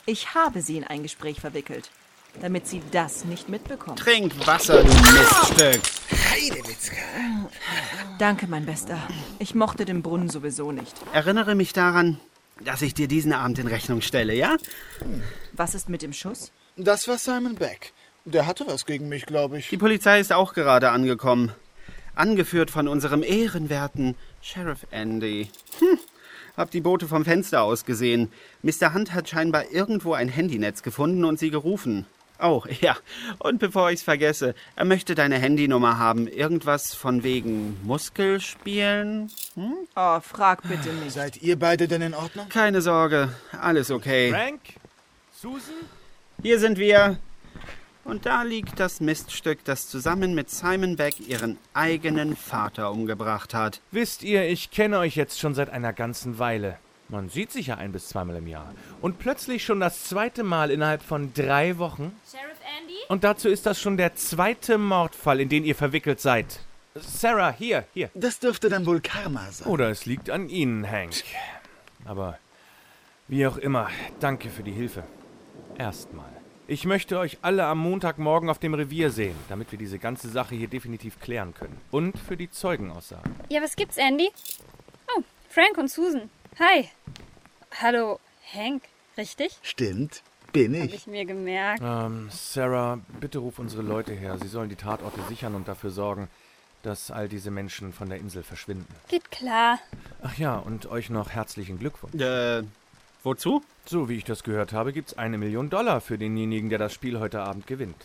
Ich 0.06 0.34
habe 0.34 0.62
Sie 0.62 0.78
in 0.78 0.84
ein 0.84 1.04
Gespräch 1.04 1.40
verwickelt, 1.40 1.92
damit 2.40 2.68
Sie 2.68 2.82
das 2.92 3.26
nicht 3.26 3.50
mitbekommen. 3.50 3.98
Trink 3.98 4.48
Wasser, 4.48 4.84
du 4.84 4.90
Miststück. 4.90 5.82
Heidewitzka. 6.32 6.96
Danke, 8.18 8.48
mein 8.48 8.66
Bester. 8.66 8.98
Ich 9.40 9.56
mochte 9.56 9.86
den 9.86 10.02
Brunnen 10.02 10.30
sowieso 10.30 10.72
nicht. 10.72 10.96
Erinnere 11.14 11.56
mich 11.56 11.74
daran, 11.74 12.20
dass 12.64 12.82
ich 12.82 12.94
dir 12.94 13.08
diesen 13.08 13.34
Abend 13.34 13.60
in 13.60 13.68
Rechnung 13.68 14.02
stelle, 14.02 14.34
ja? 14.34 14.58
Was 15.54 15.76
ist 15.76 15.90
mit 15.90 16.02
dem 16.02 16.14
Schuss? 16.14 16.52
Das 16.78 17.08
war 17.08 17.18
Simon 17.18 17.56
Beck. 17.56 17.94
Der 18.26 18.46
hatte 18.46 18.66
was 18.68 18.86
gegen 18.86 19.10
mich, 19.10 19.26
glaube 19.26 19.58
ich. 19.58 19.70
Die 19.70 19.78
Polizei 19.78 20.20
ist 20.20 20.32
auch 20.32 20.54
gerade 20.54 20.92
angekommen. 20.92 21.52
Angeführt 22.14 22.70
von 22.70 22.88
unserem 22.88 23.24
ehrenwerten 23.24 24.16
Sheriff 24.42 24.86
Andy. 24.92 25.50
Hm. 25.80 26.00
Hab 26.58 26.70
die 26.70 26.82
Boote 26.82 27.08
vom 27.08 27.26
Fenster 27.26 27.64
aus 27.64 27.86
gesehen. 27.86 28.32
Mr. 28.62 28.94
Hunt 28.94 29.14
hat 29.14 29.30
scheinbar 29.30 29.72
irgendwo 29.72 30.14
ein 30.14 30.30
Handynetz 30.30 30.84
gefunden 30.84 31.26
und 31.26 31.40
sie 31.40 31.50
gerufen. 31.50 32.06
Oh, 32.42 32.64
ja. 32.82 32.98
Und 33.40 33.60
bevor 33.60 33.92
ich's 33.92 34.04
vergesse, 34.04 34.56
er 34.76 34.86
möchte 34.86 35.16
deine 35.16 35.38
Handynummer 35.38 35.98
haben. 35.98 36.28
Irgendwas 36.28 36.94
von 36.94 37.24
wegen 37.24 37.78
Muskelspielen? 37.84 39.32
Hm? 39.56 39.74
Oh, 39.96 40.20
frag 40.20 40.64
bitte 40.64 40.90
nicht. 40.94 41.12
Seid 41.12 41.42
ihr 41.42 41.58
beide 41.58 41.88
denn 41.88 42.02
in 42.02 42.14
Ordnung? 42.14 42.50
Keine 42.50 42.82
Sorge, 42.82 43.30
alles 43.60 43.92
okay. 43.92 44.32
Frank? 44.32 44.62
Susan? 45.34 45.76
Hier 46.42 46.60
sind 46.60 46.78
wir. 46.78 47.18
Und 48.04 48.26
da 48.26 48.42
liegt 48.42 48.80
das 48.80 49.00
Miststück, 49.00 49.64
das 49.64 49.88
zusammen 49.88 50.34
mit 50.34 50.50
Simon 50.50 50.96
Beck 50.96 51.20
ihren 51.20 51.60
eigenen 51.76 52.36
Vater 52.36 52.92
umgebracht 52.92 53.54
hat. 53.54 53.80
Wisst 53.92 54.24
ihr, 54.24 54.50
ich 54.50 54.72
kenne 54.72 54.98
euch 54.98 55.16
jetzt 55.16 55.40
schon 55.40 55.54
seit 55.54 55.70
einer 55.70 55.94
ganzen 55.94 56.40
Weile. 56.40 56.78
Man 57.12 57.28
sieht 57.28 57.52
sich 57.52 57.68
ja 57.68 57.76
ein 57.76 57.92
bis 57.92 58.08
zweimal 58.08 58.38
im 58.38 58.48
Jahr. 58.48 58.74
Und 59.02 59.20
plötzlich 59.20 59.66
schon 59.66 59.82
das 59.82 60.06
zweite 60.06 60.44
Mal 60.44 60.72
innerhalb 60.72 61.04
von 61.04 61.34
drei 61.34 61.78
Wochen. 61.78 62.16
Sheriff 62.26 62.58
Andy? 62.80 62.96
Und 63.10 63.26
dazu 63.26 63.50
ist 63.50 63.66
das 63.66 63.82
schon 63.82 63.98
der 63.98 64.16
zweite 64.16 64.78
Mordfall, 64.78 65.42
in 65.42 65.50
den 65.50 65.66
ihr 65.66 65.76
verwickelt 65.76 66.22
seid. 66.22 66.62
Sarah, 66.96 67.52
hier, 67.52 67.84
hier. 67.94 68.10
Das 68.14 68.40
dürfte 68.40 68.70
dann 68.70 68.86
wohl 68.86 69.02
Karma 69.02 69.52
sein. 69.52 69.68
Oder 69.68 69.90
es 69.90 70.06
liegt 70.06 70.30
an 70.30 70.48
Ihnen, 70.48 70.90
Hank. 70.90 71.12
Aber 72.06 72.40
wie 73.28 73.46
auch 73.46 73.58
immer, 73.58 73.90
danke 74.22 74.50
für 74.50 74.64
die 74.64 74.72
Hilfe. 74.72 75.04
Erstmal. 75.78 76.30
Ich 76.68 76.86
möchte 76.86 77.20
euch 77.20 77.40
alle 77.42 77.66
am 77.66 77.80
Montagmorgen 77.80 78.50
auf 78.50 78.60
dem 78.60 78.74
Revier 78.74 79.10
sehen, 79.10 79.36
damit 79.50 79.74
wir 79.74 79.80
diese 79.80 80.00
ganze 80.00 80.30
Sache 80.30 80.56
hier 80.56 80.70
definitiv 80.70 81.20
klären 81.20 81.54
können. 81.54 81.82
Und 81.92 82.18
für 82.18 82.38
die 82.38 82.50
Zeugenaussagen. 82.50 83.36
Ja, 83.50 83.62
was 83.62 83.76
gibt's, 83.76 83.98
Andy? 83.98 84.30
Oh, 85.18 85.22
Frank 85.50 85.78
und 85.78 85.92
Susan. 85.92 86.30
Hi. 86.60 86.90
Hallo, 87.82 88.20
Hank, 88.54 88.84
richtig? 89.18 89.58
Stimmt, 89.62 90.22
bin 90.52 90.76
Hab 90.76 90.86
ich. 90.86 90.94
ich 90.94 91.08
mir 91.08 91.26
gemerkt. 91.26 91.82
Ähm, 91.84 92.28
Sarah, 92.30 93.00
bitte 93.20 93.40
ruf 93.40 93.58
unsere 93.60 93.82
Leute 93.82 94.14
her. 94.14 94.38
Sie 94.38 94.48
sollen 94.50 94.70
die 94.70 94.76
Tatorte 94.76 95.22
sichern 95.30 95.56
und 95.56 95.68
dafür 95.68 95.92
sorgen, 95.92 96.28
dass 96.84 97.10
all 97.10 97.30
diese 97.30 97.52
Menschen 97.52 97.94
von 97.94 98.10
der 98.10 98.20
Insel 98.20 98.44
verschwinden. 98.44 98.94
Geht 99.08 99.32
klar. 99.32 99.80
Ach 100.22 100.38
ja, 100.38 100.58
und 100.58 100.88
euch 100.88 101.10
noch 101.10 101.30
herzlichen 101.30 101.80
Glückwunsch. 101.80 102.16
Äh, 102.22 102.64
wozu? 103.24 103.64
So 103.86 104.10
wie 104.10 104.18
ich 104.18 104.26
das 104.26 104.44
gehört 104.44 104.74
habe, 104.74 104.92
gibt's 104.92 105.14
eine 105.18 105.38
Million 105.38 105.70
Dollar 105.70 106.02
für 106.02 106.18
denjenigen, 106.18 106.70
der 106.70 106.80
das 106.80 106.94
Spiel 106.94 107.20
heute 107.20 107.42
Abend 107.42 107.66
gewinnt. 107.66 107.96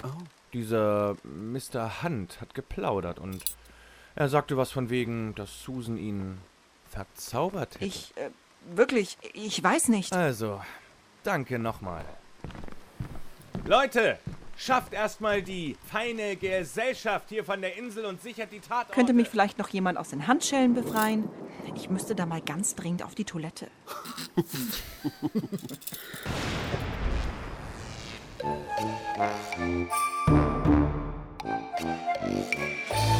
Dieser 0.52 1.16
Mr. 1.24 2.02
Hunt 2.02 2.40
hat 2.40 2.54
geplaudert 2.54 3.18
und 3.18 3.42
er 4.14 4.28
sagte 4.28 4.56
was 4.56 4.70
von 4.70 4.88
wegen, 4.88 5.34
dass 5.34 5.62
Susan 5.62 5.98
ihn 5.98 6.38
verzaubert 6.90 7.76
hätte. 7.76 7.84
Ich, 7.84 8.12
äh, 8.16 8.30
wirklich, 8.74 9.16
ich 9.32 9.62
weiß 9.62 9.88
nicht. 9.88 10.12
Also, 10.12 10.60
danke 11.22 11.58
nochmal. 11.58 12.04
Leute, 13.64 14.18
schafft 14.56 14.92
erstmal 14.92 15.42
die 15.42 15.76
feine 15.90 16.36
Gesellschaft 16.36 17.28
hier 17.28 17.44
von 17.44 17.60
der 17.60 17.76
Insel 17.76 18.04
und 18.04 18.22
sichert 18.22 18.52
die 18.52 18.60
Tatorte. 18.60 18.92
Könnte 18.92 19.12
mich 19.12 19.28
vielleicht 19.28 19.58
noch 19.58 19.68
jemand 19.68 19.98
aus 19.98 20.10
den 20.10 20.26
Handschellen 20.26 20.74
befreien? 20.74 21.28
Ich 21.74 21.90
müsste 21.90 22.14
da 22.14 22.26
mal 22.26 22.40
ganz 22.40 22.74
dringend 22.74 23.02
auf 23.02 23.14
die 23.14 23.24
Toilette. 23.24 23.68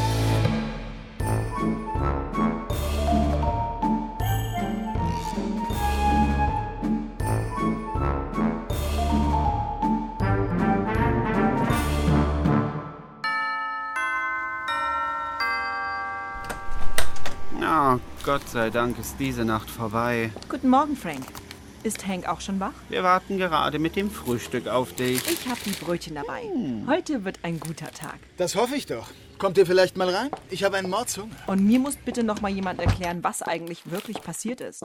Gott 18.27 18.49
sei 18.49 18.71
Dank 18.71 18.99
ist 18.99 19.21
diese 19.21 19.45
Nacht 19.45 19.71
vorbei. 19.71 20.33
Guten 20.49 20.69
Morgen, 20.69 20.97
Frank. 20.97 21.23
Ist 21.85 22.09
Hank 22.09 22.27
auch 22.29 22.41
schon 22.41 22.59
wach? 22.59 22.73
Wir 22.89 23.05
warten 23.05 23.39
gerade 23.39 23.79
mit 23.79 23.95
dem 23.95 24.11
Frühstück 24.11 24.67
auf 24.67 24.93
dich. 24.95 25.23
Ich 25.31 25.47
habe 25.47 25.61
die 25.65 25.71
Brötchen 25.71 26.17
dabei. 26.17 26.43
Heute 26.89 27.25
wird 27.25 27.39
ein 27.45 27.61
guter 27.61 27.93
Tag. 27.93 28.19
Das 28.37 28.57
hoffe 28.57 28.75
ich 28.75 28.87
doch. 28.87 29.07
Kommt 29.39 29.59
ihr 29.59 29.65
vielleicht 29.65 29.97
mal 29.97 30.11
rein? 30.11 30.31
Ich 30.51 30.65
habe 30.65 30.77
einen 30.77 30.91
Mordshunger. 30.91 31.37
Und 31.47 31.65
mir 31.65 31.79
muss 31.79 31.95
bitte 31.95 32.25
noch 32.25 32.41
mal 32.41 32.51
jemand 32.51 32.81
erklären, 32.81 33.23
was 33.23 33.43
eigentlich 33.43 33.93
wirklich 33.93 34.21
passiert 34.21 34.61
ist. 34.61 34.83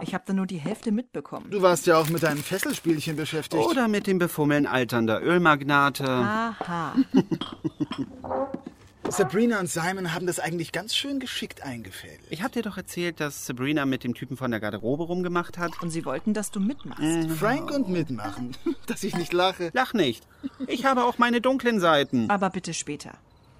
Ich 0.00 0.14
habe 0.14 0.22
da 0.24 0.32
nur 0.32 0.46
die 0.46 0.58
Hälfte 0.58 0.92
mitbekommen. 0.92 1.50
Du 1.50 1.62
warst 1.62 1.88
ja 1.88 1.98
auch 1.98 2.08
mit 2.08 2.22
deinem 2.22 2.44
Fesselspielchen 2.44 3.16
beschäftigt. 3.16 3.64
Oder 3.64 3.88
mit 3.88 4.06
dem 4.06 4.20
Befummeln 4.20 4.68
alternder 4.68 5.20
Ölmagnate. 5.20 6.04
Aha. 6.08 6.94
Sabrina 9.10 9.58
und 9.58 9.68
Simon 9.68 10.14
haben 10.14 10.26
das 10.26 10.38
eigentlich 10.38 10.70
ganz 10.70 10.94
schön 10.94 11.18
geschickt 11.18 11.62
eingefädelt. 11.62 12.26
Ich 12.30 12.42
hab 12.42 12.52
dir 12.52 12.62
doch 12.62 12.76
erzählt, 12.76 13.18
dass 13.18 13.44
Sabrina 13.44 13.84
mit 13.84 14.04
dem 14.04 14.14
Typen 14.14 14.36
von 14.36 14.50
der 14.52 14.60
Garderobe 14.60 15.02
rumgemacht 15.04 15.58
hat. 15.58 15.72
Und 15.82 15.90
sie 15.90 16.04
wollten, 16.04 16.32
dass 16.32 16.50
du 16.50 16.60
mitmachst. 16.60 17.02
Mhm. 17.02 17.30
Frank 17.30 17.70
und 17.72 17.88
mitmachen. 17.88 18.56
Dass 18.86 19.04
ich 19.04 19.16
nicht 19.16 19.32
lache. 19.32 19.70
Lach 19.72 19.94
nicht. 19.94 20.26
Ich 20.66 20.84
habe 20.84 21.04
auch 21.04 21.18
meine 21.18 21.40
dunklen 21.40 21.78
Seiten. 21.78 22.28
Aber 22.28 22.50
bitte 22.50 22.74
später. 22.74 23.12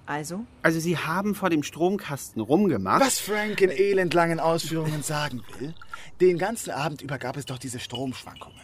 Also? 0.05 0.45
Also 0.61 0.79
sie 0.79 0.97
haben 0.97 1.35
vor 1.35 1.49
dem 1.49 1.63
Stromkasten 1.63 2.41
rumgemacht. 2.41 3.01
Was 3.01 3.19
Frank 3.19 3.61
in 3.61 3.69
elendlangen 3.69 4.39
Ausführungen 4.39 5.03
sagen 5.03 5.41
will, 5.57 5.73
den 6.19 6.37
ganzen 6.37 6.71
Abend 6.71 7.01
über 7.01 7.17
gab 7.17 7.37
es 7.37 7.45
doch 7.45 7.59
diese 7.59 7.79
Stromschwankungen. 7.79 8.59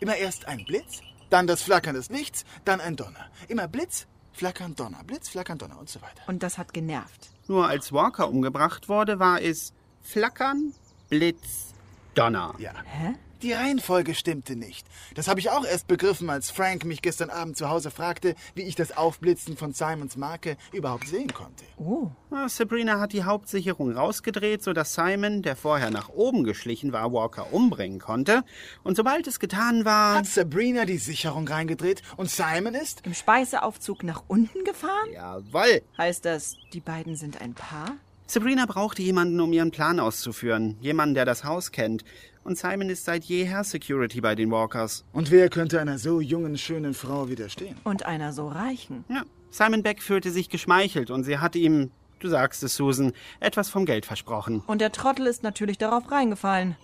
Immer 0.00 0.16
erst 0.16 0.46
ein 0.46 0.64
Blitz, 0.66 1.00
dann 1.30 1.46
das 1.46 1.62
Flackern 1.62 1.94
des 1.94 2.10
Lichts, 2.10 2.44
dann 2.64 2.80
ein 2.80 2.96
Donner. 2.96 3.30
Immer 3.48 3.66
Blitz, 3.68 4.06
Flackern, 4.40 4.74
Donner, 4.74 5.04
Blitz, 5.04 5.28
Flackern, 5.28 5.58
Donner 5.58 5.78
und 5.78 5.90
so 5.90 6.00
weiter. 6.00 6.22
Und 6.26 6.42
das 6.42 6.56
hat 6.56 6.72
genervt. 6.72 7.28
Nur 7.46 7.68
als 7.68 7.92
Walker 7.92 8.26
umgebracht 8.26 8.88
wurde, 8.88 9.18
war 9.18 9.42
es 9.42 9.74
Flackern, 10.00 10.72
Blitz, 11.10 11.74
Donner. 12.14 12.54
Ja. 12.56 12.72
Hä? 12.86 13.16
Die 13.42 13.52
Reihenfolge 13.52 14.14
stimmte 14.14 14.54
nicht. 14.54 14.86
Das 15.14 15.26
habe 15.26 15.40
ich 15.40 15.48
auch 15.50 15.64
erst 15.64 15.86
begriffen, 15.86 16.28
als 16.28 16.50
Frank 16.50 16.84
mich 16.84 17.00
gestern 17.00 17.30
Abend 17.30 17.56
zu 17.56 17.70
Hause 17.70 17.90
fragte, 17.90 18.34
wie 18.54 18.62
ich 18.62 18.74
das 18.74 18.94
Aufblitzen 18.94 19.56
von 19.56 19.72
Simons 19.72 20.18
Marke 20.18 20.58
überhaupt 20.72 21.08
sehen 21.08 21.32
konnte. 21.32 21.64
Oh. 21.78 22.10
Sabrina 22.48 23.00
hat 23.00 23.14
die 23.14 23.24
Hauptsicherung 23.24 23.92
rausgedreht, 23.92 24.62
sodass 24.62 24.92
Simon, 24.94 25.40
der 25.40 25.56
vorher 25.56 25.90
nach 25.90 26.10
oben 26.10 26.44
geschlichen 26.44 26.92
war, 26.92 27.12
Walker 27.12 27.52
umbringen 27.52 27.98
konnte. 27.98 28.44
Und 28.82 28.96
sobald 28.96 29.26
es 29.26 29.40
getan 29.40 29.86
war. 29.86 30.16
Hat 30.16 30.26
Sabrina 30.26 30.84
die 30.84 30.98
Sicherung 30.98 31.48
reingedreht 31.48 32.02
und 32.18 32.30
Simon 32.30 32.74
ist? 32.74 33.06
Im 33.06 33.14
Speiseaufzug 33.14 34.02
nach 34.04 34.22
unten 34.28 34.64
gefahren? 34.64 35.12
Jawoll. 35.14 35.82
Heißt 35.96 36.26
das, 36.26 36.56
die 36.74 36.80
beiden 36.80 37.16
sind 37.16 37.40
ein 37.40 37.54
Paar? 37.54 37.96
Sabrina 38.30 38.64
brauchte 38.66 39.02
jemanden, 39.02 39.40
um 39.40 39.52
ihren 39.52 39.72
Plan 39.72 39.98
auszuführen. 39.98 40.76
Jemanden, 40.80 41.16
der 41.16 41.24
das 41.24 41.42
Haus 41.42 41.72
kennt. 41.72 42.04
Und 42.42 42.56
Simon 42.56 42.88
ist 42.88 43.04
seit 43.04 43.24
jeher 43.24 43.64
Security 43.64 44.20
bei 44.20 44.34
den 44.34 44.50
Walkers. 44.50 45.04
Und 45.12 45.30
wer 45.30 45.48
könnte 45.50 45.80
einer 45.80 45.98
so 45.98 46.20
jungen, 46.20 46.56
schönen 46.56 46.94
Frau 46.94 47.28
widerstehen? 47.28 47.76
Und 47.84 48.06
einer 48.06 48.32
so 48.32 48.48
reichen. 48.48 49.04
Ja. 49.08 49.22
Simon 49.50 49.82
Beck 49.82 50.02
fühlte 50.02 50.30
sich 50.30 50.48
geschmeichelt 50.48 51.10
und 51.10 51.24
sie 51.24 51.38
hat 51.38 51.56
ihm, 51.56 51.90
du 52.20 52.28
sagst 52.28 52.62
es, 52.62 52.76
Susan, 52.76 53.12
etwas 53.40 53.68
vom 53.68 53.84
Geld 53.84 54.06
versprochen. 54.06 54.62
Und 54.66 54.80
der 54.80 54.92
Trottel 54.92 55.26
ist 55.26 55.42
natürlich 55.42 55.76
darauf 55.76 56.10
reingefallen. 56.10 56.76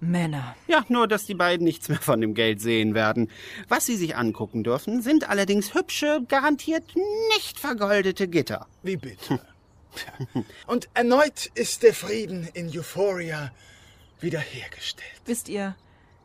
Männer. 0.00 0.54
Ja, 0.68 0.84
nur 0.88 1.08
dass 1.08 1.24
die 1.26 1.34
beiden 1.34 1.64
nichts 1.64 1.88
mehr 1.88 1.98
von 1.98 2.20
dem 2.20 2.34
Geld 2.34 2.60
sehen 2.60 2.94
werden. 2.94 3.30
Was 3.68 3.86
sie 3.86 3.96
sich 3.96 4.16
angucken 4.16 4.62
dürfen, 4.62 5.00
sind 5.00 5.28
allerdings 5.28 5.74
hübsche, 5.74 6.22
garantiert 6.28 6.84
nicht 7.34 7.58
vergoldete 7.58 8.28
Gitter. 8.28 8.66
Wie 8.82 8.96
bitte? 8.96 9.40
Und 10.66 10.88
erneut 10.92 11.50
ist 11.54 11.82
der 11.82 11.94
Frieden 11.94 12.48
in 12.52 12.68
Euphoria 12.76 13.50
wiederhergestellt. 14.20 15.20
Wisst 15.24 15.48
ihr, 15.48 15.76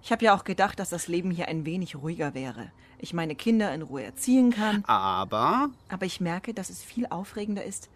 ich 0.03 0.11
habe 0.11 0.25
ja 0.25 0.35
auch 0.35 0.43
gedacht, 0.43 0.79
dass 0.79 0.89
das 0.89 1.07
Leben 1.07 1.31
hier 1.31 1.47
ein 1.47 1.65
wenig 1.65 1.95
ruhiger 1.95 2.33
wäre. 2.33 2.71
Ich 2.97 3.13
meine 3.13 3.35
Kinder 3.35 3.73
in 3.73 3.81
Ruhe 3.81 4.03
erziehen 4.03 4.51
kann. 4.51 4.83
Aber? 4.85 5.69
Aber 5.89 6.05
ich 6.05 6.21
merke, 6.21 6.53
dass 6.53 6.69
es 6.69 6.83
viel 6.83 7.07
aufregender 7.07 7.63
ist, 7.63 7.89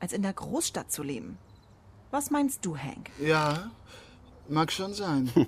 als 0.00 0.12
in 0.12 0.22
der 0.22 0.32
Großstadt 0.32 0.90
zu 0.90 1.02
leben. 1.02 1.38
Was 2.10 2.30
meinst 2.30 2.64
du, 2.64 2.76
Hank? 2.76 3.10
Ja, 3.20 3.70
mag 4.48 4.70
schon 4.70 4.94
sein. 4.94 5.30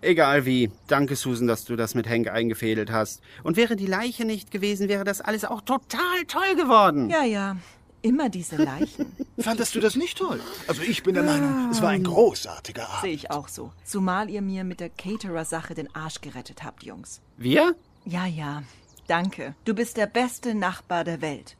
Egal 0.00 0.46
wie. 0.46 0.70
Danke, 0.86 1.16
Susan, 1.16 1.46
dass 1.46 1.64
du 1.64 1.76
das 1.76 1.94
mit 1.94 2.08
Hank 2.08 2.28
eingefädelt 2.28 2.90
hast. 2.90 3.20
Und 3.42 3.56
wäre 3.56 3.76
die 3.76 3.86
Leiche 3.86 4.24
nicht 4.24 4.50
gewesen, 4.50 4.88
wäre 4.88 5.04
das 5.04 5.20
alles 5.20 5.44
auch 5.44 5.60
total 5.60 6.24
toll 6.26 6.56
geworden. 6.56 7.10
Ja, 7.10 7.24
ja. 7.24 7.56
Immer 8.02 8.28
diese 8.28 8.56
Leichen. 8.56 9.12
Fandest 9.38 9.74
du 9.74 9.80
das 9.80 9.96
nicht 9.96 10.18
toll? 10.18 10.40
Also 10.66 10.82
ich 10.82 11.02
bin 11.02 11.14
der 11.14 11.24
Meinung, 11.24 11.70
es 11.70 11.82
war 11.82 11.90
ein 11.90 12.04
großartiger 12.04 12.88
Abend. 12.88 13.00
Sehe 13.02 13.12
ich 13.12 13.30
auch 13.30 13.48
so. 13.48 13.72
Zumal 13.84 14.30
ihr 14.30 14.42
mir 14.42 14.64
mit 14.64 14.80
der 14.80 14.90
Caterer-Sache 14.90 15.74
den 15.74 15.94
Arsch 15.94 16.20
gerettet 16.20 16.62
habt, 16.62 16.84
Jungs. 16.84 17.20
Wir? 17.36 17.74
Ja, 18.04 18.26
ja. 18.26 18.62
Danke. 19.08 19.54
Du 19.64 19.74
bist 19.74 19.96
der 19.96 20.06
beste 20.06 20.54
Nachbar 20.54 21.04
der 21.04 21.20
Welt. 21.20 21.56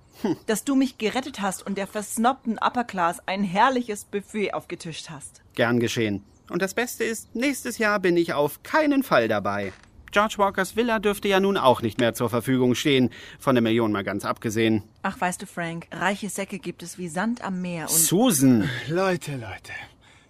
Dass 0.46 0.64
du 0.64 0.74
mich 0.74 0.98
gerettet 0.98 1.40
hast 1.40 1.64
und 1.64 1.78
der 1.78 1.86
versnobten 1.86 2.58
Upper 2.58 2.84
Class 2.84 3.20
ein 3.26 3.44
herrliches 3.44 4.04
Buffet 4.04 4.52
aufgetischt 4.52 5.10
hast. 5.10 5.42
Gern 5.54 5.78
geschehen. 5.80 6.24
Und 6.50 6.62
das 6.62 6.74
Beste 6.74 7.04
ist, 7.04 7.34
nächstes 7.34 7.78
Jahr 7.78 8.00
bin 8.00 8.16
ich 8.16 8.32
auf 8.32 8.62
keinen 8.62 9.02
Fall 9.02 9.28
dabei. 9.28 9.72
George 10.12 10.34
Walkers 10.38 10.76
Villa 10.76 10.98
dürfte 10.98 11.28
ja 11.28 11.40
nun 11.40 11.56
auch 11.56 11.82
nicht 11.82 11.98
mehr 11.98 12.14
zur 12.14 12.30
Verfügung 12.30 12.74
stehen, 12.74 13.10
von 13.38 13.54
der 13.54 13.62
Million 13.62 13.92
mal 13.92 14.04
ganz 14.04 14.24
abgesehen. 14.24 14.82
Ach, 15.02 15.20
weißt 15.20 15.42
du, 15.42 15.46
Frank, 15.46 15.86
reiche 15.92 16.28
Säcke 16.28 16.58
gibt 16.58 16.82
es 16.82 16.98
wie 16.98 17.08
Sand 17.08 17.42
am 17.42 17.60
Meer 17.60 17.84
und. 17.90 17.96
Susan! 17.96 18.68
Leute, 18.88 19.32
Leute. 19.32 19.72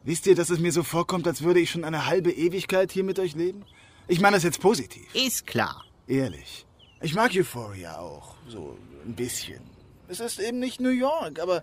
Wisst 0.05 0.27
ihr, 0.27 0.35
dass 0.35 0.51
es 0.51 0.59
mir 0.59 0.73
so 0.73 0.83
vorkommt, 0.83 1.27
als 1.27 1.43
würde 1.43 1.61
ich 1.61 1.71
schon 1.71 1.85
eine 1.85 2.07
halbe 2.07 2.31
Ewigkeit 2.31 2.93
hier 2.93 3.05
mit 3.05 3.19
euch 3.19 3.35
leben? 3.35 3.65
Ich 4.07 4.21
meine 4.21 4.37
das 4.37 4.45
jetzt 4.45 4.61
positiv. 4.61 5.07
Ist 5.15 5.47
klar. 5.47 5.85
Ehrlich. 6.07 6.65
Ich 7.03 7.15
mag 7.15 7.33
Euphoria 7.35 7.99
auch. 7.99 8.35
So 8.49 8.79
ein 9.05 9.15
bisschen. 9.15 9.61
Es 10.09 10.21
ist 10.21 10.41
eben 10.41 10.59
nicht 10.59 10.81
New 10.81 10.89
York, 10.89 11.39
aber 11.41 11.63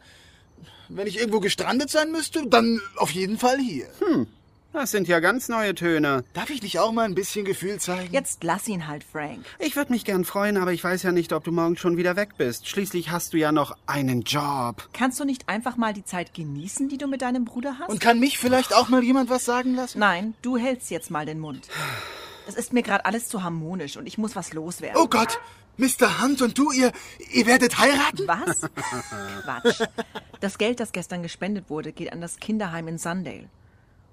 wenn 0.90 1.08
ich 1.08 1.18
irgendwo 1.18 1.40
gestrandet 1.40 1.90
sein 1.90 2.12
müsste, 2.12 2.48
dann 2.48 2.80
auf 2.98 3.12
jeden 3.12 3.38
Fall 3.38 3.58
hier. 3.58 3.88
Hm. 4.00 4.28
Das 4.76 4.92
sind 4.92 5.08
ja 5.08 5.22
ganz 5.22 5.48
neue 5.48 5.74
Töne. 5.74 6.26
Darf 6.34 6.50
ich 6.50 6.62
nicht 6.62 6.80
auch 6.80 6.92
mal 6.92 7.06
ein 7.06 7.16
bisschen 7.16 7.46
Gefühl 7.46 7.80
zeigen? 7.80 8.14
Jetzt 8.14 8.44
lass 8.44 8.68
ihn 8.68 8.88
halt, 8.88 9.06
Frank. 9.06 9.46
Ich 9.58 9.78
würde 9.78 9.94
mich 9.94 10.04
gern 10.04 10.26
freuen, 10.26 10.58
aber 10.58 10.74
ich 10.74 10.84
weiß 10.84 11.02
ja 11.04 11.14
nicht, 11.14 11.32
ob 11.32 11.46
du 11.46 11.54
morgen 11.54 11.78
schon 11.78 11.96
wieder 11.96 12.18
weg 12.18 12.32
bist. 12.38 12.68
Schließlich 12.68 13.10
hast 13.10 13.32
du 13.32 13.38
ja 13.38 13.54
noch 13.54 13.78
einen 13.88 14.24
Job. 14.24 14.90
Kannst 14.92 15.18
du 15.22 15.24
nicht 15.24 15.48
einfach 15.48 15.78
mal 15.78 15.94
die 15.94 16.04
Zeit 16.04 16.34
genießen, 16.34 16.90
die 16.90 16.98
du 16.98 17.08
mit 17.08 17.22
deinem 17.22 17.46
Bruder 17.46 17.78
hast? 17.80 17.90
Und 17.90 18.02
kann 18.02 18.20
mich 18.20 18.38
vielleicht 18.38 18.76
auch 18.76 18.90
mal 18.90 19.02
jemand 19.02 19.30
was 19.30 19.46
sagen 19.46 19.76
lassen? 19.76 20.00
Nein, 20.00 20.34
du 20.42 20.58
hältst 20.58 20.92
jetzt 20.92 21.10
mal 21.10 21.26
den 21.26 21.40
Mund. 21.40 21.70
Das 22.46 22.56
ist 22.56 22.74
mir 22.74 22.84
gerade 22.84 23.06
alles 23.06 23.30
zu 23.30 23.44
harmonisch 23.44 23.96
und 23.96 24.06
ich 24.08 24.18
muss 24.18 24.36
was 24.36 24.52
loswerden. 24.52 25.02
Oh 25.02 25.08
Gott! 25.08 25.40
Mr. 25.78 26.22
Hunt 26.22 26.42
und 26.42 26.58
du, 26.58 26.72
ihr, 26.72 26.92
ihr 27.32 27.46
werdet 27.46 27.78
heiraten? 27.78 28.28
Was? 28.28 28.62
Quatsch. 29.44 29.88
Das 30.42 30.58
Geld, 30.58 30.80
das 30.82 30.92
gestern 30.92 31.24
gespendet 31.24 31.70
wurde, 31.70 31.92
geht 31.94 32.12
an 32.14 32.22
das 32.22 32.38
Kinderheim 32.38 32.88
in 32.90 32.98
Sundale. 32.98 33.50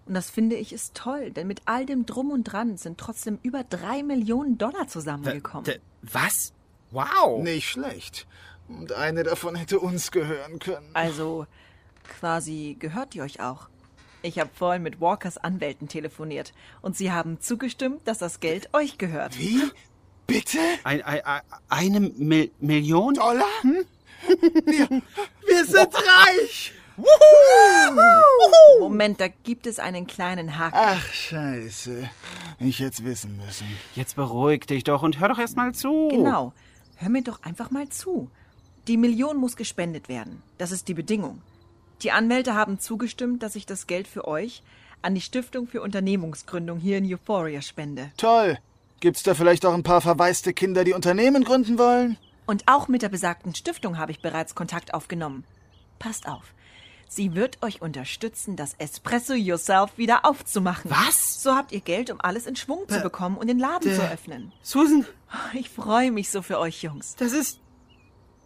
Und 0.06 0.14
das 0.14 0.30
finde 0.30 0.56
ich 0.56 0.72
ist 0.72 0.94
toll, 0.94 1.30
denn 1.30 1.46
mit 1.46 1.62
all 1.66 1.86
dem 1.86 2.06
Drum 2.06 2.30
und 2.30 2.44
Dran 2.44 2.76
sind 2.76 2.98
trotzdem 2.98 3.38
über 3.42 3.62
drei 3.64 4.02
Millionen 4.02 4.58
Dollar 4.58 4.88
zusammengekommen. 4.88 5.64
D 5.64 5.80
was? 6.02 6.52
Wow! 6.90 7.42
Nicht 7.42 7.68
schlecht. 7.68 8.26
Und 8.68 8.92
eine 8.92 9.22
davon 9.22 9.54
hätte 9.54 9.78
uns 9.78 10.10
gehören 10.10 10.58
können. 10.58 10.90
Also, 10.94 11.46
quasi 12.08 12.76
gehört 12.78 13.14
die 13.14 13.22
euch 13.22 13.40
auch. 13.40 13.68
Ich 14.22 14.38
habe 14.38 14.50
vorhin 14.54 14.82
mit 14.82 15.00
Walkers 15.00 15.36
Anwälten 15.38 15.88
telefoniert 15.88 16.52
und 16.80 16.96
sie 16.96 17.10
haben 17.10 17.40
zugestimmt, 17.40 18.06
dass 18.06 18.18
das 18.18 18.40
Geld 18.40 18.68
euch 18.72 18.98
gehört. 18.98 19.38
Wie? 19.38 19.62
Bitte? 20.26 20.58
Ein, 20.84 21.02
ein, 21.02 21.42
eine 21.68 22.00
Mil 22.00 22.50
Million? 22.60 23.14
Dollar? 23.14 23.44
Hm? 23.62 23.84
Wir, 24.64 24.88
wir 25.46 25.64
sind 25.64 25.94
reich! 25.94 26.72
Moment, 28.80 29.20
da 29.20 29.28
gibt 29.28 29.66
es 29.66 29.78
einen 29.78 30.06
kleinen 30.06 30.58
Haken. 30.58 30.76
Ach, 30.78 31.06
scheiße. 31.12 32.08
Ich 32.58 32.80
hätte 32.80 33.04
wissen 33.04 33.36
müssen. 33.36 33.66
Jetzt 33.94 34.16
beruhig 34.16 34.66
dich 34.66 34.84
doch 34.84 35.02
und 35.02 35.20
hör 35.20 35.28
doch 35.28 35.38
erst 35.38 35.56
mal 35.56 35.72
zu. 35.72 36.08
Genau. 36.08 36.52
Hör 36.96 37.08
mir 37.08 37.22
doch 37.22 37.42
einfach 37.42 37.70
mal 37.70 37.88
zu. 37.88 38.30
Die 38.88 38.96
Million 38.96 39.36
muss 39.36 39.56
gespendet 39.56 40.08
werden. 40.08 40.42
Das 40.58 40.72
ist 40.72 40.88
die 40.88 40.94
Bedingung. 40.94 41.40
Die 42.02 42.10
Anwälte 42.10 42.54
haben 42.54 42.78
zugestimmt, 42.80 43.42
dass 43.42 43.54
ich 43.54 43.66
das 43.66 43.86
Geld 43.86 44.08
für 44.08 44.26
euch 44.26 44.62
an 45.02 45.14
die 45.14 45.20
Stiftung 45.20 45.66
für 45.66 45.82
Unternehmungsgründung 45.82 46.78
hier 46.78 46.98
in 46.98 47.12
Euphoria 47.12 47.60
spende. 47.60 48.10
Toll. 48.16 48.58
Gibt's 49.00 49.22
da 49.22 49.34
vielleicht 49.34 49.66
auch 49.66 49.74
ein 49.74 49.82
paar 49.82 50.00
verwaiste 50.00 50.52
Kinder, 50.52 50.84
die 50.84 50.92
Unternehmen 50.92 51.42
gründen 51.42 51.78
wollen? 51.78 52.16
Und 52.46 52.64
auch 52.66 52.88
mit 52.88 53.02
der 53.02 53.08
besagten 53.08 53.54
Stiftung 53.54 53.98
habe 53.98 54.12
ich 54.12 54.20
bereits 54.22 54.54
Kontakt 54.54 54.94
aufgenommen. 54.94 55.44
Passt 55.98 56.28
auf. 56.28 56.54
Sie 57.14 57.34
wird 57.34 57.62
euch 57.62 57.82
unterstützen, 57.82 58.56
das 58.56 58.72
Espresso 58.78 59.34
Yourself 59.34 59.98
wieder 59.98 60.24
aufzumachen. 60.24 60.90
Was? 60.90 61.42
So 61.42 61.54
habt 61.54 61.70
ihr 61.70 61.82
Geld, 61.82 62.08
um 62.08 62.18
alles 62.22 62.46
in 62.46 62.56
Schwung 62.56 62.88
zu 62.88 63.00
bekommen 63.00 63.36
und 63.36 63.48
den 63.48 63.58
Laden 63.58 63.92
zu 63.94 64.00
öffnen. 64.10 64.50
Susan! 64.62 65.04
Ich 65.52 65.68
freue 65.68 66.10
mich 66.10 66.30
so 66.30 66.40
für 66.40 66.58
euch, 66.58 66.82
Jungs. 66.82 67.14
Das 67.16 67.32
ist. 67.32 67.60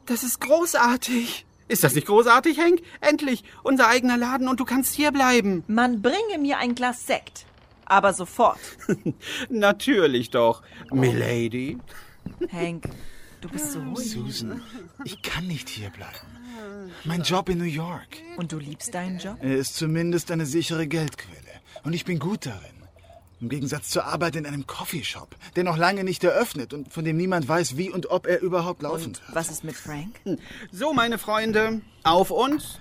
Das 0.07 0.25
ist 0.25 0.41
großartig. 0.41 1.47
Ist 1.69 1.85
das 1.85 1.95
nicht 1.95 2.09
großartig, 2.09 2.59
Hank? 2.59 2.83
Endlich! 3.01 3.45
Unser 3.62 3.87
eigener 3.87 4.17
Laden 4.17 4.49
und 4.49 4.59
du 4.59 4.64
kannst 4.64 4.97
hier 4.97 5.12
bleiben. 5.12 5.62
Man 5.69 6.03
bringe 6.03 6.39
mir 6.41 6.59
ein 6.59 6.75
Glas 6.75 7.07
Sekt. 7.07 7.47
Aber 7.85 8.12
sofort. 8.14 8.59
Natürlich 9.49 10.31
doch, 10.31 10.62
Milady. 10.91 11.79
Hank, 12.51 12.89
Du 13.41 13.49
bist 13.49 13.71
so 13.71 13.79
ruhig. 13.79 14.11
Susan, 14.11 14.61
ich 15.05 15.23
kann 15.23 15.47
nicht 15.47 15.69
hier 15.69 15.91
bleiben. 15.91 16.36
Mein 17.05 17.23
Job 17.23 17.49
in 17.49 17.59
New 17.59 17.64
York. 17.64 18.19
Und 18.37 18.53
du 18.53 18.59
liebst 18.59 18.95
deinen 18.95 19.19
Job? 19.19 19.37
Er 19.41 19.57
ist 19.57 19.77
zumindest 19.77 20.31
eine 20.31 20.47
sichere 20.47 20.87
Geldquelle. 20.87 21.37
Und 21.85 21.93
ich 21.93 22.05
bin 22.05 22.19
gut 22.19 22.47
darin. 22.47 22.77
Im 23.41 23.51
Gegensatz 23.51 23.91
zur 23.91 24.07
Arbeit 24.07 24.35
in 24.35 24.47
einem 24.47 24.67
Coffeeshop, 24.67 25.37
der 25.57 25.64
noch 25.64 25.77
lange 25.77 26.05
nicht 26.05 26.25
eröffnet 26.25 26.73
und 26.73 26.91
von 26.91 27.05
dem 27.05 27.19
niemand 27.19 27.47
weiß, 27.47 27.77
wie 27.77 27.91
und 27.91 28.11
ob 28.11 28.27
er 28.27 28.41
überhaupt 28.41 28.83
laufen 28.83 29.09
Und 29.09 29.23
was 29.33 29.51
ist 29.51 29.62
mit 29.62 29.77
Frank? 29.77 30.19
So, 30.73 30.95
meine 30.95 31.19
Freunde, 31.19 31.83
auf 32.03 32.31
uns. 32.31 32.79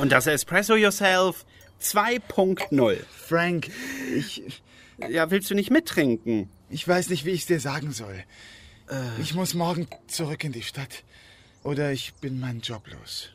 Und 0.00 0.12
das 0.12 0.28
Espresso 0.28 0.76
Yourself 0.76 1.44
2.0. 1.82 2.98
Frank, 3.26 3.70
ich. 4.14 4.62
Ja, 5.08 5.30
willst 5.30 5.50
du 5.50 5.54
nicht 5.54 5.70
mittrinken? 5.70 6.50
Ich 6.68 6.86
weiß 6.86 7.08
nicht, 7.08 7.24
wie 7.24 7.30
ich 7.30 7.40
es 7.40 7.46
dir 7.46 7.58
sagen 7.58 7.90
soll. 7.90 8.22
Ich 9.20 9.34
muss 9.34 9.54
morgen 9.54 9.88
zurück 10.06 10.44
in 10.44 10.52
die 10.52 10.62
Stadt. 10.62 11.04
Oder 11.62 11.92
ich 11.92 12.14
bin 12.14 12.40
meinen 12.40 12.60
Job 12.60 12.86
los. 12.88 13.30